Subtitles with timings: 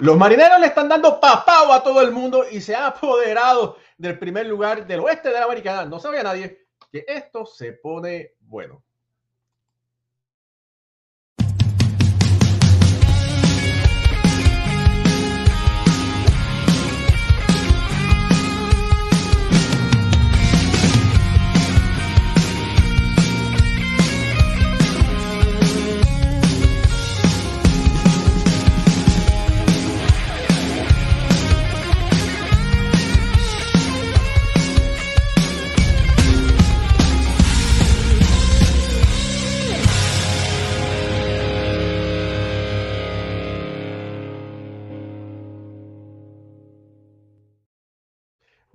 [0.00, 4.18] Los marineros le están dando papao a todo el mundo y se ha apoderado del
[4.18, 5.84] primer lugar del oeste de la americana.
[5.84, 8.82] No sabía nadie que esto se pone bueno.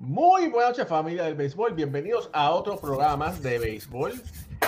[0.06, 4.14] Muy buenas noches familia del béisbol, bienvenidos a otro programa de béisbol.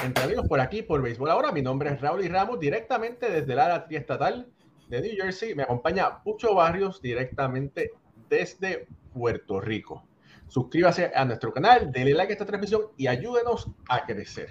[0.04, 3.54] Entre amigos por aquí, por béisbol ahora, mi nombre es Raúl y Ramos, directamente desde
[3.54, 4.48] la área triestatal
[4.90, 5.54] de New Jersey.
[5.54, 7.92] Me acompaña Pucho Barrios, directamente
[8.28, 10.08] desde Puerto Rico.
[10.48, 14.50] Suscríbase a nuestro canal, denle like a esta transmisión y ayúdenos a crecer.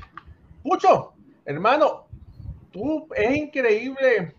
[0.63, 2.07] Pucho, hermano,
[2.71, 4.37] tú es increíble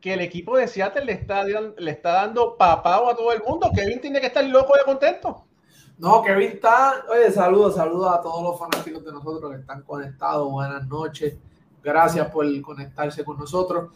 [0.00, 3.70] que el equipo de Seattle le está, le está dando papao a todo el mundo.
[3.74, 5.44] Kevin tiene que estar loco de contento.
[5.98, 7.04] No, Kevin está.
[7.10, 10.50] Oye, saludos, saludos a todos los fanáticos de nosotros que están conectados.
[10.50, 11.36] Buenas noches.
[11.82, 13.94] Gracias por conectarse con nosotros.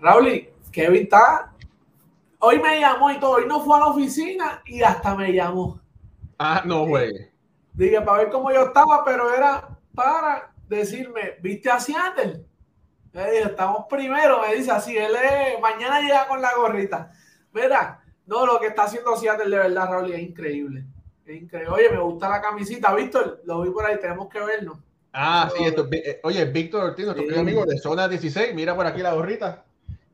[0.00, 1.54] Raúl, Kevin está.
[2.38, 3.32] Hoy me llamó y todo.
[3.36, 5.80] Hoy no fue a la oficina y hasta me llamó.
[6.38, 7.12] Ah, no, güey.
[7.72, 12.44] Dije, para ver cómo yo estaba, pero era para decirme, ¿viste a Seattle?
[13.20, 17.12] Estamos primero, me dice así, él es, mañana llega con la gorrita.
[17.52, 20.84] Mira, no, lo que está haciendo Seattle de verdad, Raúl, es increíble.
[21.24, 21.72] Es increíble.
[21.72, 24.78] Oye, me gusta la camisita, Víctor, lo vi por ahí, tenemos que verlo.
[25.12, 29.00] Ah, sí, esto, eh, oye, Víctor Ortiz, nuestro amigo de zona 16, mira por aquí
[29.00, 29.64] la gorrita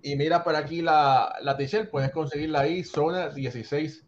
[0.01, 4.07] y mira por aquí la, la t-shirt, puedes conseguirla ahí, zona 16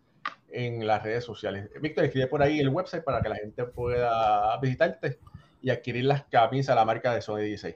[0.50, 1.69] en las redes sociales.
[1.81, 5.19] Víctor, escribe por ahí el website para que la gente pueda visitarte
[5.60, 7.75] y adquirir las camisas, la marca de zona 16.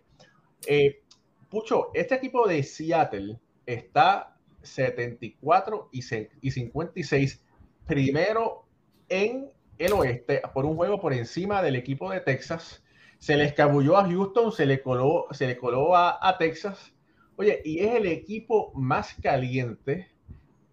[0.66, 1.02] Eh,
[1.50, 7.42] Pucho, este equipo de Seattle está 74 y 56
[7.86, 8.66] primero
[9.08, 12.84] en el oeste por un juego por encima del equipo de Texas.
[13.18, 16.92] Se le escabulló a Houston, se le coló, se coló a, Texas.
[17.36, 20.08] Oye, y es el equipo más caliente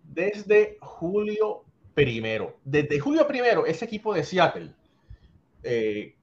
[0.04, 1.64] desde julio
[1.94, 2.60] primero.
[2.66, 4.74] Desde julio primero, ese equipo de Seattle,
[5.64, 6.16] eh,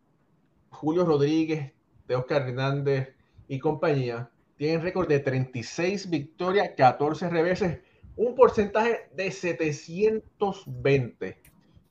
[0.71, 1.73] Julio Rodríguez,
[2.07, 3.15] de Oscar Hernández
[3.49, 7.81] y compañía, tienen récord de 36 victorias, 14 reveses,
[8.17, 11.41] un porcentaje de 720.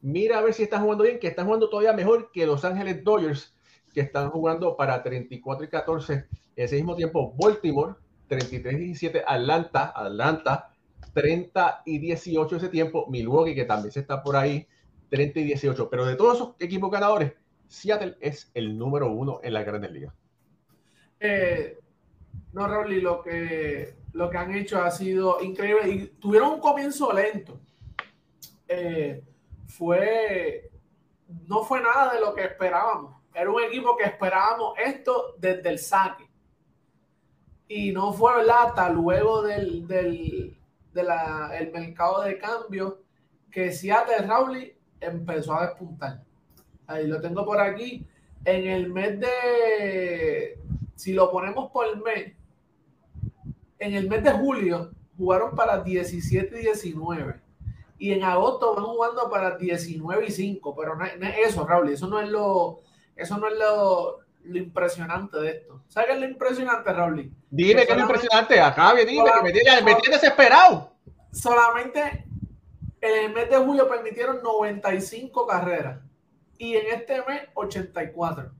[0.02, 3.04] Mira a ver si están jugando bien, que están jugando todavía mejor que Los Ángeles
[3.04, 3.56] Dodgers,
[3.94, 6.26] que están jugando para 34 y 14.
[6.56, 7.96] Ese mismo tiempo, Baltimore,
[8.28, 10.72] 33 y 17, Atlanta, Atlanta,
[11.14, 14.68] 30 y 18 ese tiempo, Milwaukee, que también se está por ahí,
[15.10, 15.90] 30 y 18.
[15.90, 17.34] Pero de todos esos equipos ganadores,
[17.68, 20.14] Seattle es el número uno en la Grandes Ligas.
[21.20, 21.80] Eh,
[22.54, 27.14] no, Rolly, lo que, lo que han hecho ha sido increíble y tuvieron un comienzo
[27.14, 27.60] lento.
[28.68, 29.24] Eh,
[29.68, 30.70] fue,
[31.48, 33.16] no fue nada de lo que esperábamos.
[33.34, 36.30] Era un equipo que esperábamos esto desde el saque.
[37.68, 40.58] Y no fue verdad hasta luego del, del
[40.94, 43.02] el mercado de cambio
[43.50, 46.24] que Seattle Rowley empezó a despuntar.
[46.88, 48.06] Ahí lo tengo por aquí.
[48.44, 50.60] En el mes de,
[51.02, 52.36] si lo ponemos por el mes,
[53.80, 57.42] en el mes de julio jugaron para 17 y 19.
[57.98, 60.76] Y en agosto van jugando para 19 y 5.
[60.76, 61.16] Pero no, es
[61.48, 61.90] eso, Raúl.
[61.90, 62.82] Eso no es lo,
[63.16, 64.20] eso no es lo,
[64.56, 65.82] impresionante de esto.
[65.88, 67.34] ¿Sabes qué es lo impresionante, Raúl?
[67.50, 68.60] Dime qué es lo impresionante.
[68.60, 70.94] Acá, dime, que me tiene, me tiene desesperado.
[71.32, 72.26] Solamente
[73.02, 76.00] en el mes de julio permitieron 95 carreras.
[76.60, 78.52] Y en este mes, 84.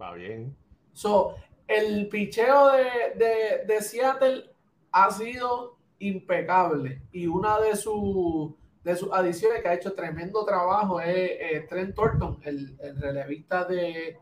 [0.00, 0.56] Va bien.
[0.98, 1.36] So,
[1.68, 4.50] el picheo de, de, Seattle
[4.90, 10.98] ha sido impecable y una de, sus de sus adiciones que ha hecho tremendo trabajo
[11.00, 14.16] es Trent Thornton, el, relevista de,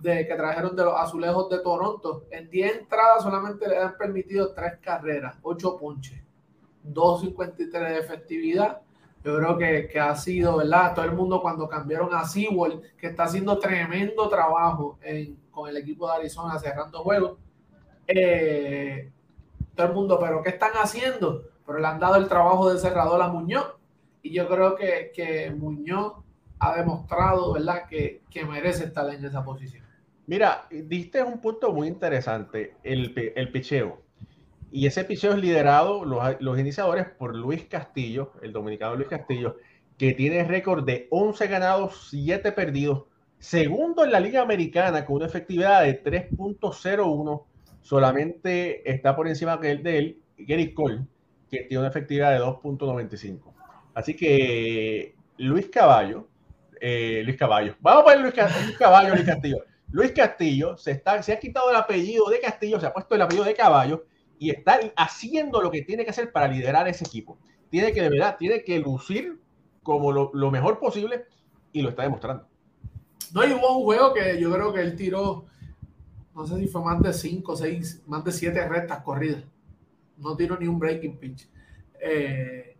[0.00, 2.24] de, que trajeron de los azulejos de Toronto.
[2.32, 6.20] En 10 entradas solamente le han permitido 3 carreras, 8 ponches,
[6.84, 8.80] 2.53 de efectividad.
[9.24, 10.96] Yo creo que, que, ha sido, ¿verdad?
[10.96, 15.76] Todo el mundo cuando cambiaron a Sewell, que está haciendo tremendo trabajo en, con el
[15.76, 17.38] equipo de Arizona cerrando juegos.
[18.08, 19.10] Eh,
[19.76, 21.44] todo el mundo, pero ¿qué están haciendo?
[21.64, 23.74] Pero le han dado el trabajo de cerrador a Muñoz.
[24.22, 26.14] Y yo creo que, que Muñoz
[26.58, 29.84] ha demostrado, ¿verdad?, que, que, merece estar en esa posición.
[30.26, 34.00] Mira, diste un punto muy interesante, el, el picheo.
[34.70, 39.56] Y ese picheo es liderado, los, los, iniciadores, por Luis Castillo, el dominicano Luis Castillo,
[39.98, 43.04] que tiene récord de 11 ganados, 7 perdidos.
[43.42, 47.42] Segundo en la Liga Americana con una efectividad de 3.01.
[47.80, 51.00] Solamente está por encima de él, Gary Cole,
[51.50, 53.52] que tiene una efectividad de 2.95.
[53.94, 56.28] Así que Luis Caballo,
[56.80, 58.34] eh, Luis Caballo, vamos a poner Luis,
[58.64, 59.64] Luis Caballo, Luis Castillo.
[59.90, 63.22] Luis Castillo se, está, se ha quitado el apellido de Castillo, se ha puesto el
[63.22, 64.04] apellido de Caballo
[64.38, 67.40] y está haciendo lo que tiene que hacer para liderar ese equipo.
[67.70, 69.40] Tiene que, de verdad, tiene que lucir
[69.82, 71.24] como lo mejor posible
[71.72, 72.51] y lo está demostrando.
[73.32, 75.46] No, y hubo un juego que yo creo que él tiró,
[76.34, 79.44] no sé si fue más de 5, 6, más de 7 rectas corridas.
[80.18, 81.48] No tiró ni un breaking pitch.
[82.00, 82.72] Eh,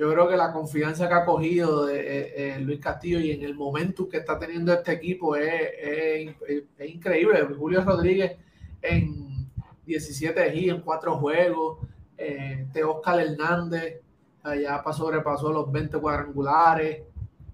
[0.00, 3.42] yo creo que la confianza que ha cogido de, eh, eh, Luis Castillo y en
[3.42, 6.34] el momento que está teniendo este equipo es,
[6.86, 7.42] increíble.
[7.54, 8.38] Julio Rodríguez
[8.80, 9.46] en
[9.84, 11.86] 17 G, en 4 juegos.
[12.16, 14.00] Eh, Oscar Hernández
[14.42, 17.02] ya sobrepasó los 20 cuadrangulares.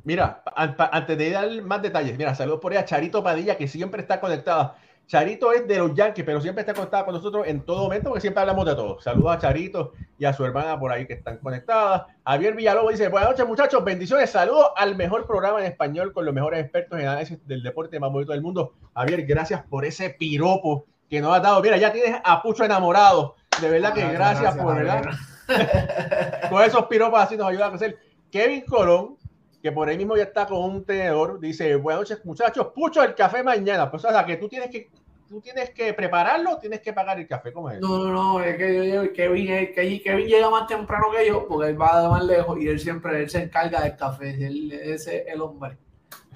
[0.06, 4.02] Mira, antes de dar más detalles, mira, saludos por ahí a Charito Padilla, que siempre
[4.02, 4.76] está conectada.
[5.08, 8.20] Charito es de los Yankees, pero siempre está conectada con nosotros en todo momento porque
[8.20, 9.00] siempre hablamos de todo.
[9.00, 12.02] Saludos a Charito y a su hermana por ahí que están conectadas.
[12.24, 16.32] Javier Villalobos dice, buenas noches muchachos, bendiciones, saludos al mejor programa en español con los
[16.32, 18.74] mejores expertos en análisis del deporte más bonito del mundo.
[18.94, 21.60] Javier, gracias por ese piropo que nos has dado.
[21.62, 23.34] Mira, ya tienes a Pucho enamorado.
[23.60, 25.02] De verdad que gracias, por, ¿verdad?
[26.48, 27.98] con esos piropos así nos ayuda a crecer.
[28.30, 29.16] Kevin Colón,
[29.62, 33.14] que por ahí mismo ya está con un tenedor, dice, buenas noches muchachos, pucho el
[33.14, 33.90] café mañana.
[33.90, 34.90] Pues o sea, que tú tienes que
[35.28, 37.80] tú tienes que prepararlo, tienes que pagar el café, ¿cómo es?
[37.80, 42.02] No, no, no, es que Kevin, Kevin llega más temprano que yo, porque él va
[42.02, 45.40] de más lejos y él siempre él se encarga del café, él, ese es el
[45.40, 45.76] hombre.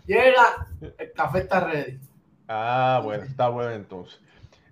[0.06, 0.66] Llega,
[0.99, 2.00] el café está ready.
[2.49, 4.20] Ah, bueno, está bueno entonces.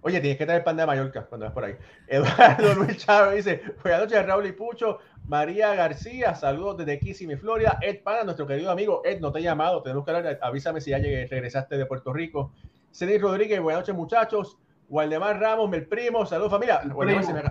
[0.01, 1.77] Oye, tienes que traer pan de Mallorca cuando vas por ahí.
[2.07, 4.99] Eduardo Luis Chávez dice: Buenas noches, Raúl y Pucho.
[5.29, 7.79] María García, saludos desde Kissimmee, Florida.
[7.83, 9.03] Ed Pana, nuestro querido amigo.
[9.05, 10.39] Ed, no te he llamado, tenemos que hablar.
[10.41, 12.51] Avísame si ya llegué, regresaste de Puerto Rico.
[12.91, 14.59] Cedric Rodríguez, buenas noches, muchachos.
[14.89, 16.81] Waldemar Ramos, mi primo, saludos familia.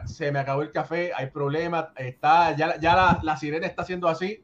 [0.07, 1.89] se, me, acabó el café, hay problemas.
[1.95, 4.43] Está, ya, ya la, la, sirena está haciendo así.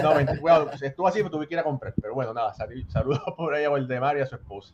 [0.00, 1.92] No, bueno, estuvo así, pero tuve que ir a comprar.
[2.00, 4.72] Pero bueno, nada, saludos por ahí a Waldemar y a su esposa.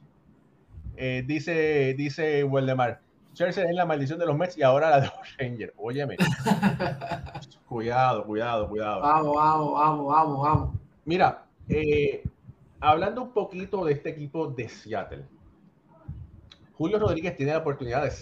[0.94, 3.00] Eh, dice, dice Waldemar,
[3.38, 5.73] Chelsea es la maldición de los Mets y ahora la de los Rangers.
[5.76, 6.17] Óyeme.
[7.69, 9.00] cuidado, cuidado, cuidado.
[9.00, 10.76] Vamos, vamos, vamos, vamos, vamos.
[11.05, 12.25] Mira, eh,
[12.81, 15.25] hablando un poquito de este equipo de Seattle.
[16.73, 18.12] Julio Rodríguez tiene la oportunidad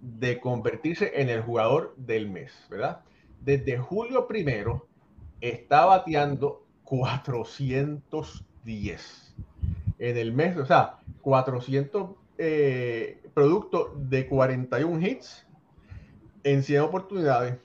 [0.00, 3.02] de convertirse en el jugador del mes, ¿verdad?
[3.42, 4.86] Desde julio primero
[5.42, 9.34] está bateando 410
[9.98, 15.46] en el mes, o sea, 400 eh, productos de 41 hits
[16.42, 17.58] en 100 oportunidades,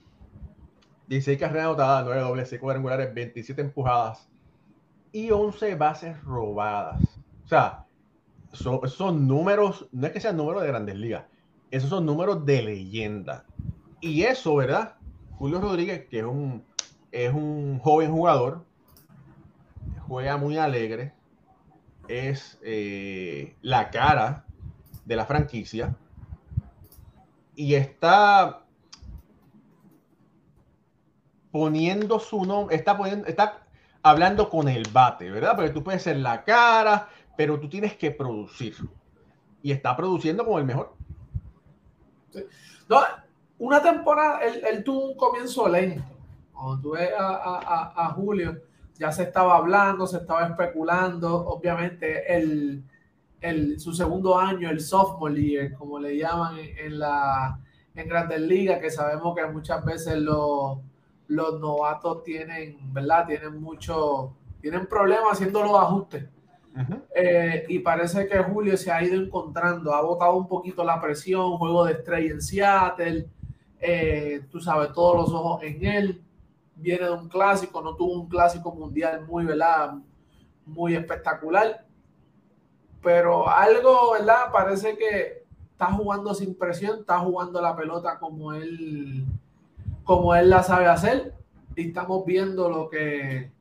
[1.07, 4.29] 16 carreras anotadas, 9 dobles, 6 cuadrangulares, 27 empujadas
[5.11, 7.01] y 11 bases robadas.
[7.45, 7.85] O sea,
[8.53, 11.25] son, son números, no es que sean números de grandes ligas,
[11.71, 13.45] esos son números de leyenda.
[14.01, 14.95] Y eso, ¿verdad?
[15.37, 16.63] Julio Rodríguez, que es un,
[17.11, 18.65] es un joven jugador,
[20.07, 21.13] juega muy alegre,
[22.07, 24.45] es eh, la cara
[25.09, 25.95] de la franquicia
[27.55, 28.61] y está
[31.51, 33.63] poniendo su nombre, está está
[34.03, 35.55] hablando con el bate, ¿verdad?
[35.55, 38.75] Porque tú puedes ser la cara, pero tú tienes que producir.
[39.63, 40.95] Y está produciendo como el mejor.
[42.87, 43.01] No,
[43.57, 46.03] una temporada, él, tuvo un comienzo lento.
[46.53, 48.61] Cuando tú ves a Julio,
[48.99, 52.83] ya se estaba hablando, se estaba especulando, obviamente el,
[53.41, 57.59] el, su segundo año, el sophomore year, como le llaman en, la
[57.95, 60.79] en Grandes Ligas, que sabemos que muchas veces los,
[61.27, 63.27] los novatos tienen, ¿verdad?
[63.27, 66.25] Tienen mucho, tienen problemas haciendo los ajustes.
[67.13, 71.57] Eh, y parece que Julio se ha ido encontrando, ha botado un poquito la presión,
[71.57, 73.27] juego de estrella en Seattle,
[73.81, 76.21] eh, tú sabes, todos los ojos en él
[76.75, 79.95] viene de un clásico, no tuvo un clásico mundial muy, ¿verdad?
[80.65, 81.85] Muy espectacular.
[83.01, 84.51] Pero algo, ¿verdad?
[84.51, 89.25] Parece que está jugando sin presión, está jugando la pelota como él,
[90.03, 91.33] como él la sabe hacer.
[91.75, 93.51] Y estamos viendo lo que,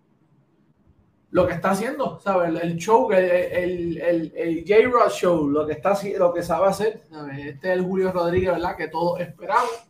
[1.30, 2.61] lo que está haciendo, ¿sabes?
[2.61, 7.07] El show, el, el, el, el J-Rod Show, lo que, está, lo que sabe hacer.
[7.38, 8.76] Este es el Julio Rodríguez, ¿verdad?
[8.76, 9.88] Que todos esperamos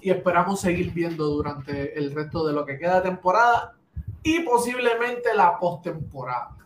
[0.00, 3.74] y esperamos seguir viendo durante el resto de lo que queda de temporada
[4.22, 6.56] y posiblemente la postemporada.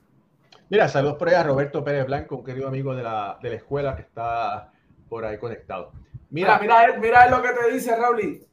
[0.71, 3.57] Mira, saludos por ahí a Roberto Pérez Blanco, un querido amigo de la, de la
[3.57, 4.71] escuela que está
[5.09, 5.93] por ahí conectado.
[6.31, 8.47] Mira, mira, mira, lo que te dice Raúl.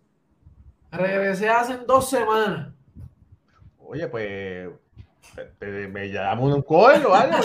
[0.92, 2.74] Regresé hace dos semanas.
[3.80, 4.70] Oye, pues
[5.92, 7.38] me llamo un call o algo,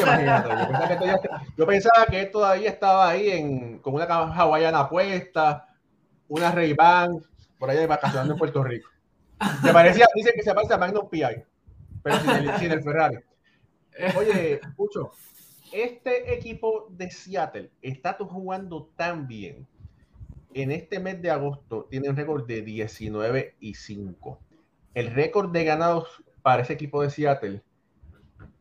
[1.56, 5.66] Yo pensaba, que él todavía estaba ahí en, con una hawaiana puesta,
[6.28, 7.20] una Ray Ban,
[7.58, 8.88] por allá de vacacionando en Puerto Rico.
[9.64, 11.42] Me parecía, dicen que se parece a Magnum PI,
[12.02, 12.16] pero
[12.58, 13.18] sin el, Ferrari.
[14.16, 15.12] Oye, Pucho,
[15.72, 19.66] este equipo de Seattle está jugando tan bien.
[20.52, 24.40] En este mes de agosto tiene un récord de 19 y 5.
[24.94, 26.08] El récord de ganados
[26.42, 27.62] para ese equipo de Seattle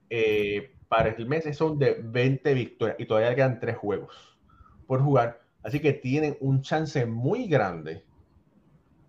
[0.10, 4.38] eh, para el mes son de 20 victorias y todavía quedan tres juegos
[4.86, 5.42] por jugar.
[5.64, 8.04] Así que tienen un chance muy grande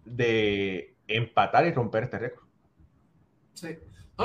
[0.05, 2.45] de empatar y romper este récord.
[3.55, 3.79] Sí.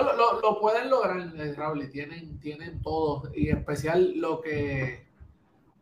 [0.03, 5.05] Lo, pueden lograr, eh, Raúl, tienen, tienen todo, y en especial lo que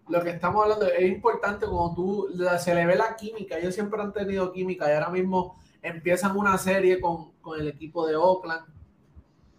[0.09, 2.27] lo que estamos hablando es importante cuando tú
[2.59, 3.57] se le ve la química.
[3.57, 8.05] Ellos siempre han tenido química y ahora mismo empiezan una serie con, con el equipo
[8.05, 8.65] de Oakland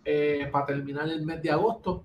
[0.05, 2.05] eh, para terminar el mes de agosto,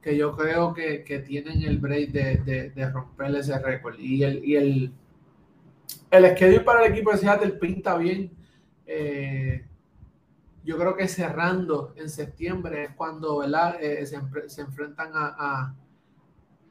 [0.00, 3.98] que yo creo que, tienen el break de, de, romper ese récord.
[3.98, 4.92] Y el, y el,
[6.10, 8.30] el schedule para el equipo de Seattle pinta bien.
[8.86, 9.64] Eh,
[10.70, 13.76] yo creo que cerrando en septiembre es cuando ¿verdad?
[13.82, 15.74] Eh, se, enfrentan a,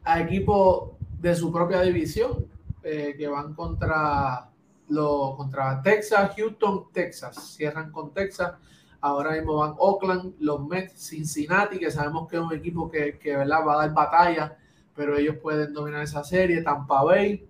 [0.04, 2.48] a, equipos de su propia división
[2.82, 4.50] que van contra,
[4.88, 7.56] lo, contra Texas, Houston, Texas.
[7.56, 8.54] Cierran con Texas
[9.02, 13.66] Ahora mismo van Oakland, los Mets, Cincinnati, que sabemos que es un equipo que, ¿verdad?
[13.66, 14.58] va a dar batalla,
[14.94, 16.62] pero ellos pueden dominar esa serie.
[16.62, 17.48] Tampa Bay,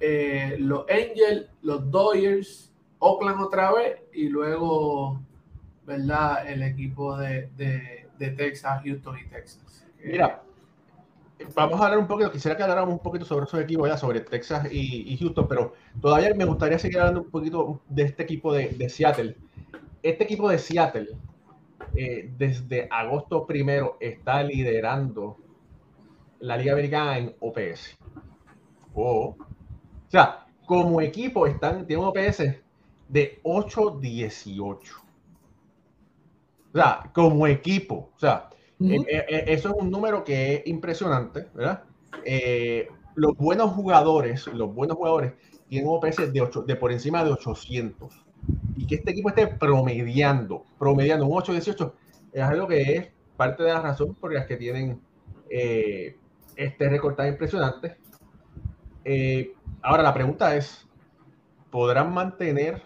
[0.00, 5.20] eh, los Angels, los Dodgers, Oakland otra vez y luego,
[5.86, 6.48] ¿verdad?
[6.48, 7.48] El equipo de,
[8.18, 9.86] Texas, Houston y Texas.
[10.04, 10.42] Mira,
[11.54, 14.20] vamos a hablar un poquito, quisiera que habláramos un poquito sobre esos equipos ya, sobre
[14.20, 18.68] Texas y, Houston, pero todavía me gustaría seguir hablando un poquito de este equipo de,
[18.68, 19.36] de Seattle
[20.02, 21.08] este equipo de Seattle,
[21.94, 25.38] eh, desde agosto primero, está liderando
[26.40, 27.96] la Liga Americana en OPS.
[28.94, 29.36] o
[30.08, 32.42] sea, como equipo están, tienen OPS
[33.08, 34.78] de 8-18.
[36.72, 38.10] O sea, como equipo.
[38.16, 38.48] O sea,
[38.80, 41.84] eh, eh, eso es un número que es impresionante, ¿verdad?
[43.14, 45.34] los buenos jugadores, los buenos jugadores
[45.68, 48.24] tienen OPS de, 8, de por encima de 800
[48.76, 51.92] y que este equipo esté promediando, promediando un 8-18,
[52.32, 55.00] es algo que es parte de la razón por las que tienen
[55.50, 56.16] eh,
[56.56, 57.96] este récord tan impresionante.
[59.04, 59.52] Eh,
[59.82, 60.86] ahora la pregunta es,
[61.70, 62.82] ¿podrán mantener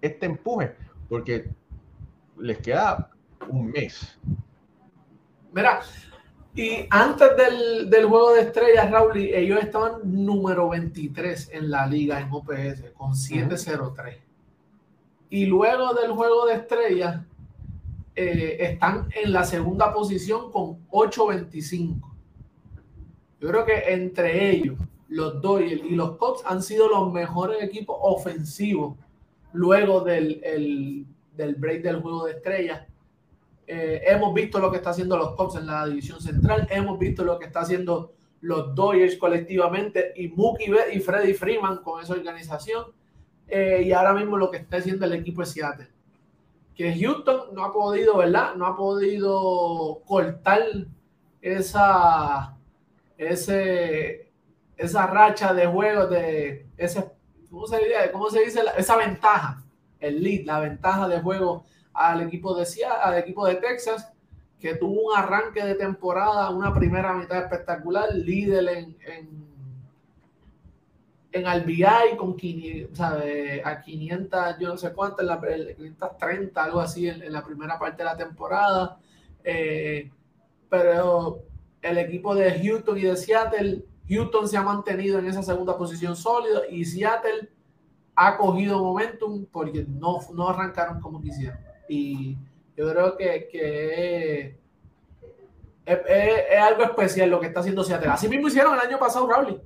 [0.00, 0.74] este empuje?
[1.08, 1.50] Porque
[2.38, 3.10] les queda
[3.50, 4.18] un mes.
[5.52, 5.80] Mira,
[6.54, 12.20] y antes del, del, juego de estrellas, Raúl, ellos estaban número 23 en la liga
[12.20, 14.16] en OPS con 703.
[15.30, 17.20] Y luego del juego de estrellas,
[18.16, 22.00] eh, están en la segunda posición con 8.25.
[23.40, 24.78] Yo creo que entre ellos,
[25.08, 28.96] los Doyle y los Cubs han sido los mejores equipos ofensivos
[29.52, 32.86] luego del, del break del juego de estrellas.
[33.72, 37.22] Eh, hemos visto lo que está haciendo los Cubs en la división central, hemos visto
[37.22, 42.86] lo que está haciendo los Dodgers colectivamente y Mookie y Freddy Freeman con esa organización.
[43.46, 45.86] Eh, y ahora mismo lo que está haciendo el equipo es Seattle.
[46.74, 48.56] Que Houston no ha podido, ¿verdad?
[48.56, 50.62] No ha podido cortar
[51.40, 52.56] esa,
[53.16, 54.32] ese,
[54.76, 57.04] esa racha de juegos, de ese,
[57.48, 57.78] ¿cómo se?
[58.10, 58.62] ¿Cómo se dice?
[58.76, 59.62] Esa ventaja,
[60.00, 61.66] el lead, la ventaja de juego
[62.08, 62.66] al equipo de
[63.02, 64.12] al equipo de Texas,
[64.58, 69.50] que tuvo un arranque de temporada, una primera mitad espectacular, líder en
[71.32, 73.00] en RBI con 500,
[73.64, 77.98] a 500, yo no sé cuánto, en la 530, algo así en, la primera parte
[77.98, 78.98] de la temporada.
[79.44, 80.10] Eh,
[80.68, 81.42] pero
[81.82, 86.16] el equipo de Houston y de Seattle, Houston se ha mantenido en esa segunda posición
[86.16, 87.48] sólida y Seattle
[88.16, 91.58] ha cogido momentum porque no, no arrancaron como quisieron.
[91.90, 92.36] Y
[92.76, 94.56] yo creo que,
[95.84, 98.10] es, algo especial lo que está haciendo Seattle.
[98.10, 99.60] Así mismo hicieron el año pasado, Rowley.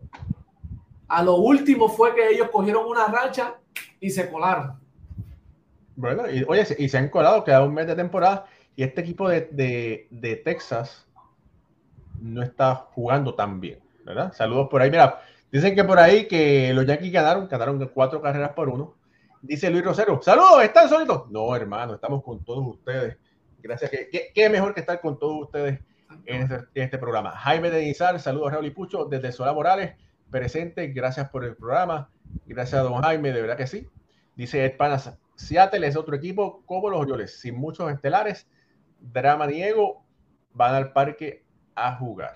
[1.06, 3.56] A lo último fue que ellos cogieron una racha
[4.00, 4.80] y se colaron.
[5.96, 9.28] Bueno, y, oye, y se han colado, queda un mes de temporada y este equipo
[9.28, 11.06] de, Texas
[12.22, 14.32] no está jugando tan bien, ¿verdad?
[14.32, 14.90] Saludos por ahí.
[14.90, 15.20] Mira,
[15.52, 18.94] dicen que por ahí que los Yankees ganaron, ganaron cuatro carreras por uno.
[19.46, 21.30] Dice Luis Rosero, saludos, ¿están solitos?
[21.30, 23.18] No, hermano, estamos con todos ustedes.
[23.62, 25.80] Gracias, qué mejor que estar con todos ustedes
[26.24, 27.32] en este, en este programa.
[27.32, 29.96] Jaime de Izar, saludos Raúl y Pucho desde Sola Morales
[30.30, 30.88] presente.
[30.88, 32.08] Gracias por el programa.
[32.46, 33.86] Gracias a don Jaime, de verdad que sí.
[34.34, 38.48] Dice Ed Panas, Seattle es otro equipo como los Orioles, sin muchos estelares.
[38.98, 40.06] Drama Diego
[40.54, 42.34] van al parque a jugar.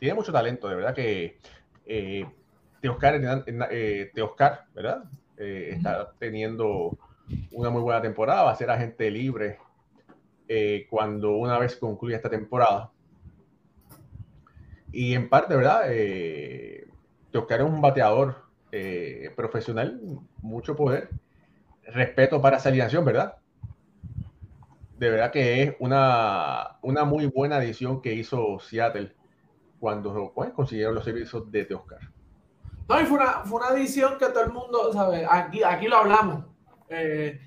[0.00, 1.38] Tiene mucho talento, de verdad que
[1.86, 2.26] eh,
[2.80, 3.20] Teoscar,
[3.70, 5.04] eh, Teoscar, ¿verdad?
[5.40, 6.98] Eh, está teniendo
[7.50, 9.58] una muy buena temporada, va a ser agente libre
[10.48, 12.90] eh, cuando una vez concluya esta temporada.
[14.92, 15.84] Y en parte, ¿verdad?
[15.86, 16.88] Eh,
[17.30, 18.36] Teoscar es un bateador
[18.72, 20.00] eh, profesional,
[20.42, 21.08] mucho poder,
[21.84, 23.36] respeto para esa alineación, ¿verdad?
[24.98, 29.14] De verdad que es una, una muy buena adición que hizo Seattle
[29.78, 32.00] cuando pues, consiguieron los servicios de Teoscar.
[32.90, 35.24] No, y fue una, fue una adición que todo el mundo, ¿sabe?
[35.30, 36.44] Aquí, aquí lo hablamos.
[36.88, 37.40] Eh,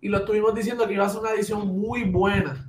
[0.00, 2.68] y lo estuvimos diciendo que iba a ser una edición muy buena.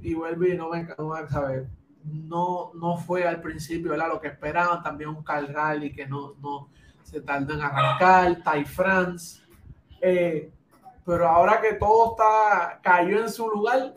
[0.00, 1.66] Y vuelve y no me, no, ¿sabe?
[2.04, 4.10] no, no fue al principio ¿verdad?
[4.12, 4.80] lo que esperaban.
[4.84, 6.68] También un Carl Rally que no, no
[7.02, 9.42] se tardó en arrancar, Ty France.
[10.00, 10.52] Eh,
[11.04, 13.96] pero ahora que todo está cayó en su lugar.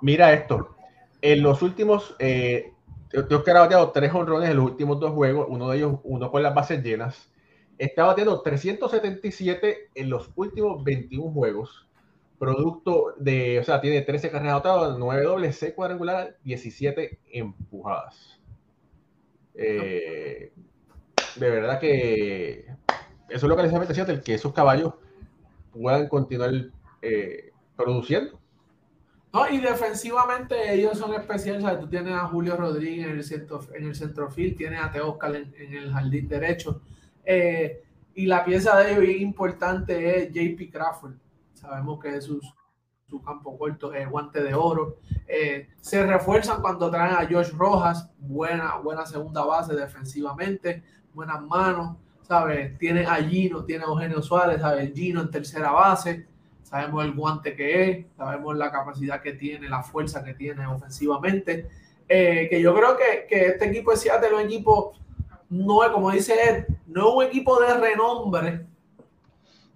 [0.00, 0.76] Mira esto.
[1.20, 2.73] En los últimos, eh,
[3.22, 6.30] tengo que haber bateado tres honrones en los últimos dos juegos, uno de ellos, uno
[6.30, 7.30] con las bases llenas
[7.78, 11.88] está batiendo 377 en los últimos 21 juegos.
[12.38, 18.40] Producto de, o sea, tiene 13 carreras anotadas, 9 dobles, 6 cuadrangulares, 17 empujadas.
[19.54, 20.52] Eh,
[21.36, 22.66] de verdad que
[23.28, 24.94] eso es lo que les hace el que esos caballos
[25.72, 26.52] puedan continuar
[27.02, 28.40] eh, produciendo.
[29.34, 31.80] No, y defensivamente ellos son especiales.
[31.80, 35.52] Tú tienes a Julio Rodríguez en el centro, en el centrofield, tienes a Teóscar en,
[35.58, 36.82] en el jardín derecho.
[37.24, 37.82] Eh,
[38.14, 41.14] y la pieza de ellos importante es JP Crawford.
[41.52, 42.40] Sabemos que es su,
[43.08, 44.98] su campo corto es guante de oro.
[45.26, 51.96] Eh, se refuerzan cuando traen a Josh Rojas, buena, buena segunda base defensivamente, buenas manos,
[52.22, 52.78] ¿sabes?
[52.78, 54.92] Tiene a Gino, tiene a Eugenio Suárez, ¿sabes?
[54.94, 56.28] Gino en tercera base,
[56.64, 61.68] sabemos el guante que es, sabemos la capacidad que tiene, la fuerza que tiene ofensivamente.
[62.08, 64.94] Eh, que yo creo que, que este equipo de Seattle es un equipo
[65.54, 68.66] no es, como dice Ed, no es un equipo de renombre,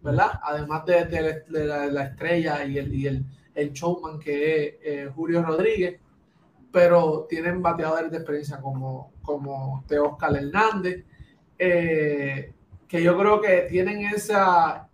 [0.02, 0.40] ¿verdad?
[0.42, 6.00] Además de, la, estrella y el, y el, showman que es eh, Julio Rodríguez,
[6.72, 11.04] pero tienen bateadores de experiencia como, como Teóscar Hernández,
[11.58, 12.52] eh,
[12.88, 14.87] que yo creo que tienen esa,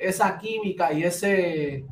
[0.00, 1.84] esa química y ese,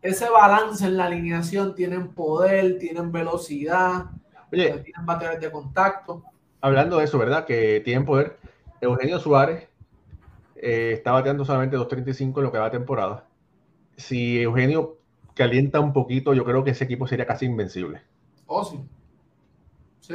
[0.00, 4.06] ese balance en la alineación, tienen poder, tienen velocidad,
[4.50, 6.24] tienen bateadores de contacto
[6.62, 7.44] hablando de eso, ¿verdad?
[7.44, 8.38] Que tienen poder.
[8.80, 9.68] Eugenio Suárez
[10.56, 13.26] eh, está bateando solamente 2.35 en lo que va a temporada.
[13.96, 14.96] Si Eugenio
[15.34, 18.00] calienta un poquito, yo creo que ese equipo sería casi invencible.
[18.46, 18.80] Oh, sí.
[20.00, 20.14] Sí.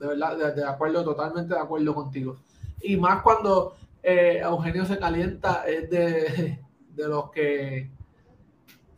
[0.00, 2.36] De verdad, de, acuerdo, totalmente de acuerdo contigo.
[2.82, 6.60] Y más cuando eh, Eugenio se calienta, es de,
[6.94, 7.90] de los que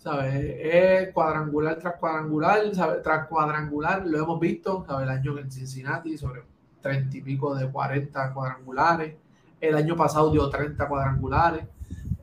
[0.06, 0.34] ¿sabes?
[0.60, 3.02] Es cuadrangular tras cuadrangular, ¿sabes?
[3.02, 5.02] Tras cuadrangular, lo hemos visto, ¿sabes?
[5.02, 6.42] El año en Cincinnati, sobre
[6.80, 9.16] 30 y pico de 40 cuadrangulares.
[9.60, 11.64] El año pasado dio 30 cuadrangulares.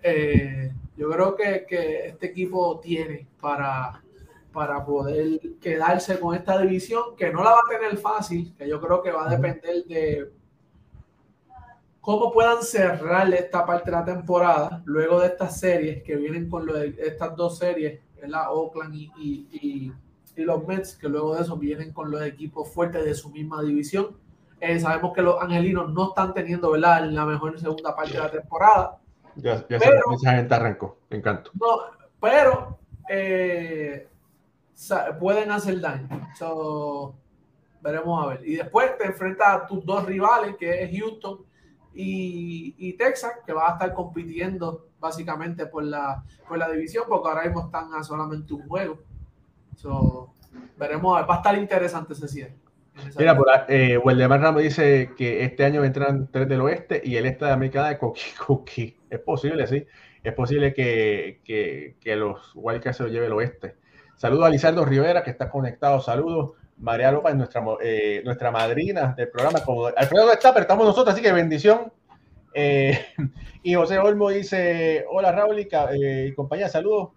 [0.02, 4.02] Eh, yo creo que, que, este equipo tiene para,
[4.54, 8.80] para poder quedarse con esta división, que no la va a tener fácil, que yo
[8.80, 10.32] creo que va a depender de
[12.04, 16.66] cómo puedan cerrar esta parte de la temporada luego de estas series que vienen con
[16.66, 19.94] lo de estas dos series, la Oakland y, y,
[20.36, 23.64] y, los Mets, que luego de eso vienen con los equipos fuertes de su misma
[23.64, 24.18] división.
[24.60, 27.06] Eh, sabemos que los angelinos no están teniendo ¿verdad?
[27.06, 28.98] la mejor segunda parte de la temporada.
[29.38, 31.52] Ya, ya pero, esa gente arrancó, me encanta.
[31.54, 31.84] No,
[32.20, 34.10] pero eh,
[35.22, 36.10] pueden hacer daño.
[37.82, 38.42] veremos a ver.
[38.46, 41.53] Y después te enfrentas a tus dos rivales, que es Houston
[41.96, 47.44] y, Texas, que va a estar compitiendo básicamente por la, por la división, porque ahora
[47.44, 49.00] mismo están a solamente un juego.
[50.78, 52.56] veremos, va a estar interesante ese cierre.
[53.18, 57.46] Mira, por eh, Ramos dice que este año entran tres del oeste y el este
[57.46, 58.98] de América de Coqui Coqui.
[59.10, 59.86] Es posible, sí.
[60.24, 63.76] Es posible que, que, que los Wildcats se lo lleve el oeste.
[64.16, 66.00] Saludos a Lizardo Rivera, que está conectado.
[66.00, 66.52] Saludos.
[66.78, 69.60] María López, nuestra, eh, nuestra madrina del programa.
[69.64, 71.92] Como Alfredo no está, pero estamos nosotros, así que bendición.
[72.54, 73.06] Eh,
[73.64, 77.10] y José Olmo dice: Hola Raúl y, eh, compañía, saludos.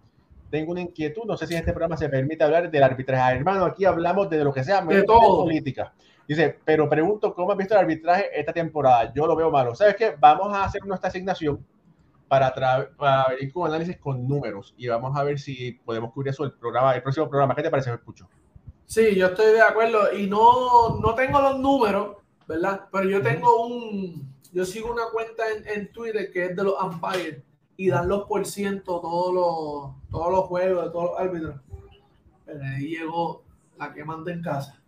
[0.49, 3.35] Tengo una inquietud, no sé si en este programa se permite hablar del arbitraje.
[3.35, 5.43] Hermano, aquí hablamos de lo que sea, de todo.
[5.43, 5.93] política.
[6.25, 9.11] Dice, pero pregunto, ¿cómo has visto el arbitraje esta temporada?
[9.13, 9.75] Yo lo veo malo.
[9.75, 10.15] ¿Sabes qué?
[10.17, 11.65] Vamos a hacer nuestra asignación
[12.27, 12.53] para,
[12.97, 16.53] para venir con análisis con números y vamos a ver si podemos cubrir eso el
[16.53, 17.55] programa, el próximo programa.
[17.55, 18.29] ¿Qué te parece, Escucho?
[18.87, 22.15] Sí, yo estoy de acuerdo y no, no tengo los números,
[22.47, 22.87] ¿verdad?
[22.89, 27.43] Pero yo tengo un, yo sigo una cuenta en, Twitter que es de los umpires
[27.75, 31.55] y dan los por ciento todos los, todos los juegos de todos los árbitros.
[32.45, 33.43] Pero ahí llegó
[33.77, 34.81] la que manda en casa.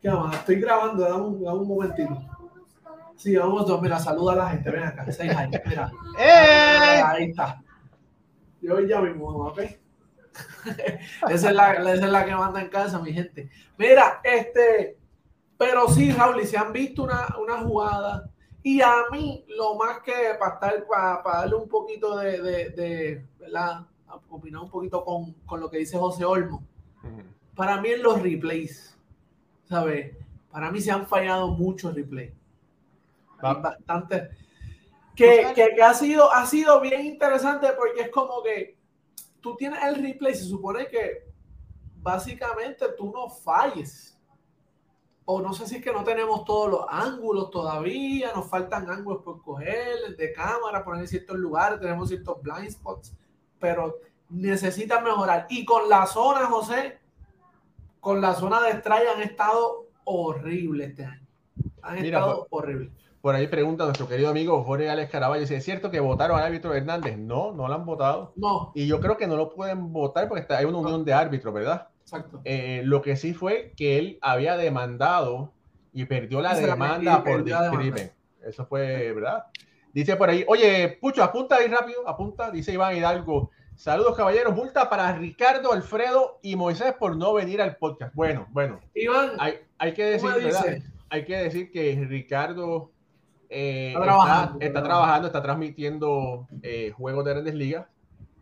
[0.00, 0.36] ¿Qué más?
[0.36, 2.22] Estoy grabando, dame un, dame un momentito.
[3.16, 3.82] Sí, vamos dos.
[3.82, 4.70] Mira, saluda a la gente.
[4.70, 5.10] Ven acá.
[5.10, 5.60] Seis años.
[5.66, 5.90] Mira.
[6.18, 7.02] ¡Eh!
[7.04, 7.60] Ahí está.
[8.60, 9.60] Yo ya mismo, ¿ok?
[11.30, 13.50] Esa, es la, esa es la que manda en casa, mi gente.
[13.78, 14.98] Mira, este.
[15.58, 18.28] Pero sí, Raúl, y se han visto una, una jugada.
[18.62, 22.70] Y a mí, lo más que para estar, para, para darle un poquito de, de,
[22.70, 23.86] de ¿verdad?
[24.28, 26.62] opinar un poquito con, con, lo que dice José Olmo.
[27.54, 28.96] Para mí en los replays,
[29.68, 30.16] ¿sabes?
[30.50, 32.32] Para mí se han fallado muchos replays
[33.42, 34.30] bastante.
[35.14, 38.76] Que, que, ha, sido, ha sido bien interesante porque es como que
[39.42, 41.28] tú tienes el replay, se supone que
[41.96, 44.18] básicamente tú no falles.
[45.24, 49.22] O no sé si es que no tenemos todos los ángulos todavía, nos faltan ángulos
[49.22, 53.14] por coger, de cámara, poner en ciertos lugares, tenemos ciertos blind spots,
[53.58, 55.46] pero necesitan mejorar.
[55.48, 56.98] Y con la zona, José,
[58.00, 61.26] con la zona de strike han estado horribles este año.
[61.82, 62.92] Han estado pues, horribles.
[63.22, 66.44] Por ahí pregunta nuestro querido amigo Jorge Alex Caraballo si es cierto que votaron al
[66.44, 67.16] árbitro Hernández.
[67.16, 68.32] No, no lo han votado.
[68.34, 68.72] No.
[68.74, 71.54] Y yo creo que no lo pueden votar porque está, hay una unión de árbitros,
[71.54, 71.86] ¿verdad?
[72.00, 72.40] Exacto.
[72.44, 75.52] Eh, lo que sí fue que él había demandado
[75.92, 78.10] y perdió la demanda por discrimen.
[78.44, 79.44] Eso fue, ¿verdad?
[79.94, 83.50] Dice por ahí, oye, Pucho, apunta ahí rápido, apunta, dice Iván Hidalgo.
[83.76, 84.52] Saludos, caballeros.
[84.52, 88.12] Multa para Ricardo, Alfredo y Moisés por no venir al podcast.
[88.16, 88.80] Bueno, bueno.
[88.96, 90.28] Iván, hay, hay que decir,
[91.08, 92.90] Hay que decir que Ricardo
[93.54, 93.88] eh,
[94.60, 97.86] está, trabajando, está, transmitiendo eh, juegos de grandes ligas.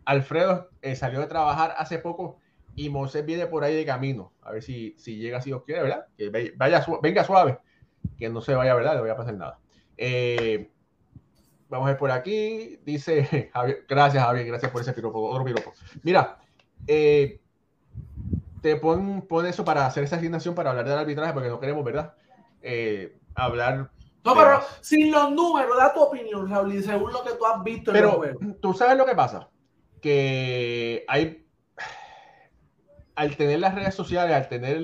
[0.05, 2.39] Alfredo eh, salió de trabajar hace poco
[2.75, 4.31] y Moisés viene por ahí de camino.
[4.41, 6.05] A ver si, si llega, si Dios quiere, ¿verdad?
[6.17, 7.59] Que vaya, venga suave,
[8.17, 8.95] que no se vaya, ¿verdad?
[8.95, 9.59] No vaya a pasar nada.
[11.67, 12.79] vamos a ver por aquí.
[12.85, 15.73] Dice Javier, gracias, Javier, gracias por ese piropo, otro piropo.
[16.03, 16.39] Mira,
[16.85, 21.83] te pon, pon, eso para hacer esa asignación para hablar del arbitraje, porque no queremos,
[21.83, 22.13] ¿verdad?
[23.35, 23.91] hablar
[24.23, 27.95] no, pero sin los números, da tu opinión, Raúl, según lo que tú has visto
[27.95, 28.39] en juego.
[28.61, 29.49] Tú sabes lo que pasa,
[30.01, 31.47] que hay,
[33.15, 34.81] al tener las redes sociales, al tener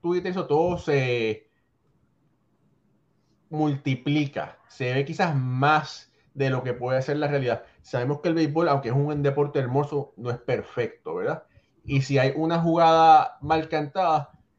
[0.00, 1.48] Twitter, eso todo se
[3.50, 7.64] multiplica, se ve quizás más de lo que puede ser la realidad.
[7.82, 11.44] Sabemos que el béisbol, aunque es un deporte hermoso, no es perfecto, ¿verdad?
[11.84, 13.68] Y si hay una jugada mal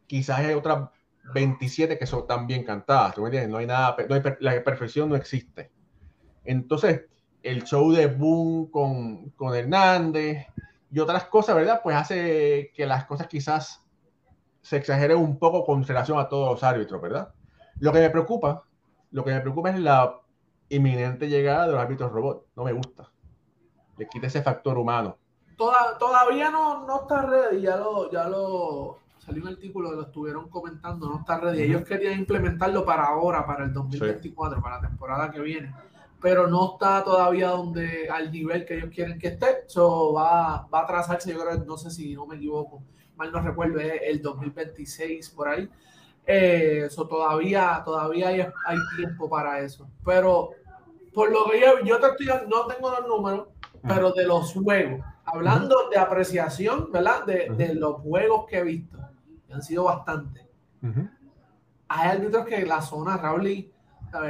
[0.07, 0.91] quizás hay otra
[1.33, 3.95] 27 que son tan bien cantadas, No hay nada,
[4.39, 5.71] la perfección no existe.
[6.43, 7.05] Entonces,
[7.41, 10.47] el show de Boom con, con Hernández
[10.91, 11.81] y otras cosas, ¿verdad?
[11.83, 13.85] Pues hace que las cosas quizás
[14.61, 17.33] se exageren un poco con relación a todos los árbitros, ¿verdad?
[17.79, 18.63] Lo que me preocupa,
[19.11, 20.19] lo que me preocupa es la
[20.69, 22.45] inminente llegada de los árbitros robots.
[22.55, 23.11] No me gusta.
[23.97, 25.17] Le quita ese factor humano.
[25.57, 31.07] todavía no, no está ready, ya lo, ya lo, salió un artículo, lo estuvieron comentando,
[31.07, 31.61] no está ready.
[31.61, 35.73] Ellos querían implementarlo para ahora, para el 2024, para la temporada que viene,
[36.21, 39.63] pero no está todavía donde al nivel que ellos quieren que esté.
[39.65, 42.83] Eso va, va a atrasarse, yo creo, no sé si no me equivoco,
[43.15, 45.69] mal no recuerdo, es el 2026 por ahí.
[46.25, 49.87] Eso eh, todavía, todavía hay, hay, tiempo para eso.
[50.03, 50.51] Pero
[51.13, 53.47] por lo que yo, yo te estoy, no tengo los números,
[53.85, 57.25] pero de los juegos, hablando de apreciación, ¿verdad?
[57.25, 59.02] De, de, los juegos que he visto
[59.53, 60.45] han sido bastantes.
[61.87, 63.71] Hay árbitros que la zona, Raúl,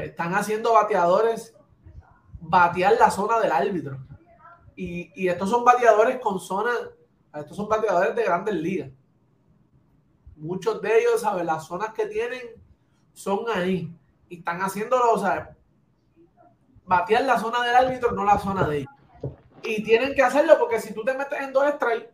[0.02, 1.56] están haciendo bateadores
[2.40, 4.00] batear la zona del árbitro.
[4.76, 6.72] Y, y, estos son bateadores con zona,
[7.36, 8.92] estos son bateadores de grandes ligas.
[10.36, 11.46] Muchos de ellos, ¿sabes?
[11.46, 12.42] Las zonas que tienen
[13.14, 13.96] son ahí.
[14.30, 15.56] Y están haciéndolo, o sea,
[16.86, 18.94] batear la zona del árbitro, no la zona de ellos.
[19.64, 22.12] Y tienen que hacerlo porque si tú te metes en dos strikes,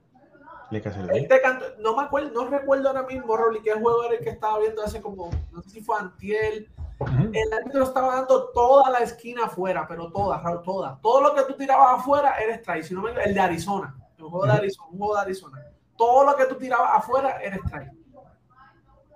[0.71, 1.41] este
[1.79, 4.84] no me acuerdo, no recuerdo ahora mismo, Rolly, qué juego era el que estaba viendo
[4.84, 6.69] hace como, no sé si fue Antiel.
[6.99, 10.99] El árbitro estaba dando toda la esquina afuera, pero toda, toda.
[11.01, 12.84] Todo lo que tú tirabas afuera era strike.
[12.84, 15.65] Si no me, el de Arizona, el juego de Arizona, un juego de Arizona.
[15.97, 17.93] Todo lo que tú tirabas afuera era strike.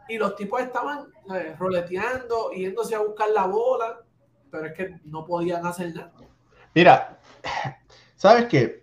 [0.07, 1.07] Y los tipos estaban
[1.59, 4.01] roleteando, yéndose a buscar la bola,
[4.49, 6.13] pero es que no podían hacer nada.
[6.73, 7.19] Mira,
[8.15, 8.82] ¿sabes qué?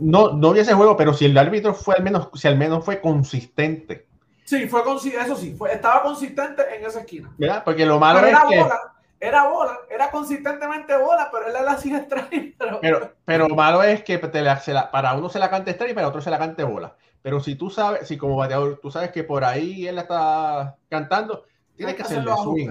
[0.00, 2.84] No, no vi ese juego, pero si el árbitro fue al menos, si al menos
[2.84, 4.06] fue consistente.
[4.44, 7.30] Sí, fue eso sí, fue, estaba consistente en esa esquina.
[7.36, 7.62] ¿Verdad?
[7.64, 8.60] Porque lo malo es era que...
[8.60, 8.80] Bola,
[9.20, 12.56] era bola, era consistentemente bola, pero él la hacía strike.
[12.56, 12.80] Pero...
[12.80, 16.08] pero, pero malo es que te la, para uno se la cante strike y para
[16.08, 16.96] otro se la cante bola.
[17.20, 20.76] Pero si tú sabes, si como bateador tú sabes que por ahí él la está
[20.88, 21.44] cantando,
[21.78, 22.70] Tienes que hacerle swing.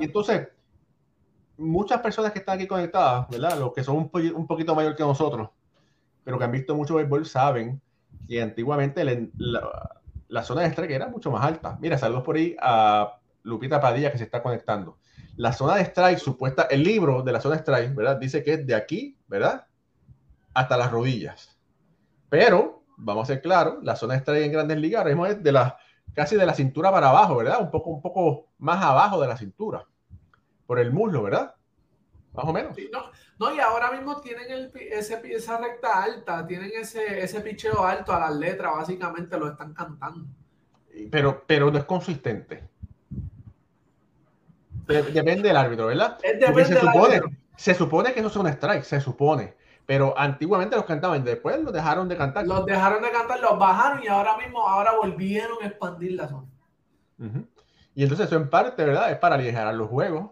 [0.00, 0.48] Y entonces,
[1.56, 3.58] muchas personas que están aquí conectadas, ¿verdad?
[3.58, 5.50] Los que son un, un poquito mayor que nosotros,
[6.26, 7.80] pero que han visto mucho béisbol, saben
[8.26, 9.04] que antiguamente
[9.36, 11.78] la, zona de strike era mucho más alta.
[11.80, 14.98] Mira, saludos por ahí a Lupita Padilla que se está conectando.
[15.36, 18.16] La zona de strike, supuesta, el libro de la zona de strike, ¿verdad?
[18.16, 19.68] Dice que es de aquí, ¿verdad?
[20.52, 21.56] Hasta las rodillas.
[22.28, 25.78] Pero, vamos a ser claros, la zona de strike en grandes ligas es de la,
[26.12, 27.60] casi de la cintura para abajo, ¿verdad?
[27.60, 29.86] Un poco, un poco más abajo de la cintura.
[30.66, 31.54] Por el muslo, ¿verdad?
[32.34, 32.76] Más o menos.
[32.92, 33.04] no,
[33.38, 38.20] y ahora mismo tienen el, ese, esa recta alta, tienen ese, ese picheo alto a
[38.20, 40.26] las letras, básicamente lo están cantando.
[41.10, 42.64] Pero, pero no es consistente.
[44.86, 46.18] Depende del árbitro, ¿verdad?
[46.18, 47.20] se, supone,
[47.56, 49.54] se supone que eso es un strike, se supone.
[49.84, 52.46] Pero antiguamente los cantaban, después los dejaron de cantar.
[52.46, 56.46] Los dejaron de cantar, los bajaron y ahora mismo, ahora volvieron a expandir la zona.
[57.94, 59.10] Y entonces eso en parte, ¿verdad?
[59.10, 60.30] Es para aligerar los juegos.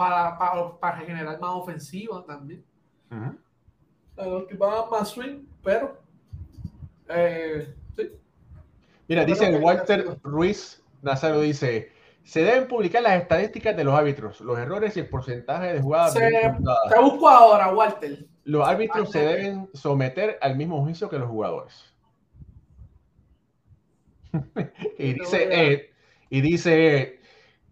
[0.00, 2.64] Para, para, para generar más ofensiva también.
[4.16, 6.00] Los que van más swing, pero...
[7.10, 8.10] Eh, sí.
[9.08, 11.92] Mira, dice Walter Ruiz Nazario, dice
[12.24, 16.14] se deben publicar las estadísticas de los árbitros, los errores y el porcentaje de jugadas.
[16.14, 18.26] te busco ahora, Walter.
[18.44, 21.94] Los árbitros se deben someter al mismo juicio que los jugadores.
[24.98, 25.90] y dice
[26.30, 27.19] y dice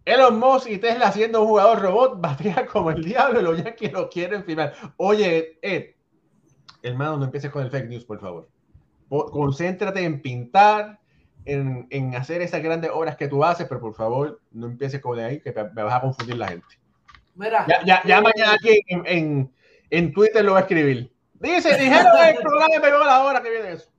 [0.09, 4.09] Elon Musk y Tesla haciendo un jugador robot batea como el diablo, los que lo
[4.09, 4.73] quieren firmar.
[4.97, 5.91] Oye, Ed,
[6.81, 8.49] hermano, no empieces con el fake news, por favor.
[9.07, 10.99] Concéntrate en pintar,
[11.45, 15.39] en, hacer esas grandes obras que tú haces, pero por favor, no empieces con ahí,
[15.41, 16.67] que me vas a confundir la gente.
[17.35, 19.51] Mira, ya, ya, mañana aquí en,
[19.89, 21.11] en, Twitter lo va a escribir.
[21.35, 23.89] Dice, dijeron el programa me la hora que viene eso.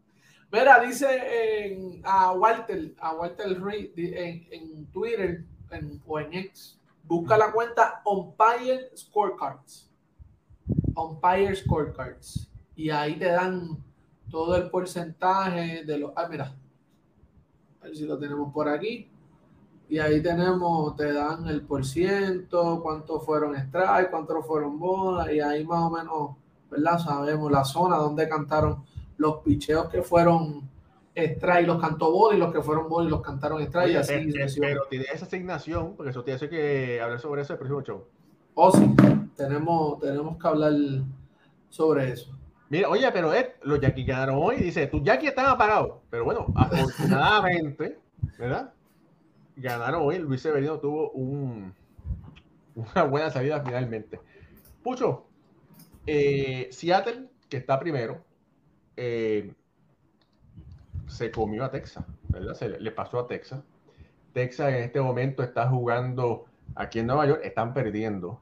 [0.52, 5.44] Mira, dice a Walter, a Walter Reed en, en Twitter
[6.06, 9.88] o en X, busca la cuenta Umpire Scorecards.
[10.94, 12.48] Umpire Scorecards.
[12.76, 13.82] Y ahí te dan
[14.30, 16.12] todo el porcentaje de los.
[16.16, 16.54] Ah, mira,
[17.80, 19.10] a ver si lo tenemos por aquí.
[19.88, 25.40] Y ahí tenemos, te dan el por ciento, cuántos fueron strike, cuántos fueron bolas, y
[25.40, 26.36] ahí más o menos,
[26.70, 26.98] ¿verdad?
[26.98, 28.84] Sabemos la zona donde cantaron
[29.16, 30.69] los picheos que fueron
[31.14, 33.96] strike, los cantó bola y los que fueron bola y los cantaron strike.
[33.96, 37.82] así, eh, pero tiene esa asignación, porque eso tiene que hablar sobre eso el próximo
[37.82, 38.04] show.
[38.54, 38.94] Oh, sí,
[39.36, 40.72] tenemos, tenemos que hablar
[41.68, 42.36] sobre eso.
[42.68, 44.56] Mira, oye, pero Ed, los Yankees ganaron hoy.
[44.56, 45.98] Dice, tus Yankees están apagados.
[46.08, 47.98] Pero bueno, afortunadamente,
[48.38, 48.72] ¿verdad?
[49.56, 50.18] Ganaron hoy.
[50.18, 51.74] Luis Severino tuvo un,
[52.74, 54.20] una buena salida finalmente.
[54.82, 55.26] Pucho,
[56.06, 58.24] eh, Seattle, que está primero,
[58.96, 59.52] eh,
[61.10, 62.54] se comió a Texas, ¿verdad?
[62.54, 63.62] Se le pasó a Texas.
[64.32, 68.40] Texas en este momento está jugando aquí en Nueva York, están perdiendo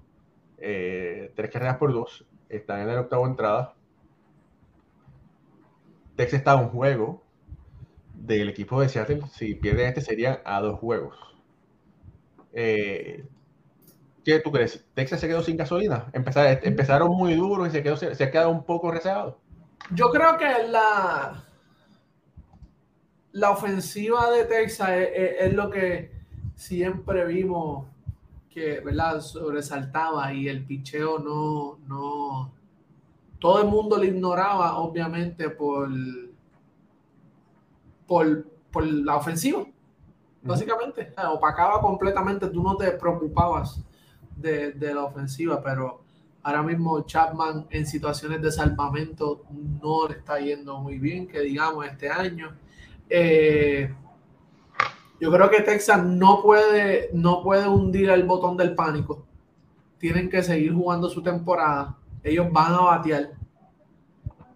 [0.59, 3.75] eh, tres carreras por dos, están en el octavo entrada
[6.19, 7.23] Texas está a un juego
[8.13, 9.23] del equipo de Seattle.
[9.33, 11.17] Si pierden este, serían a dos juegos.
[12.53, 13.25] Eh,
[14.25, 14.85] ¿Qué tú crees?
[14.95, 16.11] ¿Texas se quedó sin gasolina?
[16.13, 19.39] empezaron muy duro y se, quedó, se, ha quedado un poco rezagado.
[19.93, 21.45] Yo creo que la,
[23.33, 26.13] la ofensiva de Texas es, lo que
[26.55, 27.87] siempre vimos
[28.51, 29.21] que ¿verdad?
[29.21, 32.53] sobresaltaba y el picheo no, no,
[33.39, 35.89] todo el mundo le ignoraba, obviamente, por,
[38.07, 38.47] por,
[38.85, 39.65] la ofensiva,
[40.43, 41.13] básicamente.
[41.31, 43.81] opacaba completamente, tú no te preocupabas
[44.37, 46.03] de, la ofensiva, pero
[46.43, 51.87] ahora mismo Chapman en situaciones de salvamento no le está yendo muy bien, que digamos,
[51.87, 52.57] este año.
[53.11, 53.93] Eh,
[55.21, 59.25] yo creo que Texas no puede, no puede hundir el botón del pánico.
[59.99, 63.31] Tienen que seguir jugando su temporada ellos van a batear.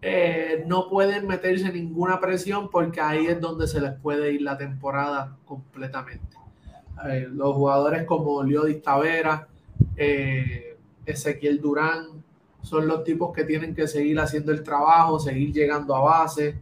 [0.01, 4.59] Eh, no pueden meterse ninguna presión porque ahí es donde se les puede ir la
[4.59, 6.37] temporada completamente.
[7.09, 9.49] Eh, los jugadores como Leodis Tavera,
[11.07, 12.23] Ezequiel Durán,
[12.63, 16.57] son los tipos que tienen que seguir haciendo el trabajo, seguir llegando a base,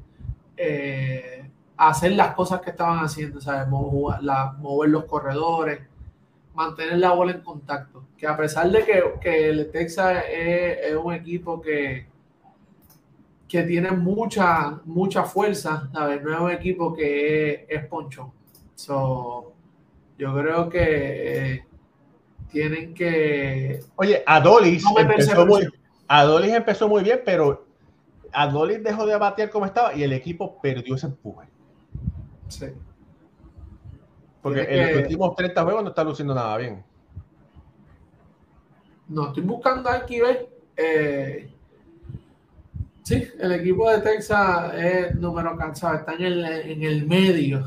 [1.88, 3.66] hacer las cosas que estaban haciendo, ¿sabes?
[3.68, 5.80] mover los corredores,
[6.54, 8.04] mantener la bola en contacto.
[8.18, 8.84] Que a pesar de
[9.20, 12.06] que, el Texas es, un equipo que,
[13.48, 16.22] que tiene mucha, mucha fuerza, ¿sabes?
[16.22, 18.34] No es un equipo que es, poncho
[18.74, 19.52] So,
[20.18, 21.64] yo creo que eh,
[22.50, 23.80] tienen que.
[23.96, 25.66] Oye, Adolis, empezó muy,
[26.08, 27.66] Adolis empezó muy bien, pero
[28.32, 31.49] Adolis dejó de batear como estaba y el equipo perdió ese empuje.
[32.50, 32.66] Sí.
[34.42, 36.82] Porque en los últimos 30 juegos no está luciendo nada bien.
[39.08, 40.38] No, estoy buscando aquí, ¿ves?
[40.76, 41.50] Eh,
[43.02, 47.64] sí, el equipo de Texas es número cansado, está en el, en el medio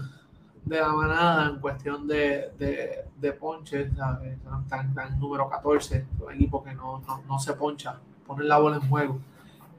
[0.66, 6.64] de la manada en cuestión de, de, de ponches, Están, en número 14, un equipo
[6.64, 9.20] que no, no, se poncha, ponen la bola en juego.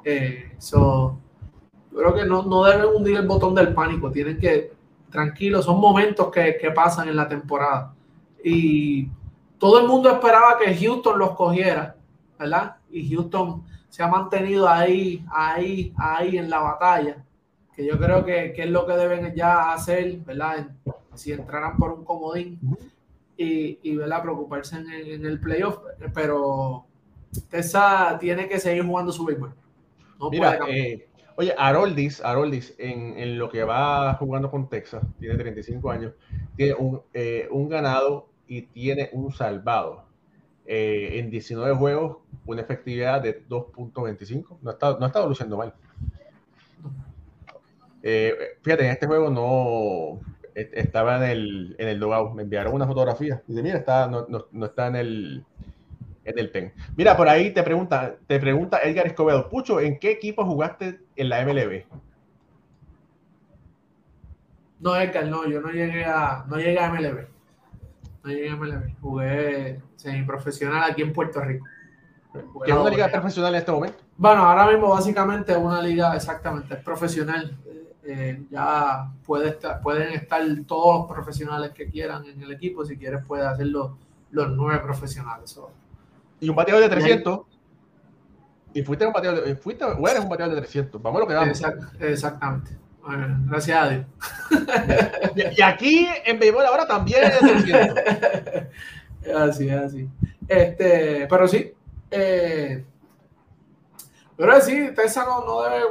[0.04, 4.72] Eh, creo que no, no deben hundir el botón del pánico, tienen que,
[5.14, 7.94] tranquilo, son momentos que, que pasan en la temporada.
[8.42, 9.09] Y
[9.59, 11.94] todo el mundo esperaba que Houston los cogiera,
[12.37, 12.79] ¿verdad?
[12.90, 17.24] Y Houston se ha mantenido ahí, ahí, ahí en la batalla,
[17.77, 20.66] que yo creo que, es lo que deben ya hacer, ¿verdad?
[21.14, 22.59] Si entraran por un comodín
[23.37, 24.20] y, y ¿verdad?
[24.20, 25.79] Preocuparse en, el playoff,
[26.12, 26.87] pero
[27.48, 29.55] Tessa tiene que seguir jugando su béisbol.
[30.33, 35.90] Mira, eh, oye, Aroldis, Aroldis en, en, lo que va jugando con Texas, tiene 35
[35.90, 36.12] años,
[36.56, 40.04] tiene un, eh, un ganado y tiene un salvado.
[40.66, 44.58] Eh, en 19 juegos, una efectividad de 2.25.
[44.62, 45.74] No está, no está luciendo mal.
[48.02, 50.20] Eh, fíjate, en este juego no
[50.54, 52.34] e, estaba en el, en el logout.
[52.34, 53.42] Me enviaron una fotografía.
[53.46, 55.44] Dice, mira, está, no, no, está en el,
[56.24, 56.72] en el ten.
[56.96, 61.28] Mira, por ahí te pregunta, te pregunta Edgar Escobedo, Pucho, ¿en qué equipo jugaste en
[61.28, 61.84] la MLB?
[64.80, 67.34] No, Edgar, no, yo no llegué a, no llegué a MLB
[68.24, 69.00] no llegué a MLB.
[69.00, 69.80] Jugué
[70.26, 71.66] profesional aquí en Puerto Rico.
[72.64, 73.98] ¿Qué es una liga profesional en este momento?
[74.16, 77.56] Bueno, ahora mismo básicamente es una liga exactamente, es profesional.
[78.02, 82.84] Eh, ya puede estar, pueden estar todos los profesionales que quieran en el equipo.
[82.84, 83.96] Si quieres, puedes hacerlo
[84.30, 85.58] los nueve profesionales.
[86.40, 87.40] Y un bateador de 300.
[88.74, 91.00] Y fuiste un bateador de, fuiste, o eres un bateador de 300.
[91.00, 91.62] Vamos a lo que vamos.
[92.00, 92.84] exactamente
[93.46, 94.06] gracias a Dios.
[95.56, 97.40] Y, aquí en béisbol ahora también es
[99.34, 100.08] Así, así.
[100.46, 101.72] Este, pero sí.
[102.10, 102.84] Eh,
[104.36, 105.84] pero sí, Tessa no, no, debe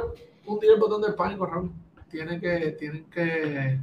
[0.46, 1.72] hundir el botón del pánico, Raúl.
[2.08, 3.80] Tienen que, tienen que,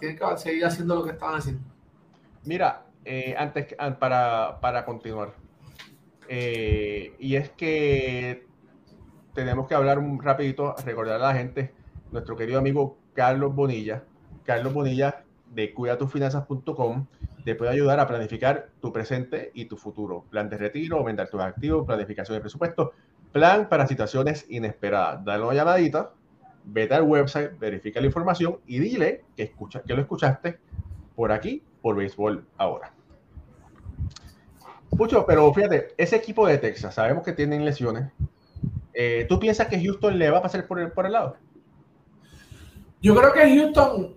[0.00, 1.62] tienen que seguir haciendo lo que estaban haciendo.
[2.44, 5.34] Mira, eh, antes para, para continuar.
[6.28, 8.46] Eh, y es que
[9.34, 11.74] tenemos que hablar un rapidito, recordar a la gente,
[12.10, 14.04] nuestro querido amigo Carlos Bonilla.
[14.44, 17.06] Carlos Bonilla de cuidatufinanzas.com
[17.44, 20.24] te puede ayudar a planificar tu presente y tu futuro.
[20.30, 22.92] Plan de retiro, aumentar tus activos, planificación de presupuesto,
[23.32, 25.24] plan para situaciones inesperadas.
[25.24, 26.12] Dale una llamadita,
[26.64, 30.58] vete al website, verifica la información y dile que, escucha, que lo escuchaste
[31.14, 32.92] por aquí, por Béisbol ahora.
[34.92, 38.12] Mucho, pero fíjate, ese equipo de Texas, sabemos que tienen lesiones,
[38.94, 41.36] eh, ¿Tú piensas que Houston le va a pasar por el, por el lado?
[43.00, 44.16] Yo creo que Houston,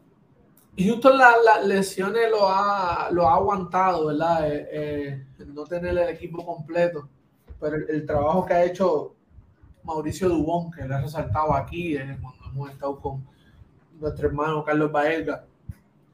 [0.77, 4.51] Houston las lesiones lo ha, lo ha aguantado, ¿verdad?
[4.51, 7.09] Eh, eh, no tener el equipo completo.
[7.59, 9.15] Pero el, trabajo que ha hecho
[9.83, 13.25] Mauricio Dubón, que le ha resaltado aquí cuando hemos estado con
[13.99, 15.45] nuestro hermano Carlos Baelga,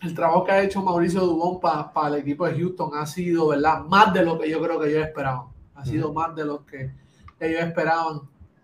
[0.01, 3.83] el trabajo que ha hecho Mauricio Dubón para el equipo de Houston ha sido, ¿verdad?
[3.85, 5.47] Más de lo que yo creo que ellos esperaban.
[5.75, 6.91] Ha sido más de lo que
[7.39, 8.21] ellos esperaban.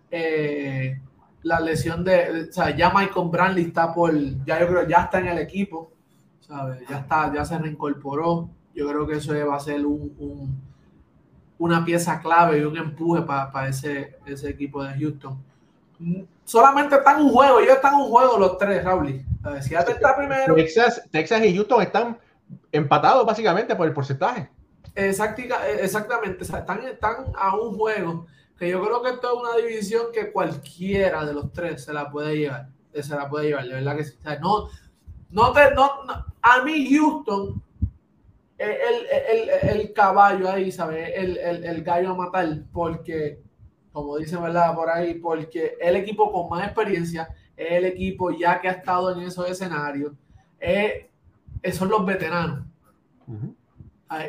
[0.10, 1.00] Eh,
[1.44, 4.14] la lesión de, o sea, ya Michael Brantley está por,
[4.46, 5.92] ya yo creo, ya está en el equipo,
[6.40, 6.82] ¿sabes?
[6.90, 8.50] Ya está, ya se reincorporó.
[8.74, 10.60] Yo creo que eso va a ser un,
[11.60, 15.38] una pieza clave y un empuje para ese, ese equipo de Houston.
[16.44, 19.24] Solamente están en un juego, ellos están en un juego los tres, Raúl.
[19.70, 20.56] Ya está primero.
[20.56, 22.18] Texas, Texas y Houston están
[22.72, 24.50] empatados básicamente por el porcentaje.
[24.96, 30.32] exactamente, están, están a un juego que yo creo que esto es una división que
[30.32, 32.70] cualquiera de los tres se la puede llevar.
[32.94, 34.18] Se la puede llevar, de verdad que sí.
[34.42, 34.70] no,
[35.30, 35.92] no, te, no,
[36.42, 37.62] a mí Houston
[38.58, 41.12] el, el, caballo ahí, ¿sabes?
[41.16, 43.40] El, el, gallo a matar, porque,
[43.92, 44.74] como dicen, ¿verdad?
[44.74, 49.28] Por ahí, porque el equipo con más experiencia, el equipo ya que ha estado en
[49.28, 50.14] esos escenarios,
[50.60, 51.06] es,
[51.76, 52.66] son los veteranos.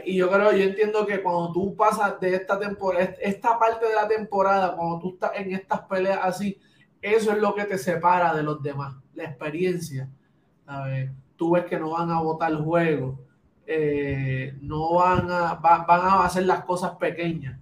[0.05, 3.95] Y yo creo, yo entiendo que cuando tú pasas de esta temporada, esta parte de
[3.95, 6.59] la temporada, cuando tú estás en estas peleas así,
[7.01, 10.09] eso es lo que te separa de los demás, la experiencia.
[11.37, 13.20] Tú ves que no van a votar el juego,
[13.66, 17.61] eh, no van a, van a hacer las cosas pequeñas.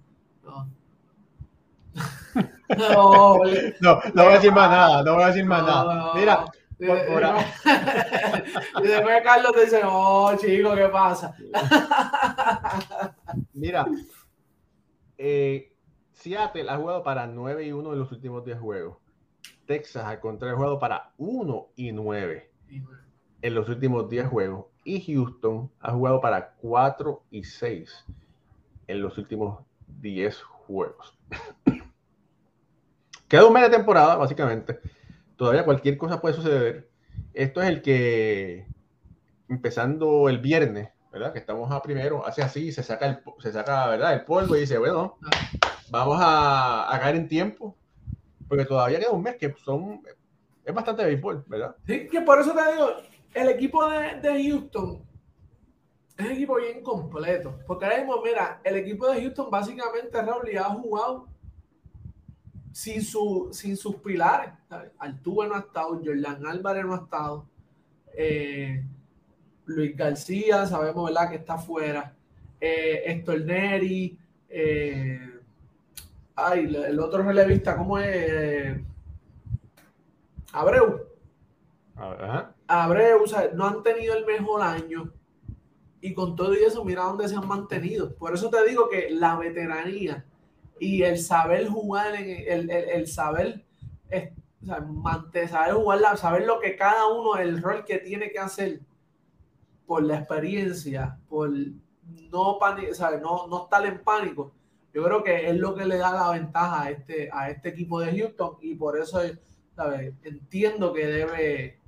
[2.77, 3.37] No.
[3.37, 3.43] no,
[3.79, 6.13] no, no, voy a decir más nada, no voy a decir más nada.
[6.15, 6.45] Mira,
[6.79, 6.85] y
[8.87, 11.35] después Carlos te dice, oh, chico, ¿qué pasa?
[13.53, 13.87] Mira,
[15.17, 15.73] eh,
[16.13, 18.97] Seattle ha jugado para 9 y 1 en los últimos 10 juegos.
[19.65, 22.51] Texas, al contrario, ha jugado para 1 y 9
[23.41, 24.65] en los últimos 10 juegos.
[24.83, 28.05] y Houston ha jugado para 4 y 6
[28.87, 29.63] en los últimos
[29.99, 31.17] 10 juegos.
[33.27, 34.79] Queda un mes de temporada, básicamente.
[35.35, 36.89] Todavía cualquier cosa puede suceder.
[37.33, 38.67] Esto es el que,
[39.49, 41.33] empezando el viernes, ¿verdad?
[41.33, 44.13] Que estamos a primero, hace así, se saca el, se saca, ¿verdad?
[44.13, 45.17] El polvo y dice, bueno,
[45.89, 47.75] vamos a, a caer en tiempo,
[48.47, 50.01] porque todavía queda un mes que son,
[50.63, 51.75] es bastante béisbol, ¿verdad?
[51.85, 52.89] Sí, que por eso te digo,
[53.33, 55.03] el equipo de, de Houston
[56.17, 60.57] es un equipo bien completo, porque ahora mismo, mira, el equipo de Houston básicamente, Raúl,
[60.57, 61.27] ha jugado
[62.77, 64.51] sin, su, sin sus pilares.
[64.99, 67.47] Altuve no ha estado, Jordan Álvarez no ha estado,
[68.13, 68.83] eh,
[69.65, 71.27] Luis García, sabemos ¿verdad?
[71.31, 72.13] que está fuera,
[72.61, 74.15] eh, Héctor Neri,
[74.47, 75.39] eh,
[76.35, 78.79] ay, el otro relevista, ¿cómo es?
[80.53, 81.01] Abreu.
[82.67, 85.11] Abreu, o sea, no han tenido el mejor año.
[85.99, 88.13] Y con todo y eso, mira dónde se han mantenido.
[88.13, 90.23] Por eso te digo que la veteranía
[90.79, 93.63] y el saber jugar, el, el, saber,
[94.61, 98.79] o sea, saber jugar, saber lo que cada uno, el rol que tiene que hacer
[99.85, 104.51] por la experiencia, por no, no, no estar en pánico,
[104.93, 107.99] yo creo que es lo que le da la ventaja a este, a este equipo
[107.99, 109.21] de Houston y por eso
[110.23, 111.79] entiendo que debe...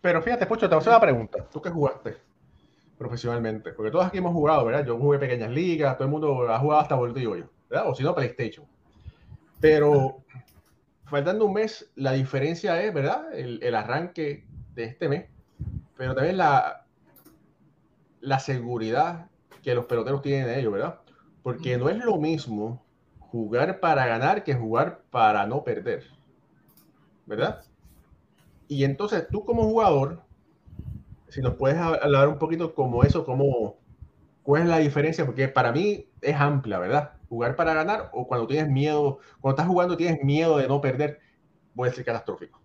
[0.00, 1.44] Pero fíjate, Pocho, te voy a hacer una pregunta.
[1.50, 2.16] ¿Tú qué jugaste
[2.96, 3.72] profesionalmente?
[3.72, 4.84] Porque todos aquí hemos jugado, ¿verdad?
[4.84, 7.44] Yo jugué pequeñas ligas, todo el mundo ha jugado hasta volteo yo.
[7.70, 8.66] O si no, PlayStation.
[9.60, 10.22] Pero
[11.04, 13.32] faltando un mes, la diferencia es, ¿verdad?
[13.32, 14.44] El, arranque
[14.74, 15.26] de este mes,
[15.96, 16.86] pero también la,
[18.20, 19.28] la seguridad
[19.62, 21.00] que los peloteros tienen de ellos, ¿verdad?
[21.42, 22.84] Porque no es lo mismo
[23.18, 26.04] jugar para ganar que jugar para no perder,
[27.26, 27.64] ¿verdad?
[28.68, 30.22] Y entonces tú como jugador,
[31.28, 33.77] si nos puedes hablar un poquito como eso, como
[34.48, 37.12] cuál es la diferencia, porque para mí es amplia, ¿verdad?
[37.28, 41.20] jugar para ganar o cuando tienes miedo, cuando estás jugando tienes miedo de no perder,
[41.76, 42.58] puede ser catastrófico.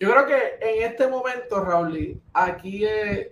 [0.00, 3.28] Yo creo que en este momento, Raúl, aquí es.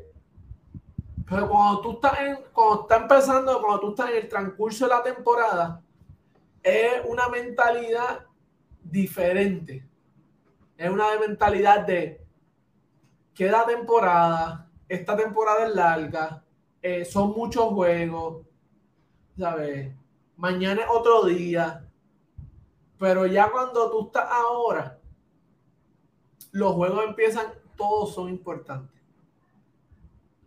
[1.27, 4.95] Pero cuando tú estás en, cuando está empezando, cuando tú estás en el transcurso de
[4.95, 5.83] la temporada,
[6.63, 8.27] es una mentalidad
[8.83, 9.89] diferente.
[10.77, 12.21] Es una mentalidad de
[13.33, 16.45] queda temporada, esta temporada es larga,
[16.83, 18.47] eh, son muchos juegos,
[19.39, 19.93] ¿sabes?
[20.37, 21.83] Mañana es otro día.
[22.99, 24.99] Pero ya cuando tú estás ahora,
[26.53, 27.47] los juegos empiezan,
[27.77, 29.01] todos son importantes.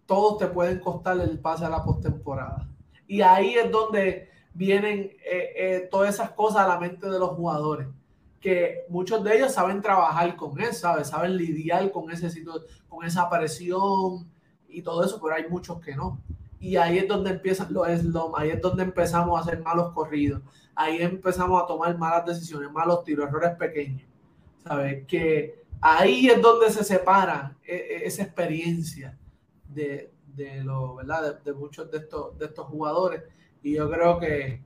[0.05, 2.67] Todos te pueden costar el pase a la postemporada.
[3.05, 7.31] Y ahí es donde vienen eh, eh, todas esas cosas a la mente de los
[7.31, 7.87] jugadores.
[8.39, 11.09] Que muchos de ellos saben trabajar con eso, ¿sabes?
[11.09, 12.29] saben lidiar con, ese,
[12.87, 14.31] con esa presión
[14.69, 16.21] y todo eso, pero hay muchos que no.
[16.59, 20.41] Y ahí es donde empiezan los slums, ahí es donde empezamos a hacer malos corridos,
[20.75, 24.07] ahí empezamos a tomar malas decisiones, malos tiros, errores pequeños.
[24.63, 25.05] ¿Sabes?
[25.07, 29.17] Que ahí es donde se separa e, e, esa experiencia
[29.67, 31.41] de, de, lo, ¿verdad?
[31.41, 33.23] De, muchos de estos, de estos jugadores.
[33.63, 34.61] Y yo creo que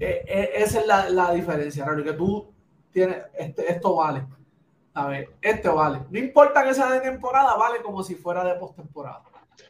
[0.00, 2.52] e, esa es la, la diferencia, Raro, que tú
[2.90, 4.26] tienes, este, esto vale.
[4.94, 6.00] A ver, esto vale.
[6.10, 9.22] No importa que sea de temporada, vale como si fuera de postemporada.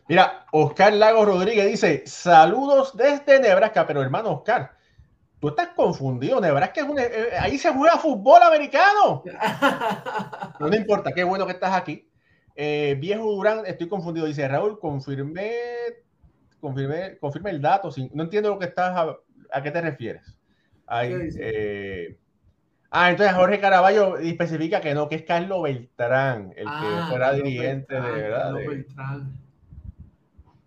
[0.09, 4.73] Mira, Oscar Lago Rodríguez dice: Saludos desde Nebraska, pero hermano Oscar,
[5.39, 6.41] tú estás confundido.
[6.41, 6.99] Nebraska es un.
[6.99, 9.23] Eh, eh, ahí se juega fútbol americano.
[10.59, 12.11] No, no importa, qué bueno que estás aquí.
[12.57, 14.27] Eh, viejo Durán, estoy confundido.
[14.27, 15.53] Dice Raúl, confirmé,
[16.61, 17.91] confirmé, confirme el dato.
[18.13, 18.97] no entiendo lo que estás
[19.53, 20.39] a, qué te refieres.
[20.87, 21.15] Ahí,
[22.91, 27.33] ah, entonces Jorge Caraballo especifica que no, que es Carlos Beltrán, el que ah, fuera
[27.33, 28.55] dirigente de verdad.
[28.55, 29.33] Beltrán.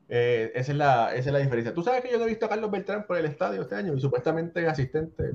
[0.09, 1.73] Eh, esa, es la, esa es la diferencia.
[1.73, 3.93] Tú sabes que yo no he visto a Carlos Beltrán por el estadio este año
[3.95, 5.33] y supuestamente asistente.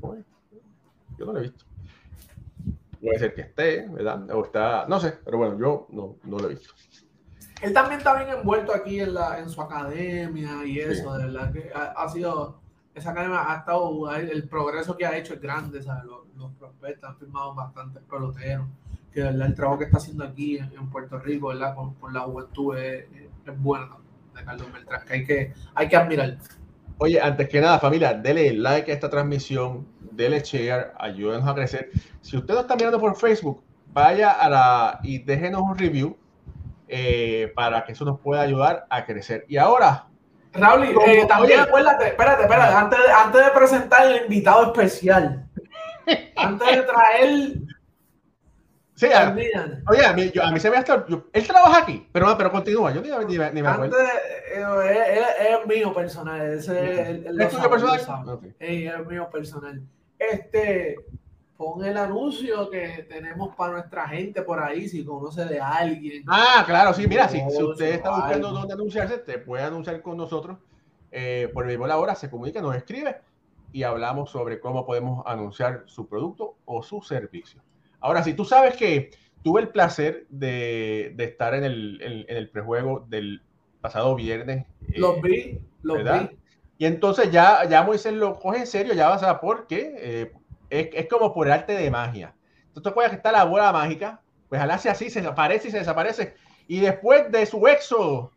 [1.18, 1.64] Yo no lo he visto.
[3.00, 4.30] Puede ser que esté, ¿verdad?
[4.30, 6.74] O está, no sé, pero bueno, yo no, no lo he visto.
[7.62, 11.52] Él también está bien envuelto aquí en, la, en su academia y eso, de verdad
[11.52, 12.60] que ha, sido,
[12.98, 16.04] esa academia ha estado, el progreso que ha hecho es grande, ¿sabes?
[16.04, 18.66] Los, los prospectos han firmado bastantes peloteros,
[19.12, 19.46] que ¿verdad?
[19.46, 21.74] el trabajo que está haciendo aquí en, Puerto Rico, ¿verdad?
[21.74, 23.06] Con, con la juventud es,
[23.46, 24.08] es bueno
[24.44, 26.38] Carlos Beltrán, que hay que, hay que admirar.
[26.98, 31.90] Oye, antes que nada, familia, dele like a esta transmisión, dele share, ayúdenos a crecer.
[32.20, 36.16] Si usted no está mirando por Facebook, vaya a la y déjenos un review
[36.88, 39.44] eh, para que eso nos pueda ayudar a crecer.
[39.48, 40.07] Y ahora.
[40.58, 45.46] Raúl, eh, también acuérdate, espérate, espérate, antes de, antes de presentar el invitado especial,
[46.36, 47.52] antes de traer
[48.98, 49.32] Sí, a,
[49.86, 51.06] oye, a mí, a mí se me ha estado.
[51.32, 52.92] él trabaja aquí, pero, pero continúa.
[52.92, 53.96] Yo ni, ni, ni me acuerdo.
[53.96, 54.12] Antes,
[54.56, 56.40] eh, es, mío personal.
[56.40, 58.00] Ese, el, ¿Es tuyo personal?
[58.58, 59.80] es mío personal.
[60.18, 60.96] Este,
[61.58, 66.22] pon el anuncio que tenemos para nuestra gente por ahí, si conoce de alguien.
[66.28, 70.16] Ah, claro, sí, mira, si, si usted está buscando dónde anunciarse, te puede anunciar con
[70.16, 70.56] nosotros
[71.10, 73.16] eh, por el mismo la hora, se comunica, nos escribe
[73.72, 77.60] y hablamos sobre cómo podemos anunciar su producto o su servicio.
[77.98, 79.10] Ahora, si tú sabes que
[79.42, 83.42] tuve el placer de, de estar en el, en, el, prejuego del
[83.80, 84.66] pasado viernes.
[84.94, 86.38] Los eh, vi, los vi.
[86.78, 89.94] Y entonces ya, ya Moisés lo coge en serio, ya vas a por qué.
[89.96, 90.32] Eh,
[90.70, 92.34] es, es, como por arte de magia.
[92.68, 95.70] Entonces, te acuerdas que está la bola mágica, pues al hace así, se desaparece y
[95.70, 96.34] se desaparece.
[96.66, 98.32] Y después de su éxodo,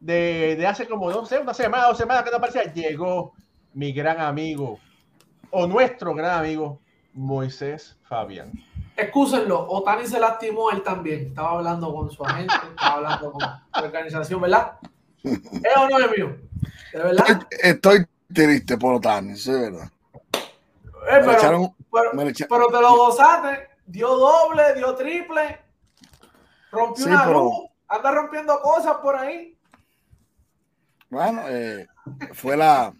[0.00, 3.32] de, de hace como, no sé, una semana, dos semanas que no aparecía, llegó
[3.74, 4.78] mi gran amigo,
[5.50, 6.80] o nuestro gran amigo,
[7.12, 8.52] Moisés Fabián.
[8.96, 11.28] Excúsenlo, Otani se lastimó él también.
[11.28, 14.72] Estaba hablando con su agente, estaba hablando con su organización, ¿verdad?
[15.22, 16.36] ¿Es o no es mío?
[16.92, 17.46] ¿De verdad?
[17.62, 19.90] Estoy, triste por Otani, sí, verdad.
[21.08, 21.74] Eh, pero,
[22.48, 25.60] pero, te lo gozaste, dio doble, dio triple,
[26.70, 27.54] rompió una luz,
[27.88, 29.58] anda rompiendo cosas por ahí.
[31.10, 31.86] Bueno, eh,
[32.32, 32.94] fue la.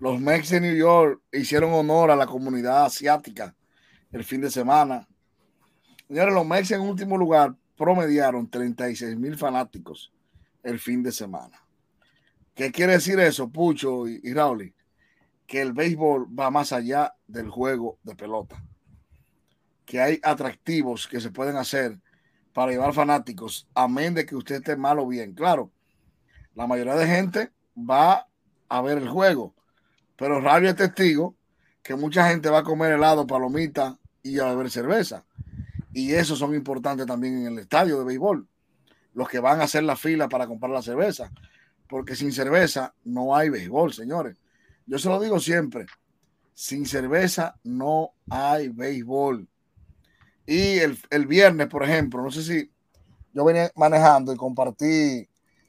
[0.00, 3.54] Los Mex de New York hicieron honor a la comunidad asiática
[4.12, 5.08] el fin de semana.
[6.06, 10.12] Señores, los Mex en último lugar promediaron 36 mil fanáticos
[10.62, 11.60] el fin de semana.
[12.54, 14.72] ¿Qué quiere decir eso, Pucho y, y Raúl?
[15.48, 18.62] Que el béisbol va más allá del juego de pelota.
[19.84, 21.98] Que hay atractivos que se pueden hacer
[22.52, 25.34] para llevar fanáticos, amén de que usted esté mal o bien.
[25.34, 25.72] Claro,
[26.54, 28.28] la mayoría de gente va
[28.68, 29.54] a ver el juego,
[30.16, 31.36] pero Radio es testigo
[31.82, 35.24] que mucha gente va a comer helado, palomita y a beber cerveza.
[35.92, 38.46] Y esos son importantes también en el estadio de béisbol.
[39.14, 41.32] Los que van a hacer la fila para comprar la cerveza.
[41.88, 44.36] Porque sin cerveza no hay béisbol, señores.
[44.88, 45.86] Yo se lo digo siempre.
[46.54, 49.46] Sin cerveza no hay béisbol.
[50.46, 52.70] Y el, el viernes, por ejemplo, no sé si
[53.34, 55.28] yo venía manejando y compartí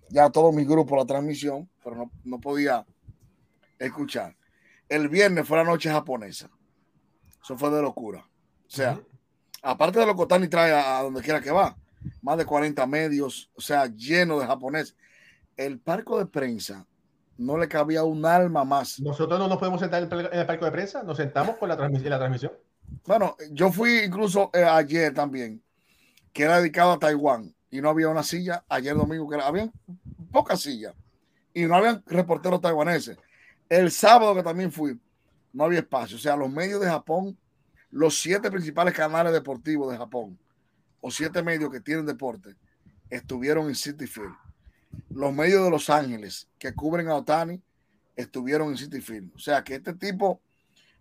[0.10, 2.86] ya todo mi grupo la transmisión, pero no, podía
[3.78, 4.36] escuchar.
[4.88, 6.50] El viernes fue la noche japonesa.
[7.44, 8.20] Eso fue de locura.
[8.20, 9.00] O sea,
[9.62, 11.78] aparte de lo que Otani trae a, donde quiera que va,
[12.22, 14.96] más de 40 medios, o sea, lleno de japonés.
[15.58, 16.88] El parco de prensa
[17.40, 19.00] no le cabía un alma más.
[19.00, 22.18] Nosotros no nos podemos sentar en el, parco de prensa, nos sentamos con la, la
[22.18, 22.52] transmisión.
[23.06, 25.64] Bueno, yo fui incluso eh, ayer también,
[26.34, 28.66] que era dedicado a Taiwán y no había una silla.
[28.68, 29.72] Ayer domingo que era, había
[30.32, 30.94] pocas sillas
[31.54, 33.18] y no había reporteros taiwaneses.
[33.70, 35.00] El sábado que también fui,
[35.54, 36.18] no había espacio.
[36.18, 37.38] O sea, los medios de Japón,
[37.90, 40.38] los siete principales canales deportivos de Japón,
[41.00, 42.56] o siete medios que tienen deporte,
[43.10, 44.36] estuvieron en City Field.
[45.10, 47.62] Los medios de Los Ángeles que cubren a Otani
[48.16, 49.34] estuvieron en City Field.
[49.36, 50.42] O sea, que este tipo,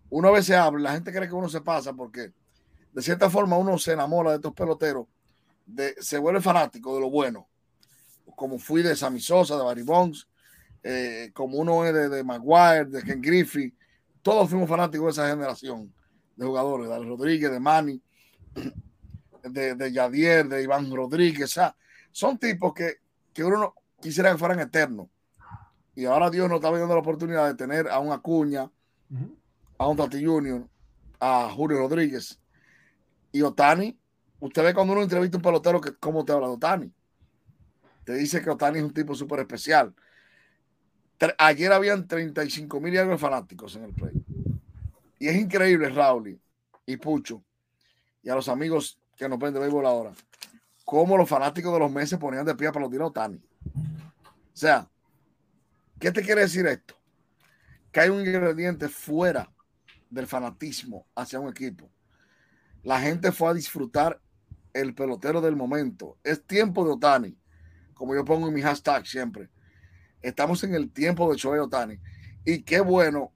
[0.09, 2.33] una vez se habla, la gente cree que uno se pasa porque
[2.91, 5.07] de cierta forma uno se enamora de estos peloteros
[5.99, 7.47] se vuelve fanático de lo bueno,
[8.35, 10.27] como fui de Sammy Sosa, de Barry Bonds,
[10.83, 13.73] eh, como uno es de, Maguire, de Ken Griffey,
[14.21, 15.93] todos fuimos fanáticos de esa generación
[16.35, 18.01] de jugadores, de Rodríguez, de Manny,
[19.43, 21.59] de, de Yadier, de Iván Rodríguez,
[22.11, 22.97] son tipos que,
[23.33, 25.07] que uno quisiera que fueran eternos.
[25.95, 28.69] Y ahora Dios nos está dando la oportunidad de tener a un Acuña,
[29.77, 30.67] a un Tati Junior,
[31.19, 32.39] a Julio Rodríguez
[33.31, 33.99] y Otani
[34.39, 36.93] Usted ve cuando uno entrevista a un pelotero que cómo te habla de Otani.
[38.05, 39.93] Te dice que Otani es un tipo súper especial.
[41.37, 44.13] Ayer habían 35 mil y fanáticos en el play.
[45.19, 46.39] Y es increíble, Raúl
[46.85, 47.43] y Pucho,
[48.23, 50.13] y a los amigos que nos ven de béisbol ahora,
[50.89, 53.35] cómo los fanáticos de los meses ponían de pie para los tiros Otani.
[53.37, 54.89] O sea,
[55.99, 56.95] ¿qué te quiere decir esto?
[57.91, 59.53] Que hay un ingrediente fuera
[60.09, 61.91] del fanatismo hacia un equipo.
[62.81, 64.19] La gente fue a disfrutar
[64.73, 66.17] el pelotero del momento.
[66.23, 67.37] Es tiempo de Otani,
[67.93, 69.47] como yo pongo en mi hashtag siempre.
[70.23, 71.99] Estamos en el tiempo de Shohei Otani.
[72.43, 73.31] Y qué bueno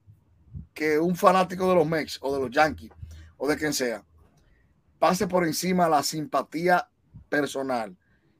[0.74, 2.90] que un fanático de los Mex o de los Yankees
[3.36, 4.04] o de quien sea
[4.98, 6.88] pase por encima la simpatía
[7.40, 7.96] personal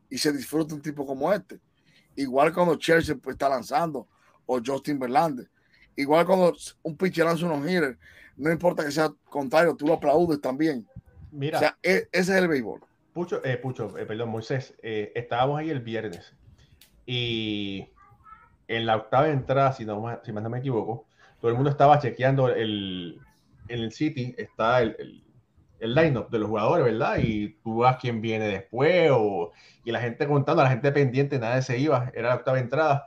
[0.09, 1.61] y se disfrute un tipo como este.
[2.17, 4.07] Igual cuando Chelsea pues, está lanzando
[4.47, 5.49] o Justin Verlander.
[5.97, 7.99] Igual cuando un pitcher lanza unos hitters,
[8.37, 10.87] no importa que sea contrario, tú lo aplaudes también.
[11.31, 11.59] Mira.
[11.59, 12.81] O sea, e, ese es el béisbol.
[13.13, 16.35] Pucho, eh, Pucho eh, perdón, Moisés, eh, estábamos ahí el viernes
[17.07, 17.89] y
[18.67, 21.07] en la octava entrada, si, no, si más no me equivoco,
[21.41, 23.21] todo el mundo estaba chequeando el,
[23.69, 25.24] en el City, está el, el
[25.93, 27.19] line-up de los jugadores, ¿verdad?
[27.19, 29.53] Y tú vas quién viene después, o,
[29.85, 33.07] y la gente contando, la gente pendiente, nadie se iba, era la octava entrada,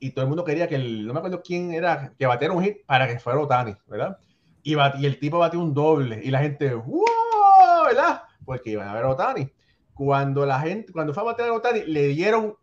[0.00, 2.62] y todo el mundo quería que el, no me acuerdo quién era, que batiera un
[2.62, 4.18] hit para que fuera Otani, ¿verdad?
[4.62, 7.04] Y, y el tipo batió un doble, y la gente, ¡wow!
[7.86, 8.22] ¿verdad?
[8.44, 9.50] Porque iban a ver a Otani.
[9.94, 12.56] Cuando la gente, cuando fue a bater a Otani, le dieron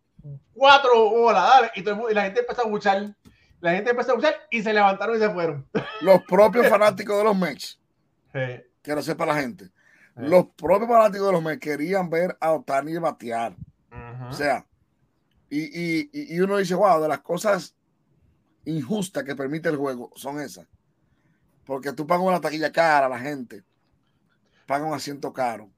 [0.53, 3.15] cuatro bolas, y, todo y la gente empezó a escuchar,
[3.61, 5.67] la gente empezó a escuchar y se levantaron y se fueron.
[6.01, 7.79] Los propios fanáticos de los Mets.
[8.31, 9.71] Sí quiero sepa la gente.
[10.15, 13.55] Los propios fanáticos de los Mets querían ver a Otani batear.
[14.29, 14.65] O sea,
[15.49, 17.75] y, uno dice, wow, de las cosas
[18.63, 20.67] injustas que permite el juego son esas.
[21.65, 23.63] Porque tú pagas una taquilla cara a la gente,
[24.67, 25.69] pagas un asiento caro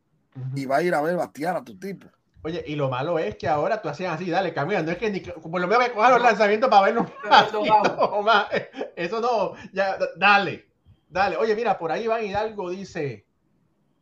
[0.53, 2.07] y va a ir a ver batear a tu tipo.
[2.43, 4.91] Oye, y lo malo es que ahora tú hacías así, dale, cambiando.
[4.91, 7.11] Es que ni, por lo menos que cojan los lanzamientos para verlo.
[8.95, 10.66] Eso no, ya, dale.
[11.09, 13.25] Dale, oye, mira, por ahí Iván Hidalgo dice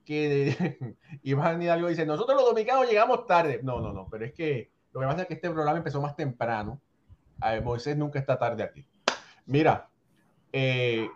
[0.06, 3.60] que Iván Hidalgo dice, nosotros los dominicanos llegamos tarde.
[3.64, 6.16] No, no, no, pero es que lo que pasa es que este programa empezó más
[6.16, 6.82] temprano.
[7.64, 8.88] Moisés nunca está tarde aquí.
[9.46, 9.90] Mira,
[10.54, 11.10] eh,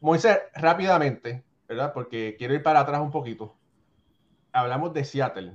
[0.00, 1.92] Moisés, rápidamente, ¿verdad?
[1.94, 3.56] Porque quiero ir para atrás un poquito.
[4.52, 5.52] Hablamos de Seattle.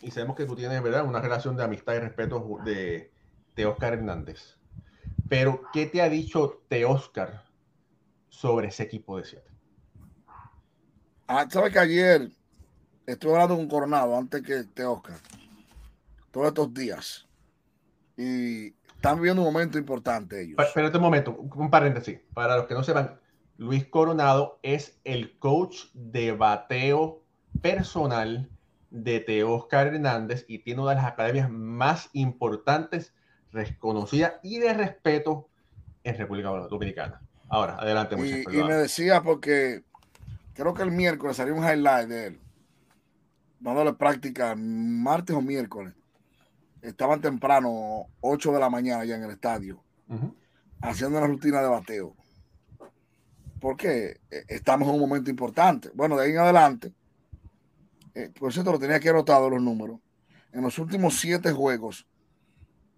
[0.00, 1.04] Y sabemos que tú tienes, ¿verdad?
[1.04, 3.10] Una relación de amistad y respeto de,
[3.56, 4.58] de Oscar Hernández.
[5.28, 7.45] Pero, ¿qué te ha dicho de Oscar
[8.36, 9.50] sobre ese equipo de siete.
[11.26, 12.30] Ah, ¿sabes que ayer
[13.06, 15.16] estuve hablando con Coronado antes que este Oscar?
[16.30, 17.26] Todos estos días.
[18.14, 20.58] Y están viviendo un momento importante ellos.
[20.58, 22.20] Espérate un momento, un paréntesis.
[22.34, 23.18] Para los que no sepan,
[23.56, 27.22] Luis Coronado es el coach de bateo
[27.62, 28.50] personal
[28.90, 33.14] de Teo Oscar Hernández y tiene una de las academias más importantes,
[33.50, 35.48] reconocidas y de respeto
[36.04, 37.25] en República Dominicana.
[37.48, 39.84] Ahora, adelante, y, y, me decía porque
[40.54, 42.40] creo que el miércoles salió un highlight de él,
[43.60, 45.94] dándole práctica martes o miércoles.
[46.82, 49.82] Estaban temprano, 8 de la mañana ya en el estadio,
[50.80, 52.14] haciendo una rutina de bateo.
[53.60, 55.90] Porque eh, estamos en un momento importante.
[55.94, 56.92] Bueno, de ahí en adelante,
[58.14, 60.00] eh, por cierto, lo tenía que anotado los números.
[60.52, 62.06] En los últimos siete juegos,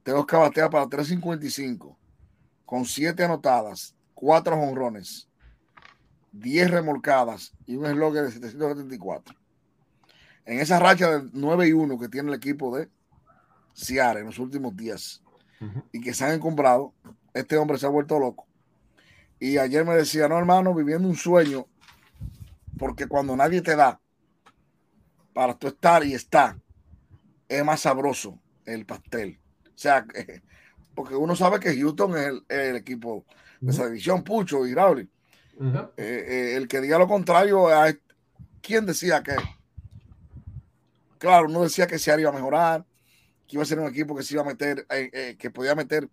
[0.02, 1.98] tengo que batear para 355,
[2.64, 5.28] con siete anotadas, cuatro honrones,
[6.32, 9.36] 10 remolcadas y un eslogan de 774.
[10.44, 12.88] En esa racha de 9 y 1 que tiene el equipo de
[13.74, 15.22] Ciara en los últimos días
[15.92, 16.92] y que se han encumbrado,
[17.32, 18.48] este hombre se ha vuelto loco.
[19.38, 21.68] Y ayer me decía, no hermano, viviendo un sueño,
[22.76, 24.00] porque cuando nadie te da
[25.32, 26.56] para tú estar y estar,
[27.48, 29.38] es más sabroso el pastel.
[29.66, 30.04] O sea,
[30.96, 33.24] porque uno sabe que Houston es el equipo
[33.60, 35.08] de esa división, Pucho y Raúl.
[35.60, 37.66] Eh, eh, el que diga lo contrario,
[38.60, 39.34] ¿quién decía que?
[41.18, 42.84] Claro, uno decía que se iba a mejorar,
[43.46, 46.08] que iba a ser un equipo que se iba a meter, eh, que podía meter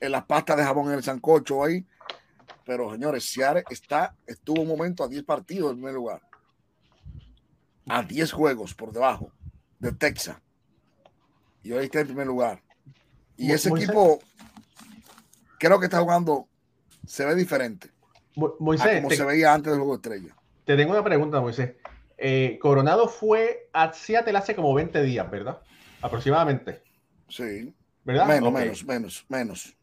[0.00, 1.84] en las pastas de jabón en el sancocho ahí.
[2.64, 6.22] Pero señores, Seattle está, estuvo un momento a 10 partidos en primer lugar.
[7.88, 9.32] A 10 juegos por debajo
[9.78, 10.36] de Texas.
[11.62, 12.62] Y hoy está en primer lugar.
[13.36, 14.20] Y ese equipo
[15.58, 16.47] creo que está jugando
[17.08, 17.90] se ve diferente.
[18.36, 20.36] Moisés, como se veía antes del juego estrella.
[20.64, 21.74] Te tengo una pregunta, Moisés.
[22.18, 25.60] Eh, Coronado fue a Seattle hace como 20 días, ¿verdad?
[26.02, 26.82] Aproximadamente.
[27.28, 27.74] Sí.
[28.04, 28.26] ¿Verdad?
[28.26, 29.76] Menos, menos, menos, menos,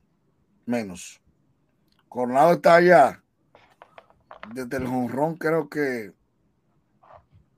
[0.65, 1.21] menos.
[2.07, 3.21] Coronado está allá
[4.53, 6.11] desde el jonrón, creo que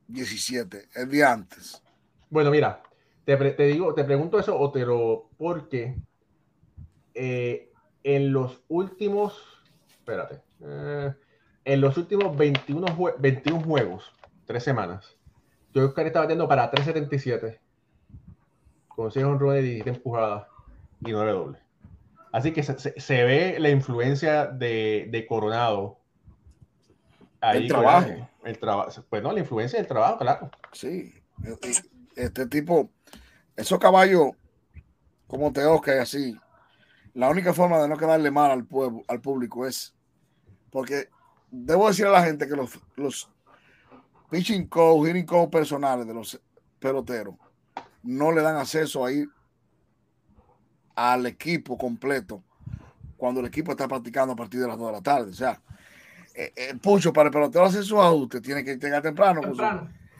[0.07, 1.83] 17, el día antes.
[2.29, 2.81] Bueno, mira,
[3.25, 5.97] te, te digo, te pregunto eso, Otero, porque
[7.13, 7.71] eh,
[8.03, 9.56] en los últimos
[10.07, 10.41] espérate.
[10.63, 11.13] Eh,
[11.65, 14.13] en los últimos 21, 21 juegos,
[14.45, 15.17] tres semanas,
[15.73, 17.59] yo que estaba batiendo para 3.77.
[18.87, 20.47] Con 6 honrones y 17 empujadas
[21.01, 21.61] y 9 dobles.
[22.31, 25.99] Así que se, se, ve la influencia de, de Coronado.
[27.41, 28.29] Ahí, el trabajo.
[28.43, 29.03] El trabajo.
[29.09, 30.49] Pues no, la influencia del trabajo, claro.
[30.71, 31.13] Sí.
[32.15, 32.89] Este tipo,
[33.55, 34.31] esos caballos
[35.27, 36.39] como Teosca y así,
[37.13, 39.96] la única forma de no quedarle mal al pueblo, al público es
[40.71, 41.09] porque
[41.49, 43.29] debo decir a la gente que los, los
[44.29, 46.39] pitching coach, hitting coach personales de los
[46.79, 47.35] peloteros
[48.03, 49.27] no le dan acceso a ir
[50.95, 52.43] al equipo completo
[53.17, 55.31] cuando el equipo está practicando a partir de las 2 de la tarde.
[55.31, 55.61] O sea,
[56.33, 59.41] el eh, eh, pucho para el pelotero hacer sus ajustes tiene que llegar temprano.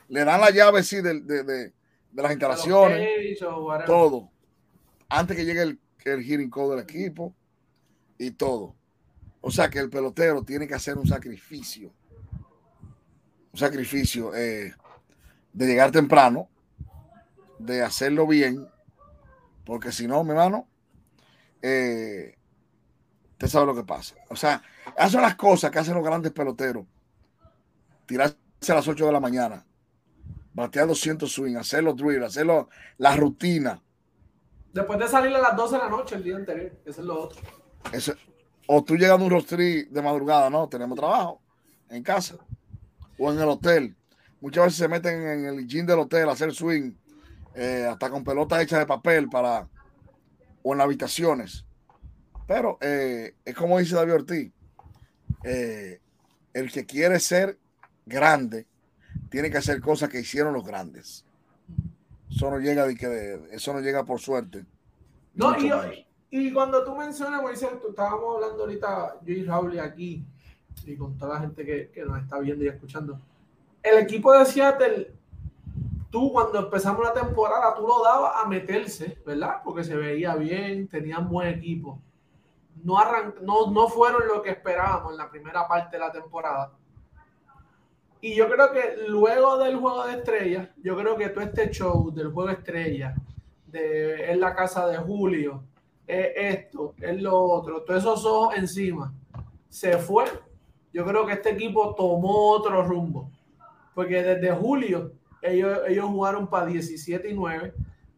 [0.10, 1.74] le dan la llave, sí, de, de, de,
[2.14, 3.38] las instalaciones,
[3.86, 4.32] todo,
[5.08, 7.34] antes que llegue el, el hitting coach del equipo
[8.18, 8.77] y todo.
[9.42, 11.92] O sea que el pelotero tiene que hacer un sacrificio
[13.58, 14.74] un sacrificio eh,
[15.52, 16.48] de llegar temprano,
[17.58, 18.68] de hacerlo bien,
[19.66, 20.68] porque si no, mi hermano,
[21.64, 22.38] eh,
[23.32, 24.16] usted sabe lo que pasa.
[24.30, 24.62] O sea,
[24.96, 26.86] hacen las cosas que hacen los grandes peloteros.
[28.06, 28.38] Tirarse
[28.70, 29.66] a las 8 de la mañana,
[30.54, 32.46] batear 200 swing, hacer los drills, hacer
[32.98, 33.82] la rutina.
[34.72, 37.24] Después de salir a las 12 de la noche el día anterior, eso es lo
[37.24, 37.42] otro.
[38.68, 41.42] O tú llegas a un rostri de madrugada, no, tenemos trabajo
[41.90, 42.36] en casa
[43.18, 43.96] o en el hotel.
[44.42, 46.92] Muchas veces se meten en el gym del hotel a hacer swing,
[47.56, 49.68] eh, hasta con pelotas hechas de papel para
[50.62, 51.66] o en las habitaciones.
[52.46, 54.52] Pero eh, es como dice David Ortiz,
[55.44, 56.00] eh,
[56.54, 57.58] el que quiere ser
[58.06, 58.68] grande
[59.30, 61.26] tiene que hacer cosas que hicieron los grandes.
[62.30, 64.66] Eso no llega de que eso no llega por suerte.
[65.34, 66.07] No, y,
[66.54, 70.26] cuando tú mencionas, Moisés, tú estábamos hablando ahorita, yo y Raúl aquí,
[70.86, 73.20] y con toda la gente que, que nos está viendo y escuchando.
[73.82, 75.14] El equipo de Seattle,
[76.10, 79.62] tú cuando empezamos la temporada, tú lo dabas a meterse, ¿verdad?
[79.64, 82.00] Porque se veía bien, tenían buen equipo.
[82.84, 82.98] No,
[83.42, 86.72] no, no fueron lo que esperábamos en la primera parte de la temporada.
[88.20, 92.12] Y yo creo que luego del juego de estrellas, yo creo que todo este show
[92.12, 93.16] del juego de estrellas,
[93.68, 95.64] de en la casa de Julio,
[96.08, 99.14] es esto, es lo otro, todos esos ojos encima,
[99.70, 100.26] se fue
[100.98, 103.30] yo creo que este equipo tomó otro rumbo.
[103.94, 105.12] Porque desde julio
[105.44, 107.72] ellos, ellos jugaron para 17 y 9.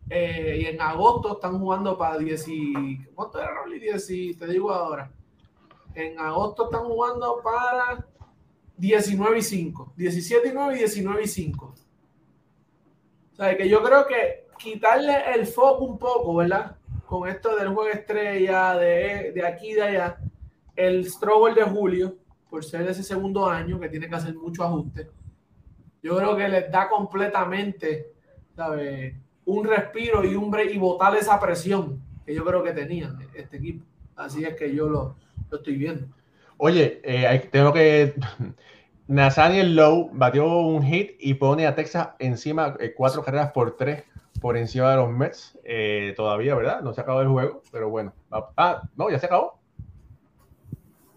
[0.09, 3.05] Eh, y en agosto están jugando para 10 y...
[3.13, 3.79] ¿Cuánto era, Rolly?
[3.79, 4.07] 10
[4.39, 5.11] te digo ahora.
[5.93, 8.07] En agosto están jugando para
[8.77, 9.93] 19 y 5.
[9.97, 11.65] 17 y 9 y 19 y 5.
[11.65, 16.77] O sea, que yo creo que quitarle el foco un poco, ¿verdad?
[17.09, 20.17] Con esto del juego estrella, de, de aquí de allá.
[20.75, 22.15] El struggle de julio
[22.51, 25.09] por ser ese segundo año que tiene que hacer mucho ajuste.
[26.03, 28.11] Yo creo que les da completamente,
[28.55, 29.15] ¿sabes?
[29.45, 33.57] Un respiro y un break y botar esa presión que yo creo que tenían este
[33.57, 33.83] equipo.
[34.15, 35.15] Así es que yo lo,
[35.49, 36.05] lo estoy viendo.
[36.57, 38.13] Oye, eh, tengo que.
[39.07, 44.03] Nathaniel Lowe batió un hit y pone a Texas encima eh, cuatro carreras por tres
[44.41, 45.57] por encima de los Mets.
[45.63, 46.81] Eh, todavía, ¿verdad?
[46.81, 48.13] No se acabó el juego, pero bueno.
[48.31, 49.59] Ah, no, ya se acabó.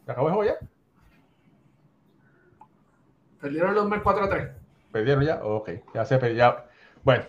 [0.04, 0.66] ¿Se acabó el juego ya?
[3.40, 4.48] Perdieron los Mets 4 a 3.
[4.92, 5.42] ¿Perdieron ya?
[5.42, 6.66] ok, ya se ya.
[7.02, 7.24] Bueno,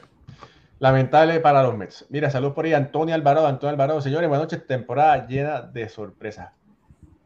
[0.80, 2.06] lamentable para los Mets.
[2.10, 3.48] Mira, salud por ahí, Antonio Alvarado.
[3.48, 4.68] Antonio Alvarado, señores, buenas noches.
[4.68, 6.52] Temporada llena de sorpresas.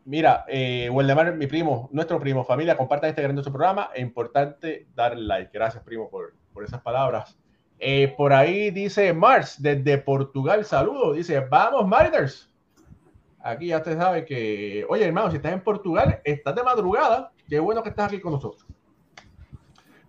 [0.05, 3.89] Mira, eh, Waldemar, mi primo, nuestro primo, familia, compartan este grandioso programa.
[3.93, 5.51] Es importante dar like.
[5.53, 7.38] Gracias, primo, por, por esas palabras.
[7.80, 11.13] Eh, por ahí dice Mars, desde Portugal, saludo.
[11.13, 12.49] Dice, vamos, Mariners.
[13.39, 17.32] Aquí ya usted sabe que, oye, hermano, si estás en Portugal, estás de madrugada.
[17.47, 18.65] Qué bueno que estás aquí con nosotros.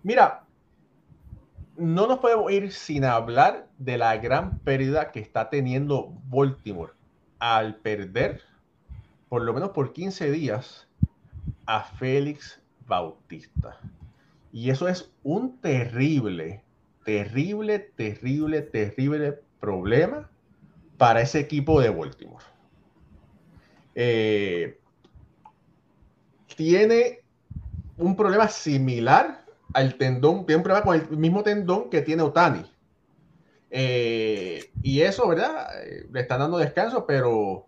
[0.03, 0.43] Mira,
[1.77, 6.93] no nos podemos ir sin hablar de la gran pérdida que está teniendo Baltimore
[7.39, 8.41] al perder,
[9.29, 10.87] por lo menos por 15 días,
[11.65, 13.79] a Félix Bautista.
[14.51, 16.63] Y eso es un terrible,
[17.03, 20.29] terrible, terrible, terrible problema
[20.97, 22.43] para ese equipo de Baltimore.
[23.95, 24.79] Eh,
[26.55, 27.19] tiene
[27.97, 32.63] un problema similar al tendón, tiene un problema con el mismo tendón que tiene Otani.
[33.71, 35.67] Eh, y eso, ¿verdad?
[35.83, 37.67] Eh, le están dando descanso, pero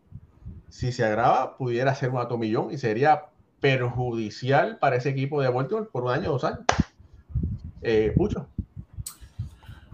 [0.70, 3.26] si se agrava, pudiera ser un atomillón y sería
[3.60, 6.66] perjudicial para ese equipo de Baltimore por un año o dos años.
[7.82, 8.16] Eh.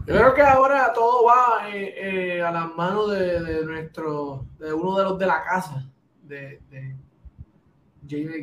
[0.07, 5.19] Yo creo que ahora todo va a las manos de, nuestro, de uno de los
[5.19, 5.85] de la casa,
[6.23, 6.95] de, de,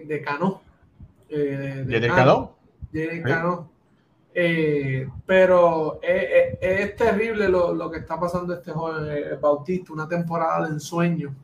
[0.04, 0.60] de Cano.
[1.28, 3.70] de, de Cano.
[4.36, 10.74] Eh, pero es, terrible lo, que está pasando este joven eh, Bautista, una temporada de
[10.74, 11.34] ensueño,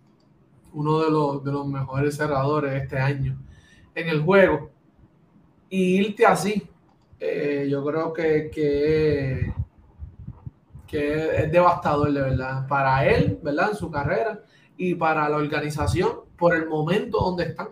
[0.72, 3.38] uno de los, de los mejores cerradores este año
[3.94, 4.70] en el juego.
[5.68, 6.68] Y irte así,
[7.20, 9.54] eh, yo creo que, que,
[10.92, 13.70] es devastador, de verdad, para él, ¿verdad?
[13.70, 14.40] En su carrera
[14.76, 17.68] y para la organización por el momento donde están.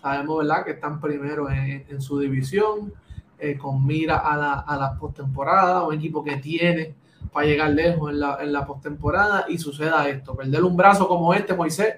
[0.00, 2.92] Sabemos, ¿verdad?, que están primero en, su división,
[3.38, 6.94] eh, con mira a la, a la postemporada, un equipo que tiene
[7.32, 10.34] para llegar lejos en la, en la postemporada y suceda esto.
[10.34, 11.96] Perder un brazo como este, Moisés,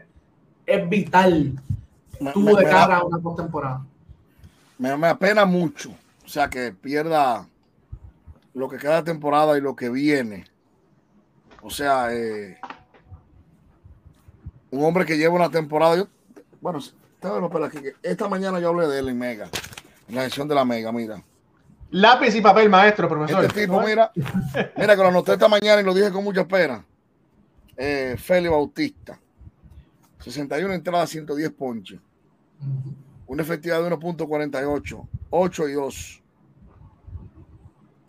[0.66, 1.60] es vital.
[2.32, 3.84] tú de cara a una postemporada.
[4.78, 5.90] Me, me apena mucho.
[6.24, 7.46] O sea, que pierda
[8.58, 10.44] lo que queda de temporada y lo que viene.
[11.62, 12.58] O sea, eh,
[14.70, 16.08] un hombre que lleva una temporada, yo,
[16.60, 16.80] bueno,
[18.02, 19.48] esta mañana yo hablé de él en Mega.
[20.08, 21.22] La gestión de la Mega, mira.
[21.90, 23.44] Lápiz y papel, maestro, profesor.
[23.44, 24.10] Este tipo, mira,
[24.76, 26.84] mira que lo anoté esta mañana y lo dije con mucha pena.
[27.76, 29.20] Eh, Félix Bautista.
[30.18, 32.00] 61 entradas, 110 ponches.
[33.26, 35.08] Una efectividad de 1.48.
[35.30, 36.22] 8 y 2.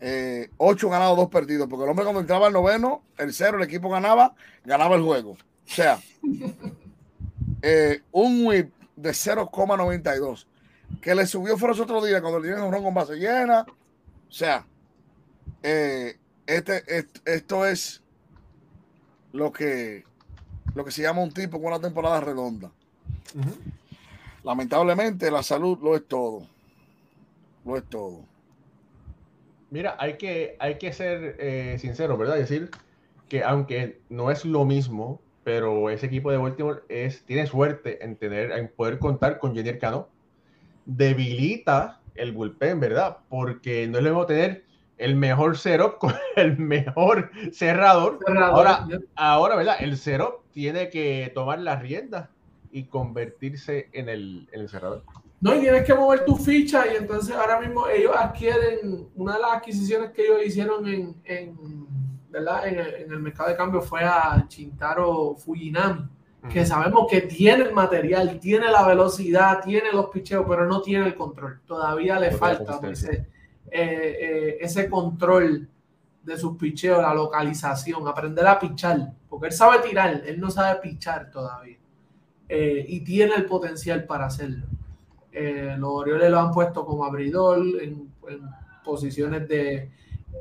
[0.01, 1.67] Eh, 8 ganados, 2 perdidos.
[1.69, 5.31] Porque el hombre cuando entraba al noveno, el cero, el equipo ganaba, ganaba el juego.
[5.31, 5.99] O sea,
[7.61, 10.45] eh, un whip de 0,92
[11.01, 13.61] que le subió fue los otros días cuando le dieron un con base llena.
[13.61, 14.65] O sea,
[15.63, 16.83] eh, este,
[17.25, 18.01] esto es
[19.31, 20.03] lo que,
[20.75, 22.71] lo que se llama un tipo con una temporada redonda.
[24.43, 26.47] Lamentablemente, la salud lo es todo.
[27.65, 28.28] Lo es todo.
[29.71, 32.35] Mira, hay que, hay que ser eh, sincero, ¿verdad?
[32.35, 32.69] Decir
[33.27, 38.15] que aunque no es lo mismo, pero ese equipo de Baltimore es, tiene suerte en
[38.15, 40.09] tener, en poder contar con Jenny Cano
[40.85, 43.17] debilita el bullpen, ¿verdad?
[43.29, 44.63] Porque no es lo mismo tener
[44.97, 48.19] el mejor cero con el mejor cerrador.
[48.37, 49.75] ahora, ahora, ¿verdad?
[49.79, 52.29] El cero tiene que tomar las riendas
[52.71, 55.03] y convertirse en el, cerrador.
[55.41, 59.39] No, y tienes que mover tu ficha y entonces ahora mismo ellos adquieren, una de
[59.39, 61.87] las adquisiciones que ellos hicieron en,
[62.29, 62.67] ¿verdad?
[62.67, 66.09] En el, mercado de cambio fue a Chintaro Fujinami
[66.47, 71.07] que sabemos que tiene el material, tiene la velocidad, tiene los picheos, pero no tiene
[71.07, 71.59] el control.
[71.65, 73.27] Todavía le falta ese,
[73.69, 75.67] eh, eh, ese control
[76.23, 80.79] de sus picheos, la localización, aprender a pichar, porque él sabe tirar, él no sabe
[80.79, 81.77] pichar todavía.
[82.47, 84.65] Eh, y tiene el potencial para hacerlo.
[85.31, 88.11] Los Orioles lo han puesto como abridor en
[88.83, 89.91] posiciones de,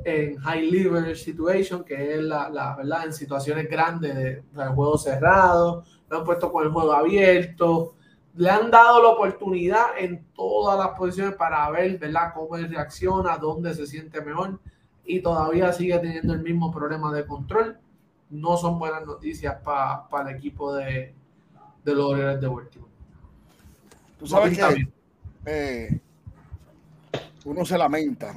[0.03, 4.43] en high leverage situation, que es la, la verdad, en situaciones grandes de,
[4.75, 7.95] juego cerrado, lo han puesto con el juego abierto,
[8.35, 13.73] le han dado la oportunidad en todas las posiciones para ver, ¿verdad?, cómo reacciona, dónde
[13.73, 14.59] se siente mejor
[15.03, 17.77] y todavía sigue teniendo el mismo problema de control.
[18.29, 21.15] No son buenas noticias para el equipo de,
[21.83, 22.91] de los Orioles de Baltimore.
[24.19, 24.87] Tú sabes que
[25.45, 25.99] eh,
[27.45, 28.35] uno se lamenta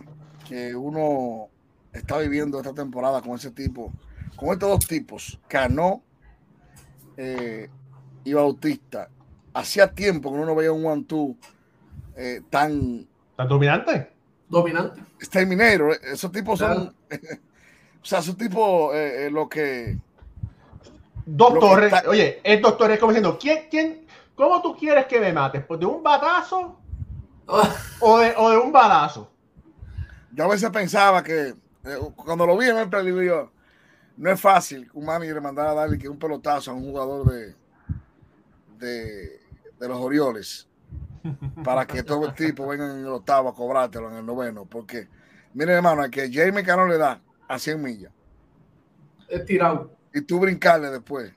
[0.48, 1.48] que uno
[1.92, 3.92] está viviendo esta temporada con ese tipo,
[4.36, 6.02] con estos dos tipos, Cano
[7.16, 7.68] eh,
[8.24, 9.08] y Bautista.
[9.54, 11.36] Hacía tiempo que uno no veía un one-two
[12.16, 13.06] eh, tan...
[13.36, 14.10] ¿Tan dominante?
[14.48, 15.02] Dominante.
[15.20, 16.94] Este minero, esos tipos son...
[18.02, 19.98] o sea, esos tipos eh, lo que...
[21.24, 24.01] Doctor, oye, el doctor es como diciendo, ¿quién, quién,
[24.42, 25.64] ¿cómo tú quieres que me mates?
[25.64, 26.76] ¿Pues de un batazo
[27.46, 29.30] o, de, o de un balazo?
[30.32, 33.48] Yo a veces pensaba que eh, cuando lo vi en el preliminar,
[34.16, 36.82] no es fácil que un manager le mandara a darle que un pelotazo a un
[36.82, 37.54] jugador de,
[39.78, 40.68] de, los Orioles
[41.64, 44.64] para que todo el tipo venga en el octavo a cobrártelo en el noveno.
[44.64, 45.06] Porque,
[45.54, 48.12] miren, hermano, que Jamie Cano le da a 100 millas.
[49.28, 49.92] Es tirado.
[50.12, 51.32] Y tú brincarle después.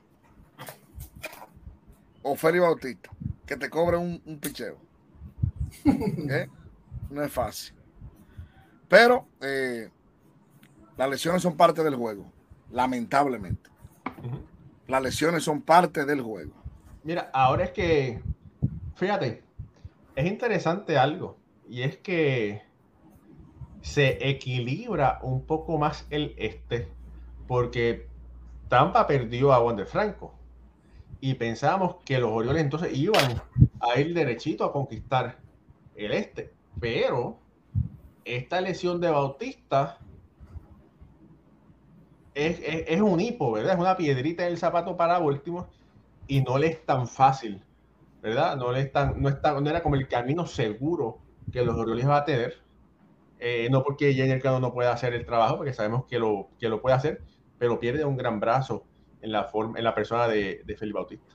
[2.28, 3.08] O Feli Bautista,
[3.46, 4.78] que te cobre un, un picheo.
[5.84, 6.48] ¿Eh?
[7.08, 7.72] No es fácil.
[8.88, 9.88] Pero eh,
[10.96, 12.24] las lesiones son parte del juego,
[12.72, 13.70] lamentablemente.
[14.88, 16.52] Las lesiones son parte del juego.
[17.04, 18.20] Mira, ahora es que,
[18.96, 19.44] fíjate,
[20.16, 22.60] es interesante algo, y es que
[23.82, 26.88] se equilibra un poco más el este,
[27.46, 28.08] porque
[28.68, 30.34] Tampa perdió a Wander Franco,
[31.20, 33.42] y pensábamos que los Orioles entonces iban
[33.80, 35.38] a ir derechito a conquistar
[35.94, 37.38] el este, pero
[38.24, 39.98] esta lesión de Bautista
[42.34, 43.56] es, un hipo.
[43.56, 45.68] Es una piedrita en el zapato para último
[46.26, 47.62] y no le es tan fácil,
[48.22, 48.56] ¿verdad?
[48.56, 51.18] No le es tan, no, no era como el camino seguro
[51.50, 52.60] que los Orioles va a tener.
[53.38, 56.68] Eh, no porque Jenny Cano no pueda hacer el trabajo, porque sabemos que lo, que
[56.68, 57.22] lo puede hacer,
[57.58, 58.84] pero pierde un gran brazo
[59.26, 61.34] en la, forma, en la persona de, de Felipe Bautista.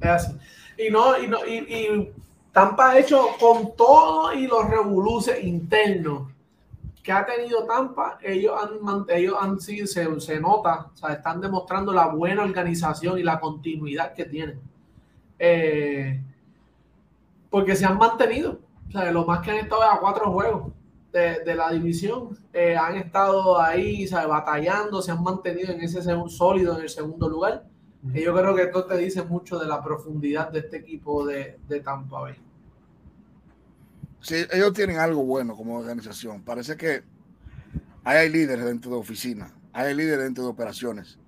[0.00, 0.36] Es así.
[0.76, 2.12] Y no, y no, y, y
[2.52, 6.32] Tampa hecho con todo y los revoluces internos
[7.02, 11.40] que ha tenido Tampa, ellos han, ellos han sí, se, se, nota, o sea, están
[11.40, 14.58] demostrando la buena organización y la continuidad que tienen.
[15.38, 16.20] Eh,
[17.50, 18.58] porque se han mantenido,
[18.88, 20.72] o sea, lo más que han estado a cuatro juegos
[21.14, 26.76] de, la división, eh, han estado ahí, batallando, se han mantenido en ese segundo, sólido
[26.76, 27.64] en el segundo lugar.
[28.12, 31.58] Y yo creo que esto te dice mucho de la profundidad de este equipo de,
[31.68, 32.36] de Tampa Bay
[34.24, 36.42] sí, ellos tienen algo bueno como organización.
[36.42, 37.02] Parece que
[38.02, 41.18] hay líderes dentro de oficina, hay líderes dentro de operaciones,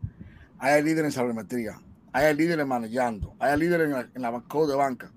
[0.58, 1.80] hay líderes en sabermetría,
[2.12, 5.12] hay líderes manejando, hay líderes en la, en la de banca.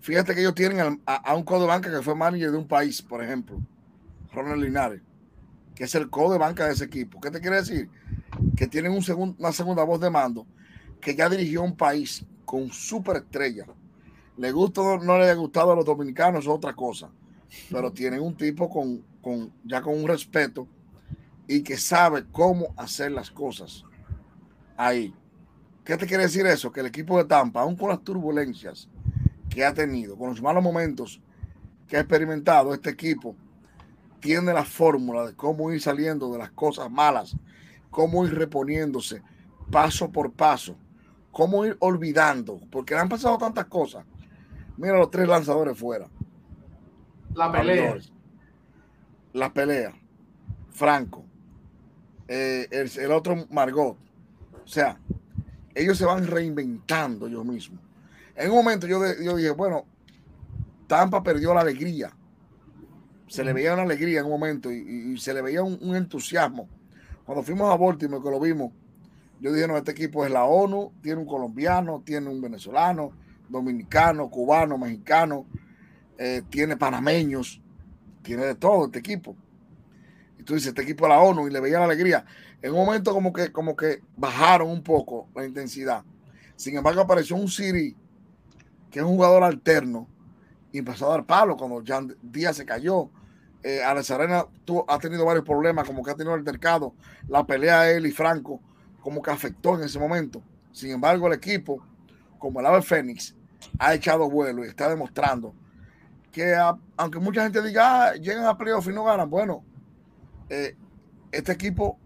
[0.00, 3.02] Fíjate que ellos tienen a, un codo de banca que fue manager de un país,
[3.02, 3.60] por ejemplo,
[4.32, 5.02] Ronald Linares,
[5.74, 7.20] que es el codo de banca de ese equipo.
[7.20, 7.90] ¿Qué te quiere decir?
[8.56, 10.46] Que tienen un una segunda voz de mando
[11.00, 13.66] que ya dirigió un país con superestrella.
[14.36, 17.10] Le gusta o no le ha gustado a los dominicanos, es otra cosa.
[17.70, 20.66] Pero tienen un tipo con, con, ya con un respeto
[21.46, 23.84] y que sabe cómo hacer las cosas
[24.76, 25.12] ahí.
[25.84, 26.70] ¿Qué te quiere decir eso?
[26.70, 28.88] Que el equipo de Tampa, aún con las turbulencias,
[29.50, 31.20] que ha tenido, con los malos momentos
[31.88, 33.34] que ha experimentado este equipo,
[34.20, 37.36] tiene la fórmula de cómo ir saliendo de las cosas malas,
[37.90, 39.22] cómo ir reponiéndose
[39.70, 40.76] paso por paso,
[41.32, 44.04] cómo ir olvidando, porque han pasado tantas cosas.
[44.76, 46.08] Mira los tres lanzadores fuera.
[47.34, 47.96] La pelea.
[49.32, 49.92] La pelea.
[50.70, 51.24] Franco.
[52.28, 53.96] Eh, el, el, otro Margot.
[54.64, 54.98] O sea,
[55.74, 57.80] ellos se van reinventando ellos mismos.
[58.40, 59.02] En un momento yo,
[59.36, 59.84] dije, bueno,
[60.86, 62.10] Tampa perdió la alegría.
[63.28, 66.66] Se le veía una alegría en un momento y, se le veía un, entusiasmo.
[67.26, 68.72] Cuando fuimos a Baltimore, que lo vimos,
[69.40, 73.12] yo dije, no, este equipo es la ONU, tiene un colombiano, tiene un venezolano,
[73.46, 75.44] dominicano, cubano, mexicano,
[76.16, 77.60] eh, tiene panameños,
[78.22, 79.36] tiene de todo este equipo.
[80.38, 82.24] Y tú dices, este equipo es la ONU y le veía la alegría.
[82.62, 86.04] En un momento como que, como que bajaron un poco la intensidad.
[86.56, 87.94] Sin embargo, apareció un Siri
[88.90, 90.08] que es un jugador alterno,
[90.72, 93.10] y empezó a dar palo cuando Jan Díaz se cayó.
[93.62, 94.46] Eh, Arena
[94.88, 96.94] ha tenido varios problemas, como que ha tenido el mercado,
[97.28, 98.60] la pelea de él y Franco,
[99.00, 100.42] como que afectó en ese momento.
[100.72, 101.84] Sin embargo, el equipo,
[102.38, 103.34] como el Ave Fénix,
[103.78, 105.54] ha echado vuelo y está demostrando
[106.32, 106.54] que,
[106.96, 109.64] aunque mucha gente diga, ah, llegan a playoff y no ganan, bueno,
[110.48, 110.76] eh,
[111.32, 111.98] este equipo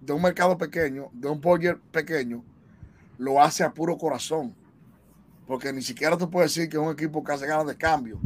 [0.00, 2.44] de un mercado pequeño, de un Boyer pequeño,
[3.16, 4.54] lo hace a puro corazón
[5.48, 8.20] porque ni siquiera tú puedes decir que es un equipo que hace ganas de cambio.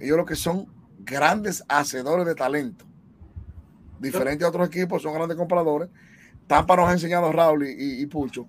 [0.00, 0.66] Ellos lo que son
[0.98, 2.84] grandes hacedores de talento.
[4.00, 5.88] Diferente a otros equipos, son grandes compradores.
[6.48, 8.48] Tampa nos ha enseñado Raúl y, Pucho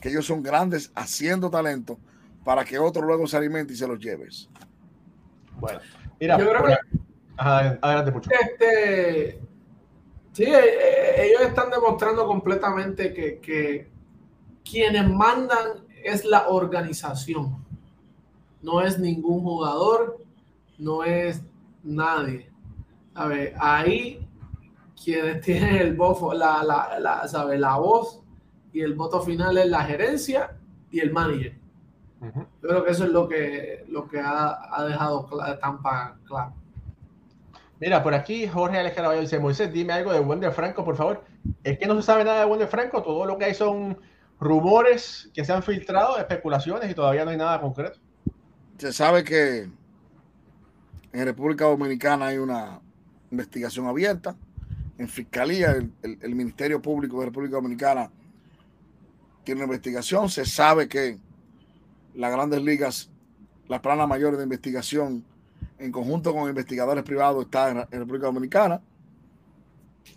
[0.00, 1.98] que ellos son grandes haciendo talento
[2.44, 4.48] para que otro luego se alimente y se los lleves.
[5.58, 5.80] Bueno,
[6.20, 6.76] mira, yo creo que,
[7.36, 8.30] adelante, Pucho.
[8.30, 9.40] Este,
[10.34, 13.90] sí, eh, eh, ellos están demostrando completamente que, que
[14.62, 17.64] quienes mandan es la organización.
[18.62, 20.18] No es ningún jugador,
[20.78, 21.42] no es
[21.82, 22.50] nadie.
[23.14, 24.26] A ver, ahí
[25.02, 27.58] quienes tienen el voz, la, la, la, ¿sabe?
[27.58, 28.20] la voz
[28.72, 30.56] y el voto final es la gerencia
[30.90, 31.56] y el manager.
[32.20, 35.28] Yo creo que eso es lo que, lo que ha, ha dejado
[35.60, 36.52] Tampa claro.
[37.80, 41.22] Mira, por aquí Jorge Alejandro dice, Moisés, dime algo de Wender Franco, por favor.
[41.62, 43.98] Es que no se sabe nada de Wender Franco, todo lo que hay son
[44.40, 47.98] rumores que se han filtrado, especulaciones y todavía no hay nada concreto.
[48.78, 49.68] Se sabe que
[51.12, 52.80] en República Dominicana hay una
[53.30, 54.36] investigación abierta.
[54.98, 58.10] En Fiscalía, el, Ministerio Público de República Dominicana
[59.44, 60.28] tiene una investigación.
[60.28, 61.18] Se sabe que
[62.14, 63.10] las grandes ligas,
[63.68, 65.24] las planas mayores de investigación,
[65.78, 68.80] en conjunto con investigadores privados, está en, República Dominicana.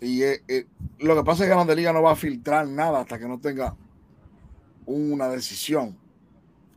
[0.00, 0.66] Y eh, eh,
[0.98, 3.28] lo que pasa es que la Grande Liga no va a filtrar nada hasta que
[3.28, 3.76] no tenga
[4.86, 5.96] una decisión.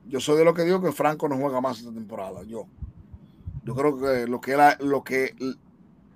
[0.08, 2.44] Yo soy de lo que digo que Franco no juega más esta temporada.
[2.44, 2.68] Yo,
[3.64, 5.36] yo creo que lo que era, lo que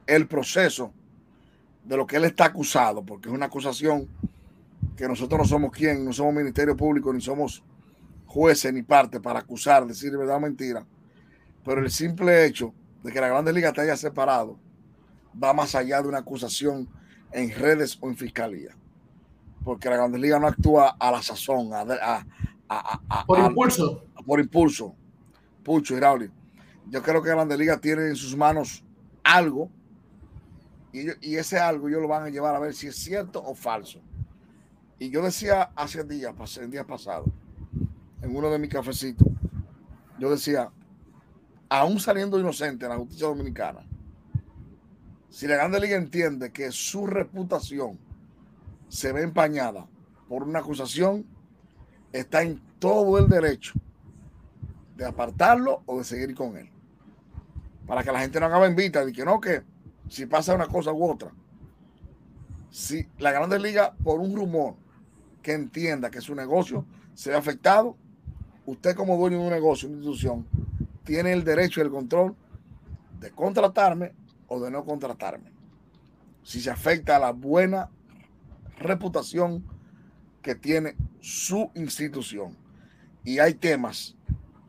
[0.06, 0.94] el proceso
[1.84, 4.08] de lo que él está acusado, porque es una acusación
[4.96, 7.64] que nosotros no somos quien, no somos ministerio público, ni somos
[8.26, 10.86] jueces ni parte para acusar, decir verdad o mentira.
[11.64, 12.74] Pero el simple hecho
[13.04, 14.60] de que la Grande Liga te haya separado
[15.42, 16.88] va más allá de una acusación
[17.32, 18.76] en redes o en fiscalía
[19.70, 21.70] porque la Grandes Liga no actúa a la sazón,
[23.28, 24.04] por impulso.
[24.26, 24.96] por impulso.
[25.64, 26.32] Pucho y Raúl.
[26.90, 28.84] Yo creo que la Grandes Liga tiene en sus manos
[29.24, 29.70] algo
[30.92, 34.02] y, ese algo ellos lo van a llevar a ver si es cierto o falso.
[34.98, 37.30] Y yo decía hace días, en días pasados,
[38.24, 39.28] en uno de mis cafecitos,
[40.18, 40.72] yo decía,
[41.70, 43.82] aún saliendo inocente en la justicia dominicana,
[45.30, 48.09] si la Grande Liga entiende que su reputación
[48.90, 49.88] se ve empañada
[50.28, 51.26] por una acusación,
[52.12, 53.74] está en todo el derecho
[54.96, 56.70] de apartarlo o de seguir con él.
[57.88, 59.64] Para que la gente no haga invita de que no, que
[60.10, 61.32] si pasa una cosa u otra.
[62.70, 64.76] Si la Grande Liga, por un rumor
[65.42, 67.96] que entienda que su negocio se ha afectado,
[68.66, 70.46] usted como dueño de un negocio, una institución,
[71.04, 72.36] tiene el derecho y el control
[73.20, 74.14] de contratarme
[74.48, 75.52] o de no contratarme.
[76.44, 77.90] Si se afecta a la buena
[78.80, 79.64] reputación
[80.42, 82.56] que tiene su institución.
[83.24, 84.16] Y hay temas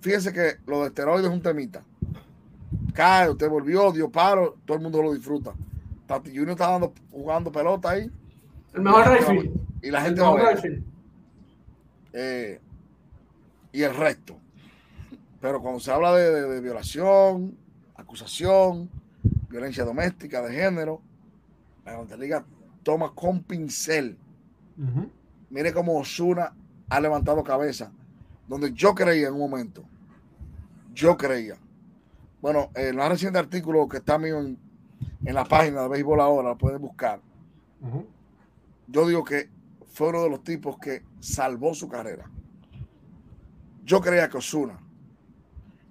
[0.00, 1.82] fíjense que lo de esteroides es un temita.
[2.94, 5.52] Cae, usted volvió, dio paro, todo el mundo lo disfruta.
[6.06, 8.10] Tati Junior está dando, jugando pelota ahí.
[8.74, 9.52] El mejor rifle.
[9.82, 10.82] Y la gente va a ver.
[12.12, 12.60] Eh,
[13.72, 14.36] y el resto.
[15.40, 17.56] Pero cuando se habla de, violación,
[17.96, 18.90] acusación,
[19.48, 21.00] violencia doméstica, de género,
[21.84, 22.44] la Liga
[22.82, 24.16] toma con pincel.
[25.50, 26.54] Mire cómo Osuna
[26.88, 27.92] ha levantado cabeza.
[28.48, 29.84] Donde yo creía en un momento,
[30.92, 31.56] yo creía.
[32.40, 34.58] Bueno, el más reciente artículo que está mío en,
[35.22, 37.20] la página de Béisbol Ahora, lo pueden buscar.
[38.88, 39.48] Yo digo que
[39.92, 42.28] fue uno de los tipos que salvó su carrera.
[43.84, 44.78] Yo creía que Osuna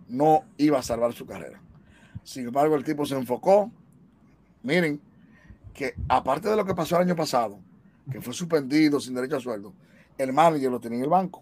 [0.07, 1.61] no iba a salvar su carrera.
[2.23, 3.71] Sin embargo, el tipo se enfocó.
[4.63, 4.99] Miren,
[5.79, 7.57] que aparte de lo que pasó el año pasado,
[8.11, 9.73] que fue suspendido sin derecho a sueldo,
[10.17, 11.41] el manager lo tenía en el banco.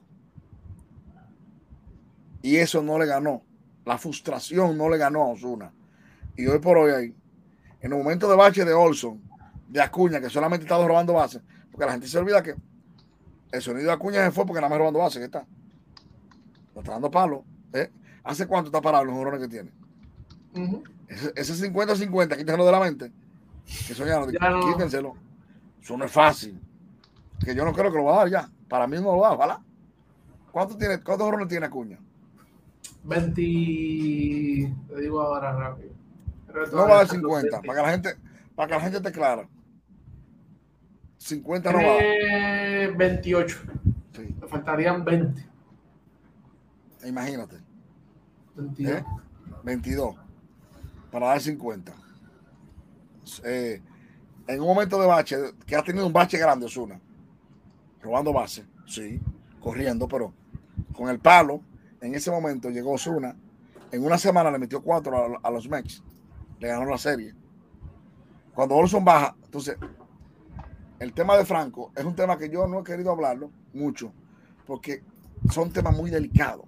[2.44, 3.42] Y eso no le ganó.
[3.84, 5.74] La frustración no le ganó a Osuna.
[6.36, 7.16] Y hoy por hoy, ahí,
[7.82, 9.20] en el momento de bache de Olson,
[9.70, 12.54] de Acuña, que solamente estaba robando bases, porque la gente se olvida que
[13.52, 15.48] el sonido de Acuña se fue porque nada más robando bases, que está.
[16.76, 17.44] Lo está dando palo.
[17.74, 17.90] ¿eh?
[18.24, 19.72] ¿Hace cuánto está parado los jugadores que tiene?
[21.36, 23.12] Ese 50-50, quítenselo de la mente.
[23.68, 25.16] Que eso ya, no, quítenselo.
[25.82, 26.60] Eso no es fácil.
[27.44, 28.50] Que yo no creo que lo va a dar ya.
[28.68, 29.54] Para mí no lo va a dar, ¿vale?
[30.52, 32.00] ¿Cuánto tiene, ¿Cuántos jorrones tiene Acuña?
[33.04, 33.36] 20.
[33.36, 35.92] Te digo ahora rápido.
[36.72, 38.16] No va a dar 50, para que la gente,
[38.56, 39.48] para que la gente esté clara.
[41.18, 42.98] 50 no va.
[42.98, 43.58] 28.
[44.14, 44.36] Sí.
[44.42, 45.46] Le faltarían 20.
[47.06, 47.58] Imagínate.
[48.56, 49.04] 22.
[49.64, 50.16] 22.
[50.16, 50.20] ¿Eh?
[51.12, 51.94] Para dar 50.
[53.44, 53.82] Eh,
[54.48, 57.00] en un momento de bache, que ha tenido un bache grande, Osuna,
[58.02, 59.20] robando base, sí,
[59.60, 60.34] corriendo, pero
[60.94, 61.62] con el palo,
[62.02, 63.36] en ese momento llegó Osuna.
[63.92, 66.04] En una semana le metió cuatro a, los Mex.
[66.60, 67.34] Le ganó la serie.
[68.54, 69.78] Cuando Olson baja, entonces,
[71.00, 74.12] el tema de Franco es un tema que yo no he querido hablarlo mucho,
[74.66, 75.04] porque
[75.52, 76.66] son temas muy delicados.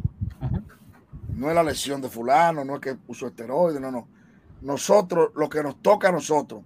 [1.34, 4.08] No es la lesión de fulano, no es que usó esteroides, no, no.
[4.62, 6.64] Nosotros, lo que nos toca a nosotros,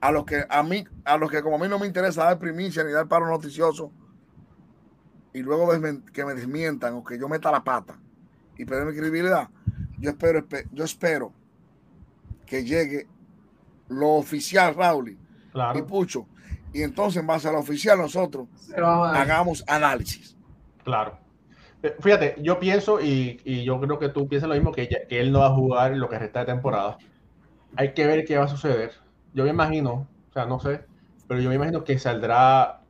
[0.00, 2.38] a los que a mí, a los que como a mí no me interesa dar
[2.38, 3.92] primicia ni dar paro noticioso,
[5.32, 5.70] y luego
[6.12, 7.98] que me desmientan o que yo meta la pata
[8.58, 9.48] y perder mi credibilidad,
[9.98, 11.32] yo espero, yo espero
[12.44, 13.06] que llegue
[13.88, 15.16] lo oficial, Raúl
[15.74, 16.26] y Pucho,
[16.72, 20.36] y entonces en base a lo oficial nosotros hagamos análisis.
[20.84, 21.18] Claro.
[21.82, 25.32] Eh, fíjate, yo pienso y, yo creo que tú piensas lo mismo, que, que, él
[25.32, 26.98] no va a jugar lo que resta de temporada.
[27.76, 28.92] Hay que ver qué va a suceder.
[29.34, 30.84] Yo me imagino, o sea, no sé,
[31.26, 32.80] pero yo me imagino que saldrá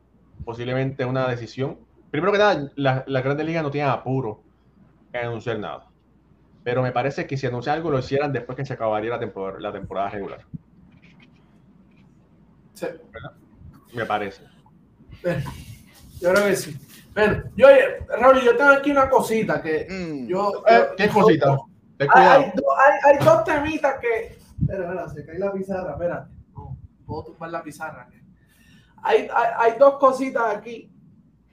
[0.43, 1.79] posiblemente una decisión.
[2.11, 4.41] Primero que nada, la, la Grandes Ligas no tienen apuro
[5.13, 5.87] en anunciar nada.
[6.63, 9.59] Pero me parece que si anuncia algo lo hicieran después que se acabaría la temporada,
[9.59, 10.45] la temporada regular.
[12.73, 12.87] Sí.
[13.93, 14.43] Me parece.
[16.19, 16.77] Yo creo que sí.
[17.13, 17.67] Bueno, yo,
[18.19, 20.27] Raúl, yo tengo aquí una cosita que mm.
[20.27, 21.57] yo, eh, ¿Qué cosita?
[21.99, 22.51] Hay,
[23.03, 24.37] hay, dos temitas que.
[24.63, 26.33] Espera, espera, se cae la pizarra, espérate.
[26.53, 28.09] No, puedo tumbar la pizarra.
[29.03, 30.89] Hay, hay, dos cositas aquí.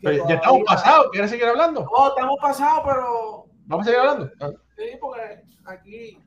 [0.01, 1.85] ya estamos pasados, ¿quieres seguir hablando?
[1.85, 3.47] No, estamos pasados, pero.
[3.67, 4.31] Vamos a seguir hablando.
[4.77, 6.19] Sí, porque aquí.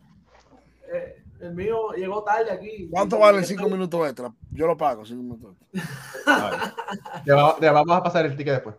[0.93, 2.88] Eh, el mío llegó tarde aquí.
[2.89, 4.34] ¿Cuánto vale cinco minutos extra?
[4.51, 6.76] Yo lo pago, cinco minutos extra.
[7.26, 8.76] ya, vamos a pasar el ticket después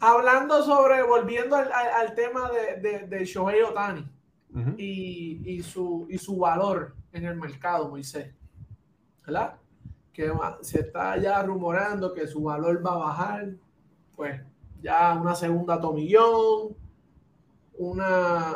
[0.00, 4.04] hablando sobre, volviendo al, tema de, de, Shohei Otani
[4.76, 8.32] y, su, y su valor en el mercado, Moisés.
[9.26, 9.56] ¿Verdad?
[10.12, 13.48] Que se está ya rumorando que su valor va a bajar,
[14.14, 14.40] pues
[14.82, 16.76] ya una segunda tomillón,
[17.78, 18.54] una,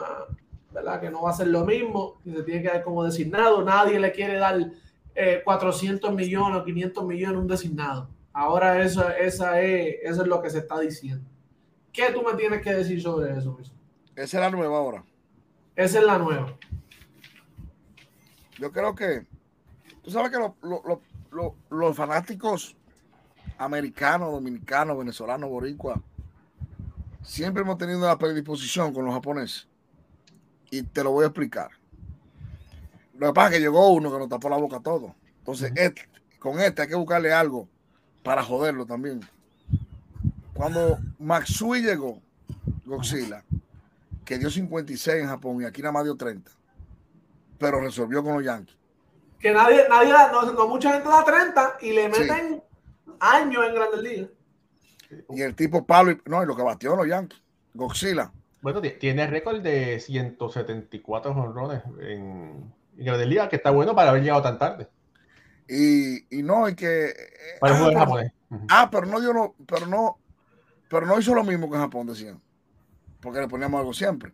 [0.73, 1.01] ¿verdad?
[1.01, 3.99] Que no va a ser lo mismo, que se tiene que dar como designado, nadie
[3.99, 4.71] le quiere dar
[5.45, 8.09] 400 eh, millones o 500 millones un designado.
[8.33, 11.29] Ahora eso, esa es, eso es lo que se está diciendo.
[11.93, 13.59] ¿Qué tú me tienes que decir sobre eso,
[14.15, 15.05] Esa es la nueva ahora.
[15.79, 16.57] Esa es la nueva.
[18.59, 19.25] Yo creo que,
[20.03, 20.39] tú sabes que
[21.71, 22.77] los fanáticos
[23.59, 26.01] americanos, dominicanos, venezolanos, boricuas,
[27.23, 29.69] siempre hemos tenido una predisposición con los japoneses.
[30.69, 31.71] Y te lo voy a explicar.
[33.17, 35.15] Lo que pasa es que llegó uno que nos tapó la boca todo.
[35.39, 36.09] Entonces, este,
[36.41, 37.69] con este hay que buscarle algo
[38.25, 39.21] para joderlo también.
[40.55, 42.21] Cuando Maxui llegó,
[42.85, 43.45] Godzilla,
[44.29, 46.51] que dio 56 en Japón y aquí nada más dio 30,
[47.59, 48.77] pero resolvió con los Yankees.
[49.41, 50.13] Que nadie, nadie,
[50.55, 52.63] no, mucha gente da 30 y le meten
[53.21, 54.31] años en Grandes Ligas.
[55.31, 57.41] Y el tipo Pablo, no, y lo que batió los Yankees,
[57.73, 58.31] Godzilla,
[58.61, 64.23] Bueno, tiene récord de 174 honrones en, en Grandes Ligas, que está bueno para haber
[64.23, 64.89] llegado tan tarde.
[65.67, 67.15] Y, y no, y que.
[67.61, 68.33] Para ah, el pero, japonés.
[68.69, 70.19] ah, pero no dio no, pero no,
[70.91, 72.43] pero no hizo lo mismo que en Japón, decían.
[73.21, 74.33] Porque le poníamos algo siempre.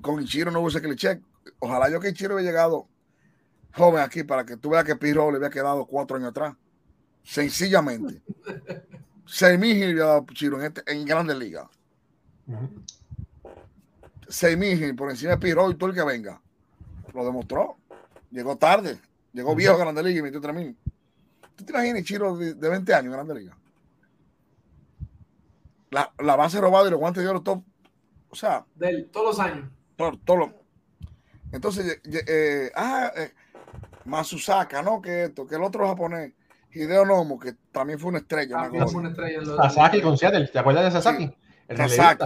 [0.00, 1.20] Con Ichiro no hubo ese cliché.
[1.58, 2.88] Ojalá yo que Ichiro hubiera llegado
[3.74, 6.54] joven aquí para que tú veas que Piro le había quedado cuatro años atrás.
[7.22, 8.22] Sencillamente.
[9.26, 11.66] Seis mil le había dado Ichiro en, este, en Grandes Ligas.
[14.28, 16.40] Seis mil por encima de Piro y todo el que venga.
[17.12, 17.76] Lo demostró.
[18.30, 18.98] Llegó tarde.
[19.32, 20.76] Llegó viejo a Grandes Ligas y metió tres mil.
[21.56, 23.56] ¿Tú te imaginas Ichiro de, de 20 años en Grandes Ligas?
[25.90, 27.62] La, la, base robada y los guantes de oro top.
[28.34, 28.66] O sea.
[28.74, 29.70] De él, todos los años.
[29.96, 30.64] Todo, todo lo,
[31.54, 33.32] entonces, eh, ah, eh,
[34.06, 35.00] Masusaka, ¿no?
[35.00, 36.32] Que esto, que el otro japonés,
[36.72, 38.56] Hideo Nomo, que también fue una estrella.
[38.56, 39.38] También fue una estrella.
[39.38, 41.26] En Sasaki con Seattle, ¿te acuerdas de Sasaki?
[41.28, 41.34] Sí,
[41.68, 42.24] el Sasaki.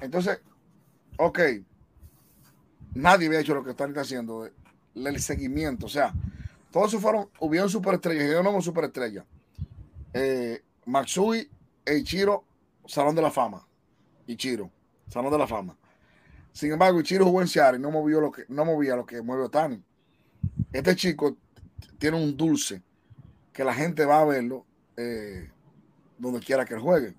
[0.00, 0.42] Entonces,
[1.16, 1.38] ok,
[2.92, 4.46] nadie había hecho lo que están haciendo,
[4.94, 6.12] el seguimiento, o sea,
[6.70, 9.24] todos fueron, hubieron superestrellas, Hideo Nomo superestrella,
[10.12, 11.50] eh, Matsui,
[11.86, 12.44] Eichiro,
[12.84, 13.66] Salón de la Fama,
[14.26, 14.70] Ichiro,
[15.08, 15.76] Salón de la Fama.
[16.52, 19.22] Sin embargo, Ichiro jugó en Seattle y no, movió lo que, no movía lo que
[19.22, 19.82] mueve Otani.
[20.72, 21.36] Este chico
[21.98, 22.82] tiene un dulce
[23.52, 24.64] que la gente va a verlo
[24.96, 25.50] eh,
[26.18, 27.14] donde quiera que él juegue.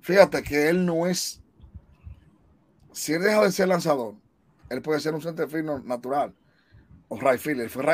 [0.00, 1.40] Fíjate que él no es.
[2.92, 4.14] Si él deja de ser lanzador,
[4.68, 6.34] él puede ser un center field natural
[7.08, 7.60] o right field.
[7.60, 7.84] Él fue,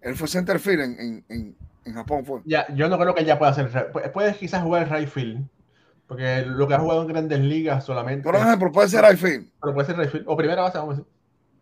[0.00, 2.24] él fue en, en, en, en, Japón.
[2.24, 2.40] Fue.
[2.44, 3.92] Ya, yo no creo que ya pueda hacer.
[4.12, 5.46] Puede quizás jugar right field.
[6.14, 8.22] Porque lo que ha jugado en grandes ligas solamente.
[8.22, 9.50] Por ejemplo, puede ser right field.
[9.60, 10.24] Pero puede ser right field.
[10.28, 11.12] O primera base, vamos a decir.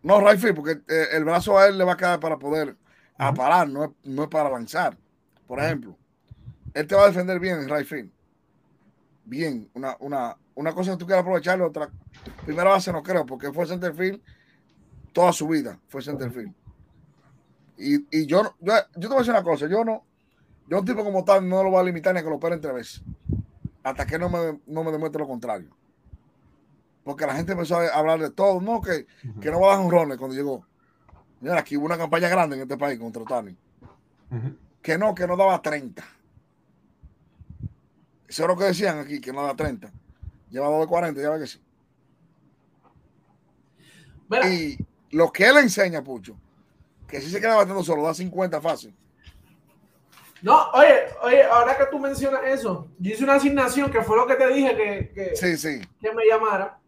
[0.03, 2.69] No, right field, porque eh, el brazo a él le va a quedar para poder
[2.69, 3.29] uh -huh.
[3.29, 4.95] a parar, no es, no es para lanzar.
[5.47, 5.97] Por ejemplo,
[6.71, 8.11] él te va a defender bien en right field.
[9.25, 11.89] Bien, una, una, una cosa que tú quieras aprovecharlo, otra.
[12.45, 14.21] Primera base no creo, porque fue center field
[15.13, 16.53] toda su vida, fue center field.
[17.77, 20.03] Y, y yo, yo, yo te voy a decir una cosa, yo no,
[20.67, 22.61] yo un tipo como tal no lo voy a limitar ni a que lo operen
[22.61, 23.03] tres veces.
[23.83, 25.69] Hasta que no me, no me demuestre lo contrario.
[27.03, 29.39] Porque la gente empezó a hablar de todo, no, que, uh -huh.
[29.41, 30.65] que no va a dar un rones cuando llegó.
[31.41, 33.57] Mira, aquí hubo una campaña grande en este país contra Otani.
[34.31, 34.57] Uh -huh.
[34.81, 36.03] Que no, que no daba 30.
[38.27, 39.91] Eso es lo que decían aquí, que no da 30.
[40.49, 41.61] Lleva 2 de 40, ya ve que sí.
[44.29, 44.49] Mira.
[44.49, 44.77] Y
[45.11, 46.35] lo que él enseña, Pucho,
[47.07, 48.95] que si se queda batiendo solo, da 50 fácil.
[50.43, 54.27] No, oye, oye, ahora que tú mencionas eso, yo hice una asignación que fue lo
[54.27, 55.79] que te dije que, que, sí, sí.
[56.01, 56.81] que me llamara.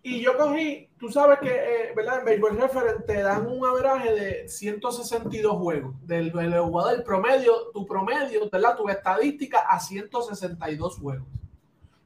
[0.00, 2.20] Y yo cogí, tú sabes que, eh, ¿verdad?
[2.20, 5.92] En Baseball Reference te dan un averaje de 162 juegos.
[6.06, 8.76] Del, del jugador, el promedio, tu promedio, ¿verdad?
[8.76, 11.26] Tu estadística a 162 juegos.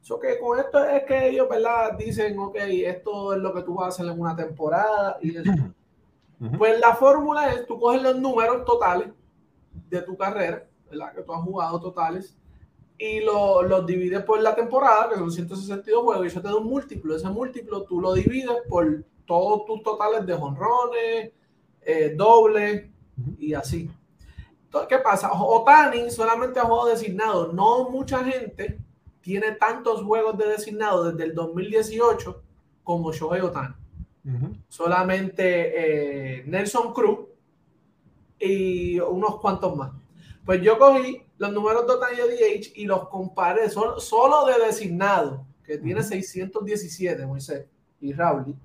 [0.01, 1.93] Eso que con esto es que ellos, ¿verdad?
[1.99, 5.51] Dicen, ok, esto es lo que tú vas a hacer en una temporada y eso.
[6.39, 6.57] Uh -huh.
[6.57, 9.07] Pues la fórmula es, tú coges los números totales
[9.93, 11.13] de tu carrera, ¿verdad?
[11.13, 12.37] Que tú has jugado totales
[12.97, 16.55] y los lo divides por la temporada, que son 162 juegos, y eso te da
[16.55, 17.15] un múltiplo.
[17.15, 21.31] Ese múltiplo tú lo divides por todos tus totales de jonrones,
[21.81, 22.89] eh, dobles
[23.37, 23.89] y así.
[24.65, 25.31] Entonces, ¿qué pasa?
[25.33, 27.51] Otani solamente ha jugado designado.
[27.51, 28.79] No mucha gente
[29.21, 32.41] tiene tantos juegos de designado desde el 2018
[32.83, 33.75] como Shohei Otani.
[34.25, 34.63] Uh -huh.
[34.67, 37.19] Solamente eh, Nelson Cruz
[38.43, 39.91] y unos cuantos más.
[40.45, 45.45] Pues yo cogí los números de Otani DH y los comparé solo, solo de designado,
[45.63, 46.07] que tiene uh -huh.
[46.07, 47.65] 617, Moisés
[48.01, 48.55] y Raúl,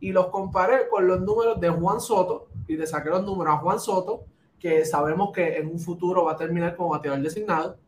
[0.00, 3.58] y los comparé con los números de Juan Soto y le saqué los números a
[3.58, 4.24] Juan Soto,
[4.58, 7.78] que sabemos que en un futuro va a terminar como bateador designado,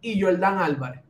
[0.00, 1.02] y Jordan Álvarez.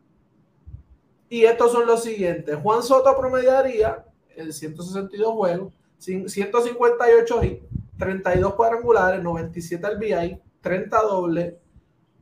[1.29, 2.57] Y estos son los siguientes.
[2.57, 4.05] Juan Soto promediaría
[4.37, 7.65] en 162 juegos, 158 hits,
[8.01, 11.55] 32 cuadrangulares, 97 RBI, 30 dobles,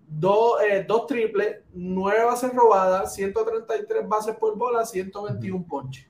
[0.09, 6.07] 2 eh, dos triples, 9 bases robadas, 133 bases por bola, 121 ponches.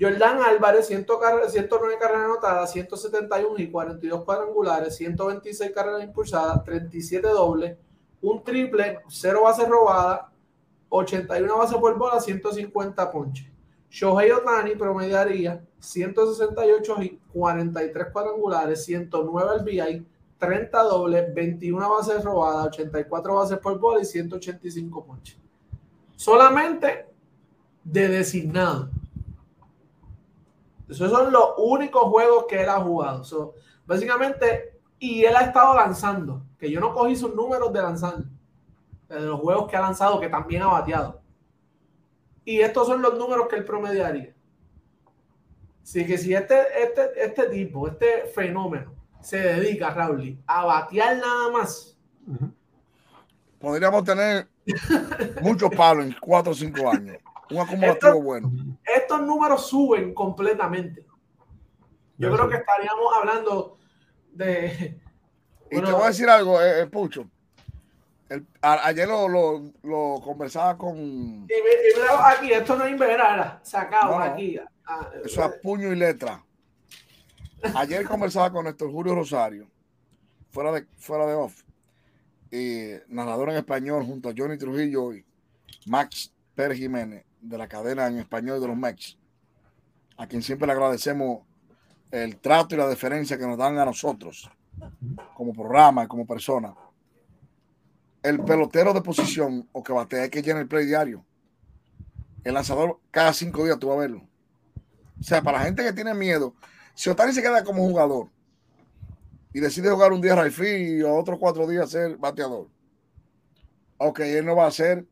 [0.00, 1.06] Jordan Álvarez, 100,
[1.48, 7.76] 109 carreras anotadas, 171 y 42 cuadrangulares, 126 carreras impulsadas, 37 dobles,
[8.22, 10.20] un triple, 0 bases robadas,
[10.88, 13.57] 81 bases por bola, 150 ponches.
[13.90, 20.06] Shohei Otani promediaría 168 y 43 cuadrangulares, 109 RBI,
[20.38, 25.38] 30 dobles, 21 bases robadas, 84 bases por bola y 185 ponches.
[26.16, 27.06] Solamente
[27.82, 28.90] de designado.
[30.88, 33.24] Esos son los únicos juegos que él ha jugado.
[33.24, 33.54] So,
[33.86, 38.24] básicamente, y él ha estado lanzando, que yo no cogí sus números de lanzar,
[39.08, 41.17] de los juegos que ha lanzado, que también ha bateado.
[42.48, 44.32] Y estos son los números que él promediaría.
[45.82, 51.50] Así que si este, este, este tipo, este fenómeno, se dedica, Raúl, a batear nada
[51.50, 51.94] más,
[53.58, 54.48] podríamos tener
[55.42, 57.18] muchos palos en 4 o 5 años.
[57.50, 58.50] Un acumulativo bueno.
[58.82, 61.04] Estos números suben completamente.
[62.16, 63.76] Yo, creo que estaríamos hablando
[64.32, 64.98] de.
[65.70, 66.86] Y te voy a decir algo, eh,
[68.60, 69.28] ayer lo,
[69.82, 71.46] lo, conversaba con.
[71.48, 71.52] Y,
[72.24, 74.58] aquí, esto no es inverara, sacado aquí.
[74.86, 76.42] Ah, eso es puño y letra.
[77.74, 79.68] Ayer conversaba con Néstor Julio Rosario,
[80.50, 81.62] fuera de, fuera de off,
[82.50, 85.24] y narrador en español junto a Johnny Trujillo y
[85.86, 89.16] Max Pérez Jiménez de la cadena en español de los Mex,
[90.16, 91.42] a quien siempre le agradecemos
[92.10, 94.50] el trato y la deferencia que nos dan a nosotros
[95.34, 96.74] como programa y como persona.
[98.22, 101.24] El pelotero de posición o que batea que llenar el play diario.
[102.44, 104.22] El lanzador cada cinco días tú vas a verlo.
[105.20, 106.54] O sea, para la gente que tiene miedo,
[106.94, 108.28] si Otani se queda como jugador
[109.52, 112.68] y decide jugar un día Rayfield y otros cuatro días ser bateador,
[113.98, 115.06] ok, él no va a ser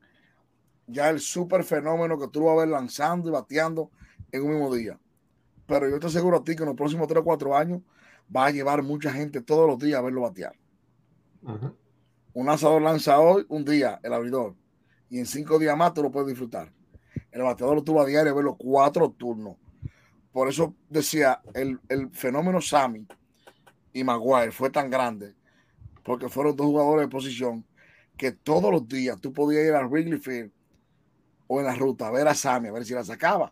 [0.86, 3.90] ya el super fenómeno que tú vas a ver lanzando y bateando
[4.32, 4.98] en un mismo día.
[5.66, 7.80] Pero yo te aseguro a ti que en los próximos tres o cuatro años
[8.34, 10.54] va a llevar mucha gente todos los días a verlo batear.
[12.36, 14.54] Un lanzador lanza hoy un día el abridor
[15.08, 16.70] y en cinco días más tú lo puedes disfrutar.
[17.32, 19.56] El bateador lo tuvo a diario a verlo cuatro turnos.
[20.32, 23.06] Por eso decía, el, el fenómeno Sammy
[23.94, 25.34] y Maguire fue tan grande
[26.04, 27.64] porque fueron dos jugadores de posición
[28.18, 30.52] que todos los días tú podías ir al Wrigley Field
[31.46, 33.50] o en la ruta a ver a Sammy, a ver si la sacaba.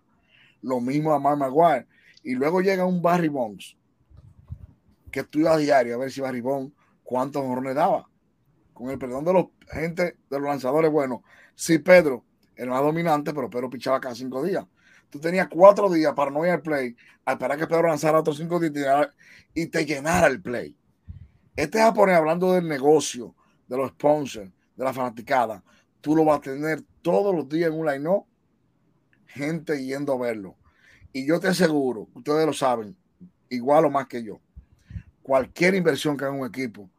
[0.60, 1.86] Lo mismo a Mark Maguire.
[2.22, 3.78] Y luego llega un Barry Bonds
[5.10, 8.10] que estudia a diario a ver si Barry Bonds cuántos honrones daba.
[8.74, 11.22] Con el perdón de los gente, de los lanzadores, bueno,
[11.54, 12.24] sí, Pedro,
[12.56, 14.66] el más dominante, pero Pedro pichaba cada cinco días.
[15.08, 18.36] Tú tenías cuatro días para no ir al play, a esperar que Pedro lanzara otros
[18.36, 19.08] cinco días
[19.54, 20.76] y te llenara el play.
[21.56, 23.34] Este japonés, hablando del negocio,
[23.68, 25.62] de los sponsors, de la fanaticada,
[26.00, 28.24] tú lo vas a tener todos los días en un line
[29.26, 30.56] gente yendo a verlo.
[31.12, 32.96] Y yo te aseguro, ustedes lo saben,
[33.48, 34.40] igual o más que yo,
[35.22, 36.90] cualquier inversión que haga un equipo,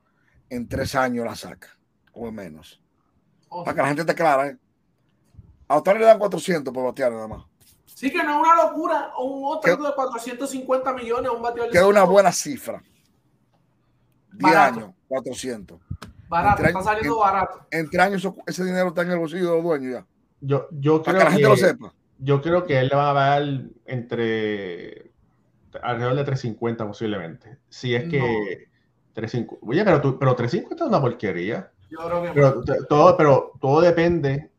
[0.49, 1.77] en tres años la saca,
[2.13, 2.81] o menos.
[3.49, 4.57] Para que la gente esté clara, ¿eh?
[5.67, 7.45] A usted le dan 400 por batear nada más.
[7.85, 9.11] Sí, que no es una locura.
[9.17, 11.72] O un otro de 450 millones un bateador.
[11.72, 12.84] Que es una buena cifra.
[14.34, 15.80] 10 años, 400.
[16.27, 17.67] Barato, está saliendo barato.
[17.72, 20.05] Entre años ese dinero está en el bolsillo de los dueños ya.
[20.41, 21.93] Yo, yo creo que la gente lo sepa.
[22.19, 23.43] Yo creo que él le va a dar
[23.85, 25.11] entre
[25.81, 27.57] alrededor de 350 posiblemente.
[27.69, 28.67] Si es que
[29.15, 29.65] 350.
[29.65, 31.71] Oye, pero, pero 350 es una porquería.
[31.89, 34.51] Yo creo que pero, todo, pero todo depende.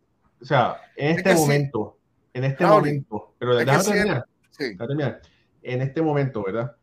[0.42, 1.96] O sea, en este momento,
[2.34, 4.76] en este momento, pero déjame terminar, sí.
[4.76, 5.20] terminar.
[5.62, 6.76] En este momento, ¿verdad?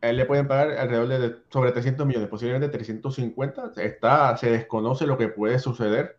[0.00, 3.72] él le pueden pagar alrededor de sobre 300 millones, posiblemente 350.
[3.76, 6.16] Está, se desconoce lo que puede suceder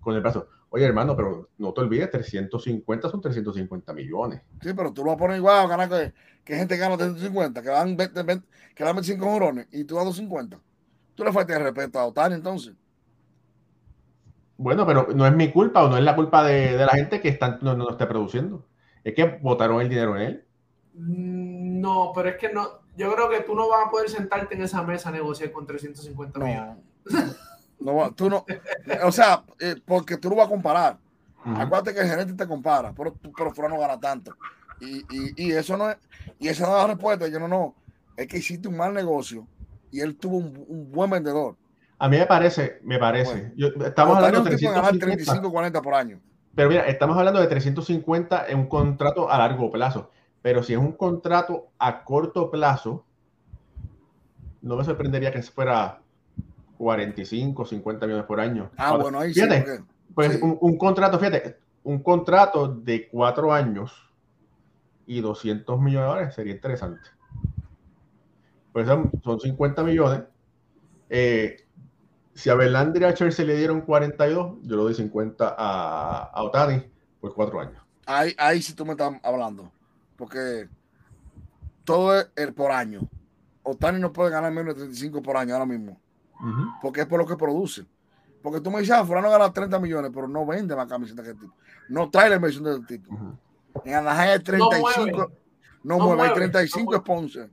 [0.00, 0.48] con el plazo.
[0.70, 4.42] Oye, hermano, pero no te olvides, 350 son 350 millones.
[4.60, 6.12] Sí, pero tú lo pones igual a ganar que,
[6.44, 10.04] que gente gana 350, que dan 20, 20 que dan 25 jorones y tú das
[10.04, 10.60] 250.
[11.14, 12.74] Tú le faltas de respeto a Otani entonces.
[14.56, 17.20] Bueno, pero no es mi culpa o no es la culpa de, de la gente
[17.20, 18.66] que está, no, no esté produciendo.
[19.04, 20.44] Es que votaron el dinero en él.
[20.94, 24.54] Mm, no, pero es que no, yo creo que tú no vas a poder sentarte
[24.54, 26.76] en esa mesa a negociar con 350 millones.
[27.06, 27.18] No,
[28.14, 28.44] tú no,
[29.04, 30.98] o sea, eh, porque tú no vas a comparar.
[31.44, 34.34] Acuérdate que el gerente te compara, pero, pero fuera no gana tanto.
[34.80, 35.96] Y, y, y, eso no es,
[36.38, 37.28] y esa no es la respuesta.
[37.28, 37.74] Yo no, no,
[38.16, 39.46] es que hiciste un mal negocio
[39.90, 41.56] y él tuvo un, buen vendedor.
[41.98, 43.52] A mí me parece, me parece.
[43.56, 46.20] estamos hablando de 350, 35, 40 por año.
[46.54, 50.10] Pero mira, estamos hablando de 350 en un contrato a largo plazo.
[50.42, 53.04] Pero si es un contrato a corto plazo,
[54.62, 56.00] no me sorprendería que fuera
[56.78, 58.70] 45, 50 millones por año.
[58.76, 59.82] Ah, bueno, ahí fíjate, sí.
[60.14, 63.92] Pues un, contrato, fíjate, un contrato de cuatro años
[65.06, 67.10] y 200 millones de dólares sería interesante.
[68.72, 70.22] Pues son, 50 millones.
[71.10, 71.66] Eh,
[72.34, 76.42] si a Verlander y a Chelsea le dieron 42, yo le doy 50 a, a
[76.42, 76.82] Otani
[77.20, 77.82] por cuatro años.
[78.06, 79.70] Ahí, ahí sí tú me estás hablando
[80.18, 80.68] porque
[81.84, 83.00] todo es el por año.
[83.62, 85.98] Otani no puede ganar menos de 35 por año ahora mismo,
[86.80, 87.84] porque es por lo que produce.
[88.42, 91.32] Porque tú me dices, ah, Fulano gana 30 millones, pero no vende más camisetas que
[91.32, 91.54] el tipo.
[91.88, 93.16] No trae la inversión del tipo.
[93.84, 95.32] En Anaheim hay 35,
[95.84, 97.50] no mueve, hay 35 sponsors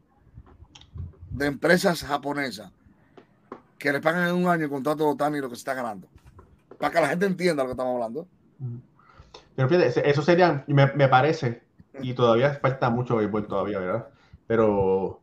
[1.32, 2.72] de empresas japonesas
[3.78, 6.08] que le pagan en un año el contrato de Otani lo que se está ganando.
[6.80, 8.28] Para que la gente entienda lo que estamos hablando.
[9.56, 11.64] Pero fíjate, eso sería, me, me parece,
[12.02, 14.08] y todavía falta mucho béisbol todavía, ¿verdad?
[14.48, 15.22] Pero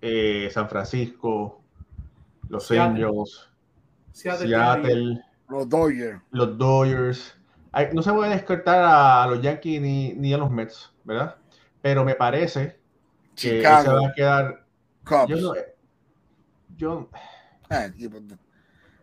[0.00, 1.61] eh, San Francisco,
[2.48, 3.50] los Angels,
[4.12, 6.20] Seattle, los Dodgers.
[6.30, 7.34] Los Dodgers.
[7.92, 11.36] no se puede descartar a los Yankees ni, ni, a los Mets, ¿verdad?
[11.80, 12.78] Pero me parece
[13.34, 14.64] que se va a quedar.
[15.28, 15.54] Yo no,
[16.76, 17.08] yo,
[17.70, 18.38] ah, pues,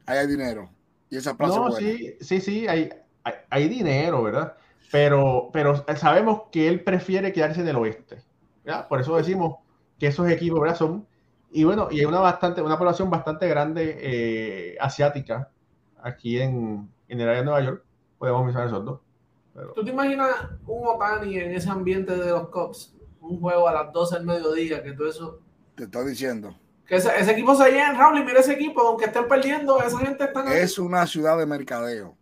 [0.05, 0.69] ahí hay dinero.
[1.09, 2.89] Y esa plaza no, sí, sí, sí, hay,
[3.23, 4.55] hay, hay, dinero, ¿verdad?
[4.91, 8.23] Pero, pero sabemos que él prefiere quedarse en el oeste.
[8.63, 8.87] ¿verdad?
[8.87, 9.57] Por eso decimos
[9.97, 10.75] que esos equipos ¿verdad?
[10.75, 11.07] son.
[11.51, 15.49] Y bueno, y hay una, bastante, una población bastante grande eh, asiática
[16.01, 17.83] aquí en, en, el área de Nueva York.
[18.17, 18.99] Podemos mencionar esos dos.
[19.75, 20.29] ¿Tú te imaginas
[20.65, 22.93] un Otani en ese ambiente de los Cubs?
[23.21, 25.39] Un juego a las 12 del mediodía, que todo eso.
[25.75, 26.55] Te estoy diciendo.
[26.87, 30.23] Que ese, equipo se llena, Raúl, y mira ese equipo, aunque estén perdiendo, esa gente
[30.23, 30.57] está.
[30.57, 32.15] Es una ciudad de mercadeo.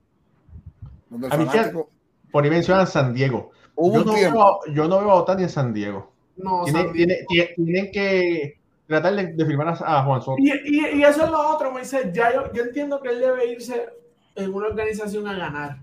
[1.09, 1.89] Donde fanático...
[2.31, 3.51] por ahí mencionan San Diego.
[3.77, 6.11] yo, no veo, yo no veo a Otani en San Diego.
[6.35, 8.56] No, tienen, tienen, que
[8.88, 10.38] tratar de, firmar a, Juan Soto.
[10.39, 12.11] Y, y, eso es lo otro, Moisés.
[12.14, 13.89] Ya yo, yo entiendo que él debe irse
[14.35, 15.77] en una organización a ganar.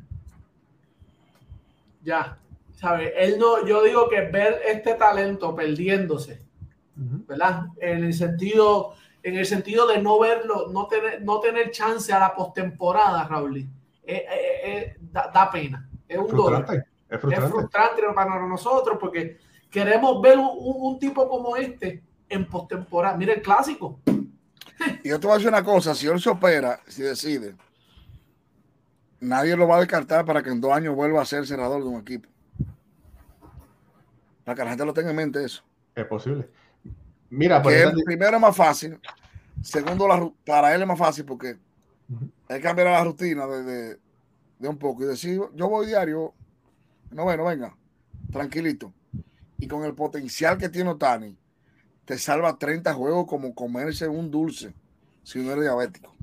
[2.03, 2.39] Ya,
[2.75, 3.13] ¿sabes?
[3.17, 6.43] Él no, yo digo que ver este talento perdiéndose,
[6.95, 7.67] ¿verdad?
[7.79, 12.19] En el sentido, en el sentido de no verlo, no tener, no tener chance a
[12.19, 13.67] la postemporada, Raúl, eh,
[14.07, 14.27] eh,
[14.65, 15.89] eh, da, pena.
[16.07, 17.47] Es un frustrante, Es frustrante.
[17.47, 19.39] es frustrante para nosotros porque
[19.71, 22.03] queremos ver un, un tipo como este
[22.35, 23.17] en postemporada.
[23.17, 24.01] Mira el clásico.
[25.03, 27.55] Y yo te voy a decir una cosa, si él se opera, si decide,
[29.21, 31.89] nadie lo va a descartar para que en dos años vuelva a ser senador de
[31.89, 32.29] un equipo.
[34.45, 35.63] Para que la gente lo tenga en mente eso.
[35.95, 36.49] Es posible.
[37.31, 38.99] Mira, por el primero es más fácil.
[39.63, 41.57] Segundo, para él es más fácil porque
[42.49, 43.97] él cambiará la rutina de,
[44.59, 46.35] de, un poco y decir, yo voy diario.
[47.11, 47.75] No, bueno, venga,
[48.31, 48.93] tranquilito.
[49.59, 51.37] Y con el potencial que tiene Otani,
[52.05, 54.75] te salva 30 juegos como comerse un dulce
[55.23, 56.15] si uno es diabético.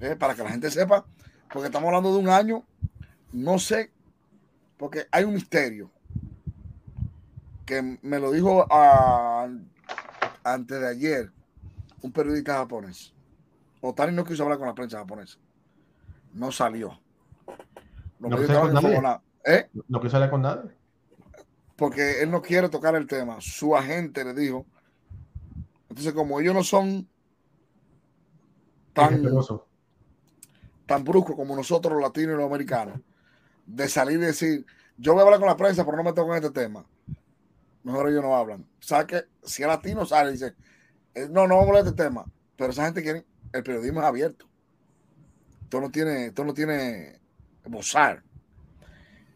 [0.00, 1.04] Eh, para que la gente sepa,
[1.52, 2.64] porque estamos hablando de un año,
[3.32, 3.90] no sé,
[4.76, 5.90] porque hay un misterio
[7.66, 8.66] que me lo dijo
[10.44, 11.32] antes de ayer
[12.00, 13.12] un periodista japonés.
[13.80, 15.38] Otani no quiso hablar con la prensa japonesa.
[16.32, 16.98] No salió.
[18.18, 19.68] no, quiso ¿Eh?
[19.88, 20.77] no quiso hablar con nadie
[21.78, 23.40] porque él no quiere tocar el tema.
[23.40, 24.66] Su agente le dijo.
[25.88, 27.08] Entonces, como ellos no son
[28.92, 29.22] tan,
[30.86, 33.00] tan bruscos como nosotros los latinos y los americanos,
[33.64, 36.34] de salir y decir, yo voy a hablar con la prensa, pero no me toco
[36.34, 36.84] en este tema.
[37.84, 38.66] Mejor ellos no hablan.
[38.80, 40.56] ¿Sabes que Si el latino sale y dice,
[41.14, 42.24] eh, no, no vamos a hablar de este tema,
[42.56, 44.48] pero esa gente quiere, el periodismo es abierto.
[45.62, 47.20] Esto no tiene, esto no tiene
[47.66, 48.24] bozar.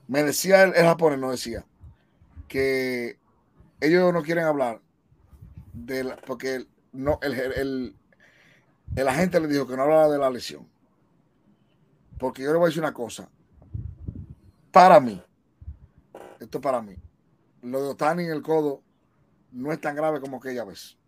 [0.09, 1.64] Me decía el, el japonés, no decía,
[2.52, 3.18] que
[3.80, 4.82] ellos no quieren hablar
[5.72, 7.96] de la, porque no, el, el,
[8.94, 10.68] el, agente le dijo que no hablara de la lesión.
[12.18, 13.30] Porque yo le voy a decir una cosa.
[14.70, 15.22] Para mí,
[16.40, 16.94] esto para mí,
[17.62, 18.82] lo de Otani en el codo
[19.50, 20.98] no es tan grave como aquella vez.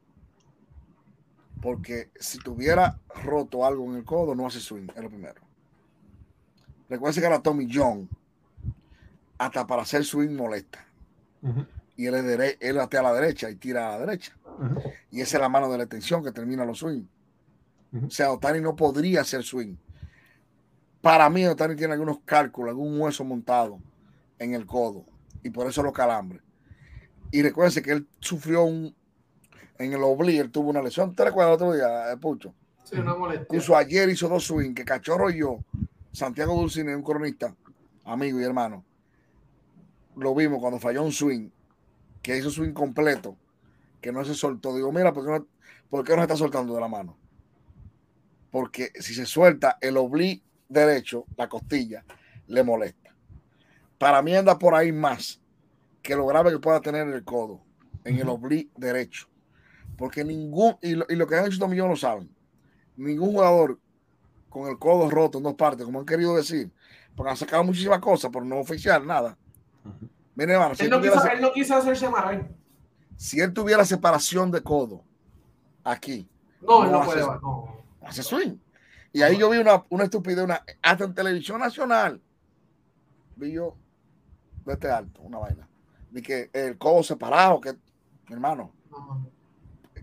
[1.61, 5.43] Porque si tuviera roto algo en el codo, no hace swing, es lo primero.
[6.89, 8.09] Recuerden que era Tommy John,
[9.37, 10.87] hasta para hacer swing molesta.
[11.97, 14.37] Y él, es él batea a la derecha y tira a la derecha.
[15.11, 17.05] Y esa es la mano de la extensión que termina los swing.
[18.07, 19.77] O sea, Otani no podría hacer swing.
[21.01, 23.79] Para mí, Otani tiene algunos cálculos, algún hueso montado
[24.39, 25.05] en el codo.
[25.43, 26.43] Y por eso los calambres.
[27.31, 28.95] Y recuérdense que él sufrió un.
[29.79, 31.15] En el oblique, él tuvo una lesión.
[31.15, 32.55] ¿Te recuerdas el otro día, eh, Pucho?
[32.85, 33.43] Sí, una molestia.
[33.43, 35.59] Incluso ayer hizo dos swing, que Cachorro y yo,
[36.13, 37.55] Santiago Dulcine, un cronista,
[38.05, 38.85] amigo y hermano,
[40.17, 41.51] lo vimos cuando falló un swing,
[42.23, 43.37] que hizo swing completo,
[44.01, 44.75] que no se soltó.
[44.75, 45.47] Digo, mira, ¿por qué no,
[45.91, 47.17] ¿por qué no está soltando de la mano?
[48.51, 52.05] Porque si se suelta el oblique derecho, la costilla,
[52.47, 53.15] le molesta.
[53.99, 55.41] Para mí anda por ahí más
[56.03, 57.61] que lo grave que pueda tener el codo,
[58.05, 59.29] en el oblique derecho.
[59.97, 62.29] Porque ningún, y lo, y lo que han hecho también lo saben,
[62.97, 63.79] ningún jugador
[64.49, 66.71] con el codo roto en dos partes, como han querido decir,
[67.17, 69.37] porque han sacado muchísimas cosas, pero no oficial, nada
[70.37, 72.49] él, no quiso, hacerse amarrar.
[73.17, 75.03] Si él tuviera separación de codo
[75.83, 76.29] aquí.
[76.61, 77.21] No, él no, puede.
[77.21, 77.85] no.
[78.03, 78.57] Hace swing.
[79.13, 82.21] Y ahí yo vi una, una estupidez, una, hasta en televisión nacional.
[83.37, 83.77] Vi yo,
[84.67, 85.69] este alto, una vaina.
[86.11, 88.73] Vi que el codo separado, que, mi hermano.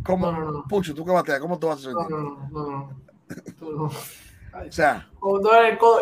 [0.03, 0.65] ¿Cómo?
[0.67, 2.09] Pucho, tú que bateas, ¿cómo tú vas a sentir?
[2.09, 3.71] No, no, no.
[3.71, 3.91] no.
[4.53, 5.09] O sea.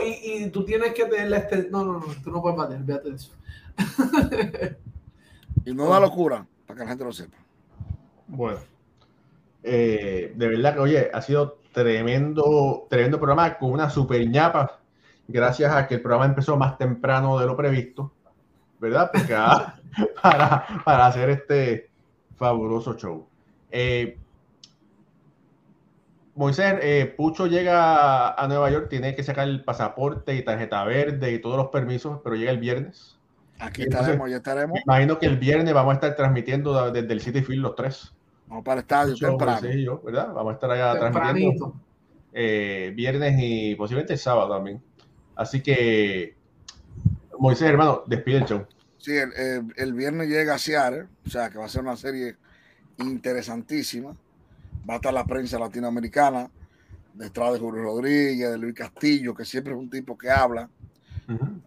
[0.03, 1.69] y, y, tú tienes que tener este.
[1.69, 3.31] No, no, no, tú no puedes bater, fíjate de eso.
[5.65, 7.37] y no da locura, para que la gente lo sepa.
[8.27, 8.59] Bueno.
[9.63, 14.79] Eh, de verdad que, oye, ha sido tremendo, tremendo programa con una super ñapa.
[15.27, 18.11] Gracias a que el programa empezó más temprano de lo previsto,
[18.79, 19.11] ¿verdad?
[19.13, 19.35] Porque,
[20.21, 21.89] para, para hacer este
[22.35, 23.27] fabuloso show.
[23.69, 24.17] Eh,
[26.35, 31.33] Moisés, eh, Pucho llega a Nueva York, tiene que sacar el pasaporte y tarjeta verde
[31.33, 33.18] y todos los permisos, pero llega el viernes.
[33.59, 34.79] Aquí estaremos, ya estaremos.
[34.85, 38.13] imagino que el viernes vamos a estar transmitiendo desde el City Field los tres.
[38.47, 40.01] Vamos para el estadio temprano.
[40.03, 40.33] ¿verdad?
[40.33, 41.75] Vamos a estar allá transmitiendo
[42.33, 44.81] eh, viernes y posiblemente el sábado también.
[45.35, 46.35] Así que,
[47.37, 48.65] Moisés, hermano, despide el show.
[48.97, 49.13] Sí,
[49.75, 52.35] el, viernes llega a Seattle, o sea que va a ser una serie
[52.97, 54.15] interesantísima
[54.89, 56.49] va a estar la prensa latinoamericana,
[57.13, 60.69] detrás de Julio Rodríguez, de Luis Castillo, que siempre es un tipo que habla.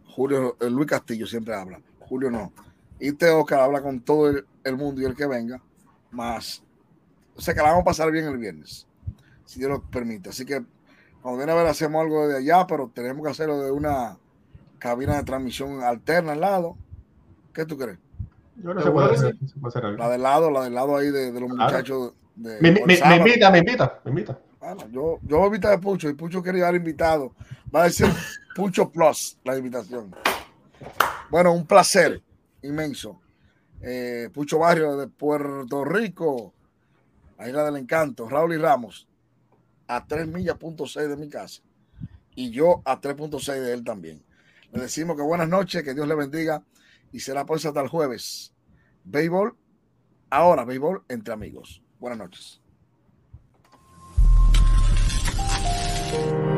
[0.07, 2.53] Julio, Luis Castillo siempre habla, Julio no.
[2.99, 5.61] Y Teo que habla con todo el, mundo y el que venga,
[6.11, 6.63] más.
[7.37, 8.87] O sea que la vamos a pasar bien el viernes,
[9.45, 10.29] si Dios lo permite.
[10.29, 10.63] Así que
[11.21, 14.19] cuando viene a ver, hacemos algo de allá, pero tenemos que hacerlo de una
[14.79, 16.77] cabina de transmisión alterna al lado.
[17.53, 17.99] ¿Qué tú crees?
[18.57, 22.13] Yo no sé puede hacer, La del lado, la del lado ahí de, los muchachos
[22.37, 24.39] me, me, invita, me invita, me invita.
[24.63, 27.35] Bueno, yo, yo voy a invitar a Pucho y Pucho quería dar invitado.
[27.75, 28.07] Va a decir
[28.55, 30.15] Pucho Plus la invitación.
[31.31, 32.23] Bueno, un placer
[32.63, 33.21] inmenso.
[33.81, 36.55] Eh, Pucho Barrio de Puerto Rico,
[37.45, 39.09] Isla del Encanto, Raúl y Ramos,
[39.89, 41.61] a 3 millas punto de mi casa.
[42.37, 44.23] Y yo a 3.6 de él también.
[44.71, 46.63] Le decimos que buenas noches, que Dios le bendiga
[47.11, 48.55] y será pues hasta el jueves.
[49.03, 49.57] Béisbol,
[50.31, 51.83] ahora béisbol entre amigos.
[51.99, 52.62] Buenas noches.
[56.13, 56.52] Thank you.